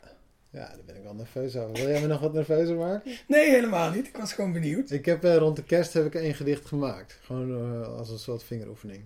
Ja, 0.49 0.67
daar 0.67 0.85
ben 0.85 0.95
ik 0.95 1.03
wel 1.03 1.13
nerveus 1.13 1.55
over. 1.55 1.73
Wil 1.73 1.89
jij 1.89 2.01
me 2.01 2.07
nog 2.07 2.19
wat 2.19 2.33
nerveuzer 2.33 2.75
maken? 2.75 3.11
Nee, 3.27 3.49
helemaal 3.49 3.91
niet. 3.91 4.07
Ik 4.07 4.17
was 4.17 4.33
gewoon 4.33 4.51
benieuwd. 4.51 4.91
Ik 4.91 5.05
heb 5.05 5.23
eh, 5.23 5.35
rond 5.35 5.55
de 5.55 5.63
kerst 5.63 5.93
heb 5.93 6.05
ik 6.05 6.15
één 6.15 6.33
gedicht 6.33 6.65
gemaakt. 6.65 7.19
Gewoon 7.21 7.81
eh, 7.81 7.97
als 7.97 8.09
een 8.09 8.19
soort 8.19 8.43
vingeroefening. 8.43 9.03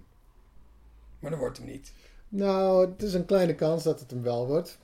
Maar 1.25 1.33
dat 1.33 1.43
wordt 1.43 1.57
hem 1.57 1.67
niet. 1.67 1.93
Nou, 2.29 2.89
het 2.89 3.03
is 3.03 3.13
een 3.13 3.25
kleine 3.25 3.55
kans 3.55 3.83
dat 3.83 3.99
het 3.99 4.11
hem 4.11 4.21
wel 4.21 4.47
wordt. 4.47 4.77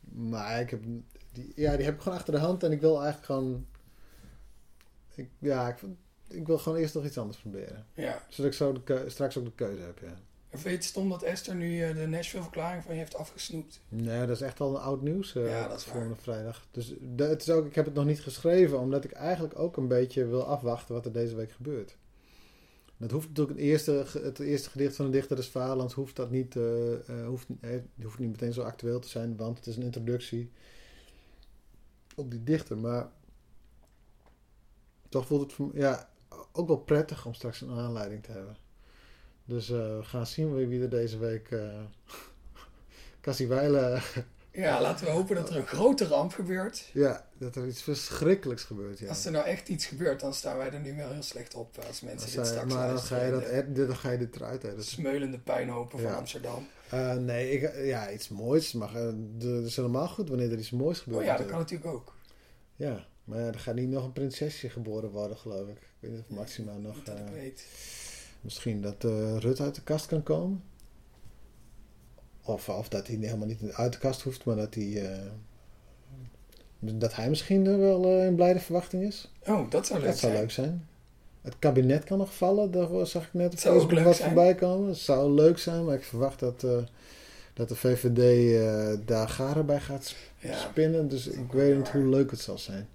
Maar 0.00 0.60
ik 0.60 0.70
heb, 0.70 0.82
die, 1.32 1.52
ja, 1.54 1.76
die 1.76 1.84
heb 1.84 1.94
ik 1.94 2.00
gewoon 2.00 2.18
achter 2.18 2.32
de 2.32 2.38
hand 2.38 2.62
en 2.62 2.72
ik 2.72 2.80
wil 2.80 2.96
eigenlijk 2.96 3.24
gewoon. 3.24 3.66
Ik, 5.14 5.28
ja, 5.38 5.68
ik, 5.68 5.76
ik 6.28 6.46
wil 6.46 6.58
gewoon 6.58 6.78
eerst 6.78 6.94
nog 6.94 7.04
iets 7.04 7.18
anders 7.18 7.38
proberen. 7.38 7.86
Ja. 7.94 8.22
Zodat 8.28 8.50
ik 8.50 8.56
zo 8.56 8.82
de 8.84 9.04
straks 9.06 9.38
ook 9.38 9.44
de 9.44 9.52
keuze 9.54 9.82
heb. 9.82 9.98
Ja. 9.98 10.06
En 10.50 10.58
vind 10.58 10.62
je 10.62 10.70
het 10.70 10.84
stom 10.84 11.08
dat 11.08 11.22
Esther 11.22 11.54
nu 11.54 11.82
eh, 11.82 11.94
de 11.94 12.06
Nashville-verklaring 12.06 12.82
van 12.82 12.92
je 12.92 12.98
heeft 12.98 13.16
afgesnoept? 13.16 13.80
Nee, 13.88 14.20
dat 14.26 14.36
is 14.36 14.40
echt 14.40 14.60
al 14.60 14.74
een 14.74 14.82
oud 14.82 15.02
nieuws 15.02 15.34
eh 15.34 15.48
Ja, 15.48 15.68
dat 15.68 15.78
is 15.78 15.84
waar. 15.84 15.94
volgende 15.94 16.20
vrijdag. 16.22 16.66
Dus 16.70 16.94
het 17.16 17.40
is 17.42 17.50
ook, 17.50 17.66
ik 17.66 17.74
heb 17.74 17.84
het 17.84 17.94
nog 17.94 18.04
niet 18.04 18.20
geschreven, 18.20 18.78
omdat 18.78 19.04
ik 19.04 19.12
eigenlijk 19.12 19.58
ook 19.58 19.76
een 19.76 19.88
beetje 19.88 20.26
wil 20.26 20.44
afwachten 20.46 20.94
wat 20.94 21.04
er 21.04 21.12
deze 21.12 21.34
week 21.34 21.52
gebeurt. 21.52 21.96
Dat 22.98 23.10
hoeft 23.10 23.28
natuurlijk 23.28 23.58
het 23.58 23.68
eerste, 23.68 24.04
het 24.22 24.38
eerste 24.38 24.70
gedicht 24.70 24.96
van 24.96 25.04
de 25.04 25.10
dichter 25.10 25.36
des 25.36 25.48
Vaderlands 25.48 25.94
hoeft 25.94 26.16
dat 26.16 26.30
niet, 26.30 26.56
eh, 26.56 27.26
hoeft, 27.26 27.46
hoeft 28.02 28.18
niet 28.18 28.30
meteen 28.30 28.52
zo 28.52 28.62
actueel 28.62 29.00
te 29.00 29.08
zijn, 29.08 29.36
want 29.36 29.56
het 29.56 29.66
is 29.66 29.76
een 29.76 29.82
introductie 29.82 30.50
op 32.16 32.30
die 32.30 32.44
dichter. 32.44 32.78
Maar 32.78 33.10
toch 35.08 35.26
voelt 35.26 35.56
het 35.56 35.70
ja, 35.74 36.10
ook 36.52 36.66
wel 36.66 36.78
prettig 36.78 37.26
om 37.26 37.34
straks 37.34 37.60
een 37.60 37.70
aanleiding 37.70 38.22
te 38.22 38.32
hebben. 38.32 38.56
Dus 39.44 39.70
eh, 39.70 39.96
we 39.96 40.04
gaan 40.04 40.26
zien 40.26 40.68
wie, 40.68 40.82
er 40.82 40.90
deze 40.90 41.18
week. 41.18 41.50
eh 41.50 41.80
Cassie 43.20 43.48
Ja, 44.62 44.80
laten 44.80 45.04
we 45.06 45.10
hopen 45.12 45.36
dat 45.36 45.50
er 45.50 45.56
een 45.56 45.66
grote 45.66 46.04
ramp 46.06 46.32
gebeurt. 46.32 46.90
Ja, 46.92 47.26
dat 47.38 47.56
er 47.56 47.66
iets 47.66 47.82
verschrikkelijks 47.82 48.62
gebeurt. 48.64 48.98
Ja. 48.98 49.08
Als 49.08 49.24
er 49.24 49.32
nou 49.32 49.46
echt 49.46 49.68
iets 49.68 49.86
gebeurt, 49.86 50.20
dan 50.20 50.34
staan 50.34 50.56
wij 50.56 50.70
er 50.72 50.80
nu 50.80 50.96
wel 50.96 51.10
heel 51.12 51.22
slecht 51.22 51.54
op 51.54 51.78
eh, 51.78 51.86
als 51.86 52.00
mensen 52.00 52.22
Als 52.26 52.34
dit 52.34 52.46
zij- 52.46 52.54
straks 52.54 52.74
maar 52.74 52.88
dan 52.88 52.98
ga, 52.98 53.24
je 53.24 53.30
dat, 53.74 53.86
dan 53.88 53.96
ga 53.96 54.10
je 54.10 54.18
dit 54.18 54.36
eruit 54.36 54.64
editen. 54.64 54.84
smeulende 54.84 55.38
puinhopen 55.38 55.98
van 55.98 56.10
Ja. 56.10 56.16
Amsterdam. 56.16 56.66
Eh, 56.90 57.14
nee, 57.14 57.50
ik, 57.50 57.84
ja, 57.84 58.10
iets 58.10 58.28
moois. 58.28 58.72
Mag, 58.72 58.94
eh, 58.94 59.08
dat 59.38 59.64
is 59.64 59.76
helemaal 59.76 60.08
goed 60.08 60.28
wanneer 60.28 60.52
er 60.52 60.58
iets 60.58 60.70
moois 60.70 60.98
gebeurt. 61.00 61.20
Oh 61.20 61.26
ja, 61.26 61.36
dat 61.36 61.46
kan 61.46 61.58
natuurlijk. 61.58 61.90
ook. 61.92 62.14
Ja, 62.76 63.06
maar 63.24 63.38
er 63.38 63.58
gaat 63.58 63.74
niet 63.74 63.88
nog 63.88 64.04
een 64.04 64.12
prinsesje 64.12 64.70
geboren 64.70 65.10
worden, 65.10 65.36
geloof 65.36 65.68
ik. 65.68 65.76
Ik 65.76 65.86
weet 66.00 66.10
niet 66.10 66.20
of 66.30 66.36
Maxima 66.36 66.76
nog... 66.76 67.02
Dat 67.02 67.18
ik 67.18 67.26
eh, 67.26 67.32
weet. 67.32 67.64
misschien 68.40 68.80
dat 68.82 69.02
Rut 69.42 69.60
uit 69.60 69.74
de 69.74 69.82
kast 69.82 70.06
kan 70.06 70.22
komen. 70.22 70.62
Of, 72.48 72.68
of 72.68 72.88
dat 72.88 73.06
hij 73.06 73.16
helemaal 73.16 73.46
niet 73.46 73.60
uit 73.72 73.92
de 73.92 73.98
kast 73.98 74.22
hoeft, 74.22 74.44
maar 74.44 74.56
dat 74.56 74.74
hij... 74.74 75.10
eh, 75.12 75.18
dat 76.80 77.14
hij 77.16 77.28
misschien 77.28 77.66
eh, 77.66 77.76
wel 77.76 78.04
eh, 78.04 78.26
in 78.26 78.34
blijde 78.34 78.60
verwachting 78.60 79.02
is. 79.02 79.32
Oh, 79.46 79.70
dat 79.70 79.86
zou 79.86 79.98
leuk 80.00 80.08
Dat 80.08 80.18
zou 80.18 80.32
zijn. 80.32 80.42
leuk 80.44 80.52
zijn. 80.52 80.86
Het 81.42 81.54
kabinet 81.58 82.04
kan 82.04 82.18
nog 82.18 82.34
vallen, 82.36 82.70
daar 82.70 83.06
zag 83.06 83.26
ik 83.26 83.34
net 83.34 83.52
op 83.52 83.58
Facebook 83.58 84.00
wat 84.00 84.16
zijn. 84.16 84.28
voorbij 84.28 84.54
komen. 84.54 84.88
Het 84.88 84.96
zou 84.98 85.30
leuk 85.30 85.58
zijn, 85.58 85.84
maar 85.84 85.94
ik 85.94 86.04
verwacht 86.04 86.38
dat, 86.40 86.64
eh, 86.64 86.76
dat 87.54 87.68
de 87.68 87.76
VVD 87.76 88.58
daar 89.06 89.28
garen 89.28 89.66
bij 89.66 89.80
gaat 89.80 90.14
Ja. 90.38 90.58
spinnen. 90.58 91.08
Dus 91.08 91.26
ik 91.26 91.52
weet 91.52 91.76
niet 91.76 91.88
hoe 91.88 92.06
leuk 92.06 92.30
het 92.30 92.40
zal 92.40 92.58
zijn. 92.58 92.88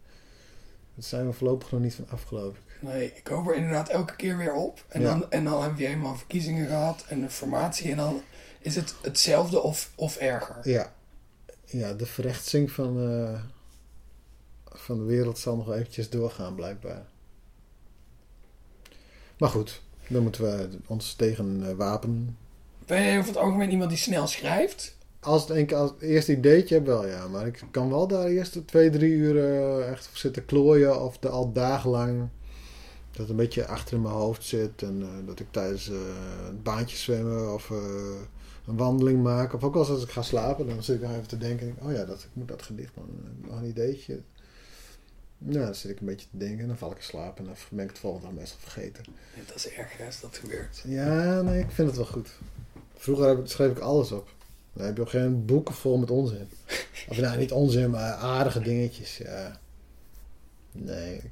Daar 0.96 1.04
zijn 1.06 1.26
we 1.28 1.34
voorlopig 1.34 1.72
nog 1.72 1.82
niet 1.82 1.96
van 1.96 2.06
af, 2.10 2.24
geloof 2.24 2.54
ik. 2.56 2.62
Nee, 2.80 3.13
ik 3.16 3.28
hoop 3.28 3.48
er 3.48 3.56
inderdaad 3.56 3.89
elke 3.89 4.16
keer 4.16 4.38
weer 4.38 4.54
op. 4.54 4.86
En, 4.88 5.02
Ja. 5.02 5.08
dan, 5.08 5.32
en 5.32 5.44
dan 5.44 5.62
hebben 5.62 5.80
we 5.80 5.88
eenmaal 5.88 6.16
verkiezingen 6.16 6.68
gehad 6.68 7.06
en 7.08 7.22
een 7.22 7.32
formatie. 7.32 7.92
En 7.92 7.98
dan 7.98 8.22
is 8.63 8.76
het 8.76 8.95
hetzelfde 9.02 9.62
of, 9.62 9.91
of 9.95 10.15
erger. 10.15 10.69
Ja, 10.69 10.93
ja 11.65 11.93
de 11.93 12.06
verrechtsing 12.06 12.71
van, 12.71 13.10
eh, 13.10 13.41
van 14.63 14.97
de 14.97 15.04
wereld 15.04 15.38
zal 15.38 15.56
nog 15.56 15.71
eventjes 15.71 16.10
doorgaan, 16.10 16.56
blijkbaar. 16.56 17.06
Maar 19.38 19.49
goed, 19.49 19.82
dan 20.08 20.23
moeten 20.23 20.43
we 20.43 20.69
ons 20.88 21.13
tegen 21.13 21.69
eh, 21.69 21.76
wapenen. 21.76 22.38
Ben 22.86 23.02
je 23.02 23.17
over 23.17 23.30
het 23.30 23.41
algemeen 23.41 23.71
iemand 23.71 23.89
die 23.89 23.99
snel 23.99 24.28
schrijft? 24.28 24.97
Als 25.19 25.41
het 25.41 25.58
een 25.58 25.73
als 25.76 25.89
het 25.89 26.02
eerste 26.02 26.32
ideetje 26.32 26.76
heb, 26.76 26.86
wel 26.86 27.08
ja. 27.08 27.28
Maar 27.28 27.47
ik 27.47 27.63
kan 27.71 27.89
wel 27.89 28.08
daar 28.08 28.26
eerst 28.26 28.67
twee, 28.67 28.89
drie 28.89 29.12
uur 29.12 29.38
eh, 29.38 29.91
echt 29.91 30.10
zitten 30.13 30.45
klooien. 30.45 31.02
Of 31.02 31.23
er 31.23 31.30
al 31.30 31.52
dagenlang 31.52 32.30
dat 33.12 33.19
het 33.21 33.30
een 33.30 33.36
beetje 33.36 33.67
achter 33.67 33.95
in 33.95 34.02
mijn 34.02 34.13
hoofd 34.13 34.43
zit. 34.43 34.82
En 34.82 35.23
dat 35.26 35.39
ik 35.39 35.47
tijdens 35.52 35.86
het 36.45 36.63
baantje 36.63 36.97
zwemmen 36.97 37.54
of 37.54 37.71
een 38.67 38.78
wandeling 38.78 39.23
maak. 39.23 39.54
Of 39.54 39.63
ook 39.63 39.76
als 39.76 40.04
ik 40.04 40.10
ga 40.10 40.21
slapen, 40.21 40.67
dan 40.67 40.84
zit 40.84 40.95
ik 40.95 41.02
nog 41.02 41.12
even 41.12 41.28
te 41.28 41.38
denken. 41.38 41.65
denk 41.65 41.84
Oh 41.84 41.91
ja, 41.91 42.06
dat, 42.06 42.19
ik 42.19 42.30
moet 42.34 42.47
dat 42.47 42.62
gedicht 42.62 42.95
man. 42.95 43.06
Nog 43.41 43.60
een 43.60 43.67
ideetje. 43.67 44.19
Nou, 45.38 45.65
dan 45.65 45.76
zit 45.76 45.91
ik 45.91 45.99
een 45.99 46.06
beetje 46.06 46.28
te 46.32 46.38
denken 46.38 46.60
en 46.60 46.67
dan 46.67 46.78
val 46.78 46.91
ik 46.91 46.97
in 46.97 47.04
slaap. 47.04 47.38
En 47.38 47.45
dan 47.45 47.54
ben 47.69 47.84
ik 47.84 47.89
het 47.89 47.99
volgende 47.99 48.26
dag 48.28 48.36
meestal 48.36 48.60
vergeten. 48.60 49.04
Ja, 49.36 49.41
dat 49.47 49.56
is 49.56 49.69
erg 49.69 49.91
als 50.06 50.21
dat 50.21 50.38
gebeurt. 50.38 50.82
Ja, 50.86 51.41
nee, 51.41 51.60
ik 51.60 51.71
vind 51.71 51.88
het 51.88 51.97
wel 51.97 52.06
goed. 52.06 52.30
Vroeger 52.95 53.28
heb 53.28 53.39
ik, 53.39 53.47
schreef 53.47 53.71
ik 53.71 53.80
alles 53.80 54.12
op. 54.12 54.28
Dan 54.73 54.86
heb 54.86 54.95
je 54.95 55.02
ook 55.02 55.10
geen 55.10 55.45
boeken 55.45 55.73
vol 55.73 55.97
met 55.97 56.12
onzin. 56.12 56.47
Of 57.10 57.17
nou, 57.17 57.38
niet 57.38 57.52
onzin, 57.52 57.89
maar 57.89 58.12
aardige 58.13 58.60
dingetjes. 58.60 59.17
Ja. 59.17 59.60
Nee. 60.71 61.15
ik- 61.15 61.32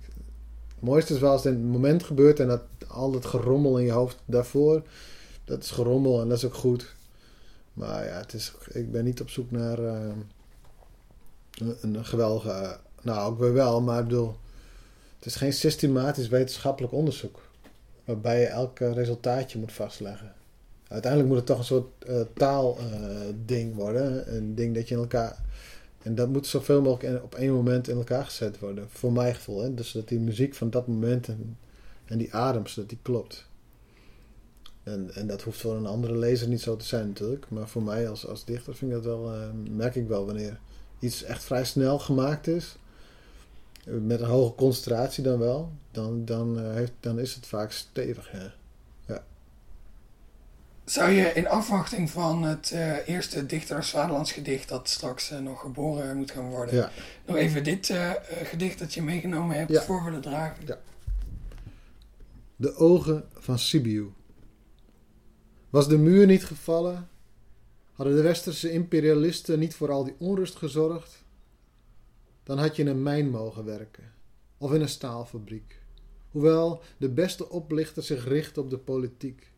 het 0.75 0.89
mooiste 0.89 1.13
is 1.13 1.19
wel 1.19 1.31
als 1.31 1.43
het 1.43 1.53
in 1.53 1.59
het 1.59 1.71
moment 1.71 2.03
gebeurt 2.03 2.39
en 2.39 2.47
dat 2.47 2.61
al 2.87 3.13
het 3.13 3.25
gerommel 3.25 3.77
in 3.79 3.85
je 3.85 3.91
hoofd 3.91 4.17
daarvoor, 4.25 4.83
dat 5.45 5.63
is 5.63 5.71
gerommel 5.71 6.21
en 6.21 6.27
dat 6.29 6.37
is 6.37 6.45
ook 6.45 6.53
goed. 6.53 6.95
Maar 7.73 8.05
ja, 8.05 8.17
het 8.17 8.33
is, 8.33 8.53
ik 8.71 8.91
ben 8.91 9.03
niet 9.03 9.21
op 9.21 9.29
zoek 9.29 9.51
naar 9.51 9.79
eh, 9.79 10.11
een, 11.81 12.05
geweldige. 12.05 12.49
eh, 12.49 12.71
nou, 13.01 13.31
ook 13.31 13.39
weer 13.39 13.53
wel, 13.53 13.81
maar 13.81 13.99
ik 13.99 14.07
bedoel, 14.07 14.35
het 15.15 15.25
is 15.25 15.35
geen 15.35 15.53
systematisch 15.53 16.27
wetenschappelijk 16.27 16.93
onderzoek 16.93 17.41
waarbij 18.05 18.39
je 18.39 18.45
elk 18.45 18.79
eh, 18.79 18.93
resultaatje 18.93 19.59
moet 19.59 19.71
vastleggen. 19.71 20.33
Uiteindelijk 20.87 21.31
moet 21.31 21.39
het 21.39 21.47
toch 21.47 21.57
een 21.57 21.63
soort 21.65 22.03
eh, 22.03 22.21
taalding 22.33 23.75
worden. 23.75 24.35
Een 24.35 24.55
ding 24.55 24.75
dat 24.75 24.87
je 24.87 24.95
in 24.95 25.01
elkaar. 25.01 25.37
En 26.01 26.15
dat 26.15 26.29
moet 26.29 26.47
zoveel 26.47 26.81
mogelijk 26.81 27.23
op 27.23 27.35
één 27.35 27.53
moment 27.53 27.87
in 27.87 27.97
elkaar 27.97 28.25
gezet 28.25 28.59
worden. 28.59 28.87
Voor 28.89 29.11
mijn 29.11 29.35
gevoel. 29.35 29.61
Hè? 29.61 29.73
Dus 29.73 29.91
dat 29.91 30.07
die 30.07 30.19
muziek 30.19 30.55
van 30.55 30.69
dat 30.69 30.87
moment 30.87 31.27
en, 31.27 31.57
en 32.05 32.17
die 32.17 32.33
adem, 32.33 32.67
zodat 32.67 32.89
die 32.89 32.99
klopt. 33.01 33.45
En, 34.83 35.11
en 35.15 35.27
dat 35.27 35.41
hoeft 35.41 35.59
voor 35.61 35.75
een 35.75 35.85
andere 35.85 36.17
lezer 36.17 36.47
niet 36.47 36.61
zo 36.61 36.75
te 36.75 36.85
zijn 36.85 37.07
natuurlijk. 37.07 37.45
Maar 37.49 37.67
voor 37.67 37.83
mij 37.83 38.09
als, 38.09 38.27
als 38.27 38.45
dichter 38.45 38.75
vind 38.75 38.91
ik 38.91 39.03
dat 39.03 39.05
wel, 39.05 39.33
eh, 39.33 39.47
merk 39.69 39.95
ik 39.95 40.07
wel 40.07 40.25
wanneer 40.25 40.59
iets 40.99 41.23
echt 41.23 41.43
vrij 41.43 41.65
snel 41.65 41.99
gemaakt 41.99 42.47
is. 42.47 42.75
eh, 43.85 43.93
Met 43.93 44.19
een 44.19 44.27
hoge 44.27 44.55
concentratie 44.55 45.23
dan 45.23 45.39
wel. 45.39 45.71
Dan, 45.91 46.25
dan, 46.25 46.59
eh, 46.59 46.73
heeft, 46.73 46.91
dan 46.99 47.19
is 47.19 47.35
het 47.35 47.45
vaak 47.47 47.71
stevig. 47.71 48.31
Ja. 49.07 49.23
Zou 50.85 51.11
je 51.11 51.33
in 51.33 51.47
afwachting 51.47 52.09
van 52.09 52.43
het 52.43 52.71
uh, 52.73 53.07
eerste 53.07 53.45
Dichter 53.45 53.83
gedicht 54.23 54.69
dat 54.69 54.89
straks 54.89 55.29
nog 55.29 55.59
geboren 55.61 56.17
moet 56.17 56.31
gaan 56.31 56.49
worden, 56.49 56.75
Ja. 56.75 56.89
nog 57.25 57.35
even 57.35 57.63
dit 57.63 57.93
gedicht 58.43 58.79
dat 58.79 58.93
je 58.93 59.01
meegenomen 59.01 59.57
hebt 59.57 59.71
Ja. 59.71 59.81
voor 59.81 60.03
willen 60.03 60.21
dragen? 60.21 60.65
Ja. 60.65 60.77
De 62.55 62.75
ogen 62.75 63.23
van 63.33 63.59
Sibiu. 63.59 64.11
Was 65.71 65.87
de 65.87 65.97
muur 65.97 66.25
niet 66.25 66.45
gevallen? 66.45 67.09
Hadden 67.91 68.15
de 68.15 68.21
westerse 68.21 68.71
imperialisten 68.71 69.59
niet 69.59 69.75
voor 69.75 69.91
al 69.91 70.03
die 70.03 70.15
onrust 70.17 70.55
gezorgd? 70.55 71.23
Dan 72.43 72.57
had 72.57 72.75
je 72.75 72.81
in 72.81 72.87
een 72.87 73.03
mijn 73.03 73.29
mogen 73.29 73.65
werken, 73.65 74.13
of 74.57 74.73
in 74.73 74.81
een 74.81 74.89
staalfabriek. 74.89 75.79
Hoewel 76.31 76.81
de 76.97 77.09
beste 77.09 77.49
oplichter 77.49 78.03
zich 78.03 78.27
richt 78.27 78.57
op 78.57 78.69
de 78.69 78.77
politiek. 78.77 79.51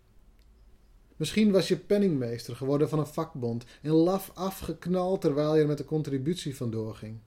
Misschien 1.15 1.51
was 1.51 1.67
je 1.67 1.77
penningmeester 1.77 2.55
geworden 2.55 2.89
van 2.89 2.99
een 2.99 3.07
vakbond 3.07 3.65
en 3.81 3.91
laf 3.91 4.31
afgeknald 4.33 5.21
terwijl 5.21 5.55
je 5.55 5.61
er 5.61 5.67
met 5.67 5.77
de 5.77 5.85
contributie 5.85 6.55
vandoor 6.55 6.95
ging. 6.95 7.19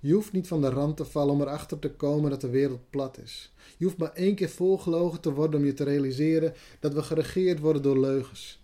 Je 0.00 0.12
hoeft 0.12 0.32
niet 0.32 0.48
van 0.48 0.60
de 0.60 0.68
rand 0.68 0.96
te 0.96 1.04
vallen 1.04 1.34
om 1.34 1.40
erachter 1.40 1.78
te 1.78 1.90
komen 1.90 2.30
dat 2.30 2.40
de 2.40 2.48
wereld 2.48 2.90
plat 2.90 3.18
is. 3.18 3.52
Je 3.76 3.84
hoeft 3.84 3.96
maar 3.96 4.12
één 4.12 4.34
keer 4.34 4.48
volgelogen 4.48 5.20
te 5.20 5.32
worden 5.32 5.60
om 5.60 5.66
je 5.66 5.74
te 5.74 5.84
realiseren 5.84 6.54
dat 6.80 6.94
we 6.94 7.02
geregeerd 7.02 7.58
worden 7.58 7.82
door 7.82 7.98
leugens. 7.98 8.62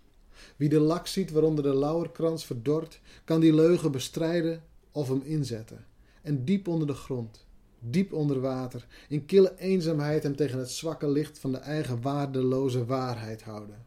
Wie 0.55 0.69
de 0.69 0.79
lak 0.79 1.07
ziet 1.07 1.31
waaronder 1.31 1.63
de 1.63 1.75
lauwerkrans 1.75 2.45
verdort, 2.45 2.99
kan 3.23 3.39
die 3.39 3.53
leugen 3.53 3.91
bestrijden 3.91 4.63
of 4.91 5.07
hem 5.07 5.21
inzetten. 5.23 5.85
En 6.21 6.45
diep 6.45 6.67
onder 6.67 6.87
de 6.87 6.93
grond, 6.93 7.45
diep 7.79 8.13
onder 8.13 8.39
water, 8.39 8.87
in 9.09 9.25
kille 9.25 9.57
eenzaamheid 9.57 10.23
hem 10.23 10.35
tegen 10.35 10.59
het 10.59 10.71
zwakke 10.71 11.09
licht 11.09 11.39
van 11.39 11.51
de 11.51 11.57
eigen 11.57 12.01
waardeloze 12.01 12.85
waarheid 12.85 13.41
houden. 13.41 13.85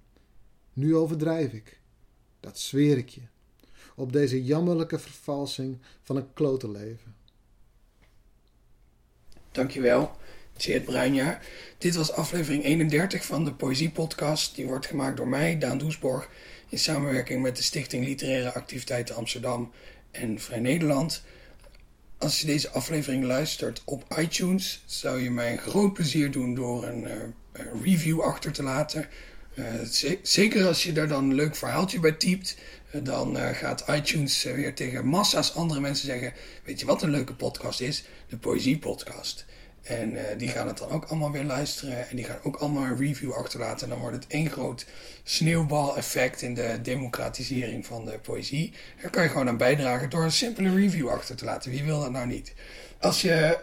Nu 0.73 0.97
overdrijf 0.97 1.53
ik, 1.53 1.81
dat 2.41 2.59
zweer 2.59 2.99
ik 2.99 3.09
je, 3.09 3.23
op 3.97 4.13
deze 4.13 4.45
jammerlijke 4.45 4.99
vervalsing 4.99 5.79
van 6.03 6.17
een 6.17 6.33
klotenleven. 6.33 7.18
Dankjewel, 9.53 10.17
Tjeerd 10.57 10.85
Bruinjaar. 10.85 11.41
Dit 11.79 11.95
was 11.95 12.13
aflevering 12.13 12.65
31 12.65 13.25
van 13.25 13.45
de 13.45 13.53
Poëzie 13.53 13.91
Podcast. 13.91 14.55
Die 14.55 14.67
wordt 14.67 14.87
gemaakt 14.87 15.17
door 15.17 15.29
mij, 15.29 15.59
Daan 15.59 15.79
Doesborg, 15.79 16.29
in 16.69 16.79
samenwerking 16.79 17.43
met 17.43 17.57
de 17.57 17.63
Stichting 17.63 18.05
Literaire 18.05 18.55
Activiteiten 18.55 19.15
Amsterdam 19.15 19.73
en 20.11 20.41
Vrij 20.41 20.61
Nederland. 20.61 21.23
Als 22.19 22.41
je 22.41 22.47
deze 22.47 22.71
aflevering 22.71 23.25
luistert 23.25 23.83
op 23.85 24.05
iTunes, 24.19 24.83
zou 24.87 25.23
je 25.23 25.31
mij 25.31 25.53
een 25.53 25.59
groot 25.59 25.93
plezier 25.93 26.31
doen 26.31 26.55
door 26.55 26.85
een 26.85 27.03
uh, 27.03 27.63
review 27.83 28.21
achter 28.21 28.53
te 28.53 28.63
laten. 28.63 29.07
Uh, 29.55 29.65
zeker 30.23 30.67
als 30.67 30.83
je 30.83 30.93
daar 30.93 31.09
dan 31.09 31.25
een 31.25 31.35
leuk 31.35 31.57
verhaaltje 31.57 32.01
bij 32.01 32.13
typt, 32.13 32.57
dan 32.93 33.37
gaat 33.37 33.85
iTunes 33.89 34.43
weer 34.43 34.75
tegen 34.75 35.07
massa's 35.07 35.55
andere 35.55 35.81
mensen 35.81 36.07
zeggen: 36.07 36.33
Weet 36.65 36.81
je 36.81 36.87
wat 36.87 37.03
een 37.03 37.11
leuke 37.11 37.35
podcast 37.35 37.81
is? 37.81 38.05
De 38.29 38.37
Poëzie 38.37 38.79
Podcast. 38.79 39.47
En 39.89 40.13
uh, 40.13 40.21
die 40.37 40.49
gaan 40.49 40.67
het 40.67 40.79
dan 40.79 40.91
ook 40.91 41.05
allemaal 41.05 41.31
weer 41.33 41.45
luisteren. 41.45 42.09
En 42.09 42.17
die 42.17 42.25
gaan 42.25 42.39
ook 42.43 42.57
allemaal 42.57 42.85
een 42.85 42.97
review 42.97 43.33
achterlaten. 43.33 43.83
En 43.83 43.89
dan 43.89 43.99
wordt 43.99 44.17
het 44.17 44.27
één 44.27 44.51
groot 44.51 44.87
sneeuwbal-effect 45.23 46.43
in 46.43 46.55
de 46.55 46.79
democratisering 46.83 47.87
van 47.87 48.05
de 48.05 48.19
poëzie. 48.19 48.73
Daar 49.03 49.11
kan 49.11 49.23
je 49.23 49.29
gewoon 49.29 49.49
aan 49.49 49.57
bijdragen 49.57 50.11
door 50.11 50.25
een 50.25 50.33
simpele 50.33 50.75
review 50.75 51.09
achter 51.09 51.37
te 51.37 51.45
laten. 51.45 51.71
Wie 51.71 51.85
wil 51.85 52.01
dat 52.01 52.11
nou 52.11 52.27
niet? 52.27 52.55
Als 53.01 53.23
je 53.23 53.59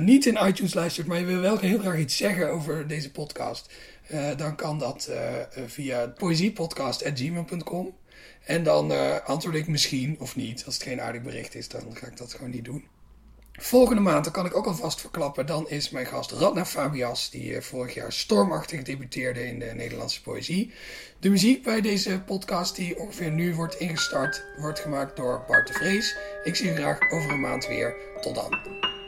niet 0.00 0.26
in 0.26 0.38
iTunes 0.46 0.74
luistert, 0.74 1.06
maar 1.06 1.18
je 1.18 1.24
wil 1.24 1.40
wel 1.40 1.58
heel 1.58 1.78
graag 1.78 1.98
iets 1.98 2.16
zeggen 2.16 2.50
over 2.50 2.86
deze 2.86 3.10
podcast. 3.10 3.72
Dan 4.36 4.56
kan 4.56 4.78
dat 4.78 5.10
via 5.66 6.06
poëziepodcast.gmail.com. 6.06 7.94
En 8.44 8.62
dan 8.62 8.92
antwoord 9.24 9.54
ik 9.54 9.68
misschien 9.68 10.16
of 10.18 10.36
niet. 10.36 10.62
Als 10.66 10.74
het 10.74 10.82
geen 10.82 11.00
aardig 11.00 11.22
bericht 11.22 11.54
is, 11.54 11.68
dan 11.68 11.96
ga 11.96 12.06
ik 12.06 12.16
dat 12.16 12.32
gewoon 12.32 12.50
niet 12.50 12.64
doen. 12.64 12.84
Volgende 13.62 14.00
maand, 14.00 14.30
kan 14.30 14.46
ik 14.46 14.56
ook 14.56 14.66
alvast 14.66 15.00
verklappen, 15.00 15.46
dan 15.46 15.68
is 15.68 15.90
mijn 15.90 16.06
gast 16.06 16.30
Radna 16.30 16.64
Fabias, 16.64 17.30
die 17.30 17.50
uh, 17.50 17.60
vorig 17.60 17.94
jaar 17.94 18.12
stormachtig 18.12 18.82
debuteerde 18.82 19.46
in 19.46 19.58
de 19.58 19.72
Nederlandse 19.74 20.22
poëzie. 20.22 20.72
De 21.18 21.30
muziek 21.30 21.62
bij 21.62 21.80
deze 21.80 22.22
podcast, 22.26 22.76
die 22.76 22.98
ongeveer 22.98 23.30
nu 23.30 23.54
wordt 23.54 23.74
ingestart, 23.74 24.44
wordt 24.58 24.80
gemaakt 24.80 25.16
door 25.16 25.44
Bart 25.46 25.66
de 25.66 25.72
Vrees. 25.72 26.16
Ik 26.44 26.56
zie 26.56 26.70
u 26.70 26.74
graag 26.74 27.10
over 27.10 27.30
een 27.30 27.40
maand 27.40 27.66
weer. 27.66 27.94
Tot 28.20 28.34
dan. 28.34 28.98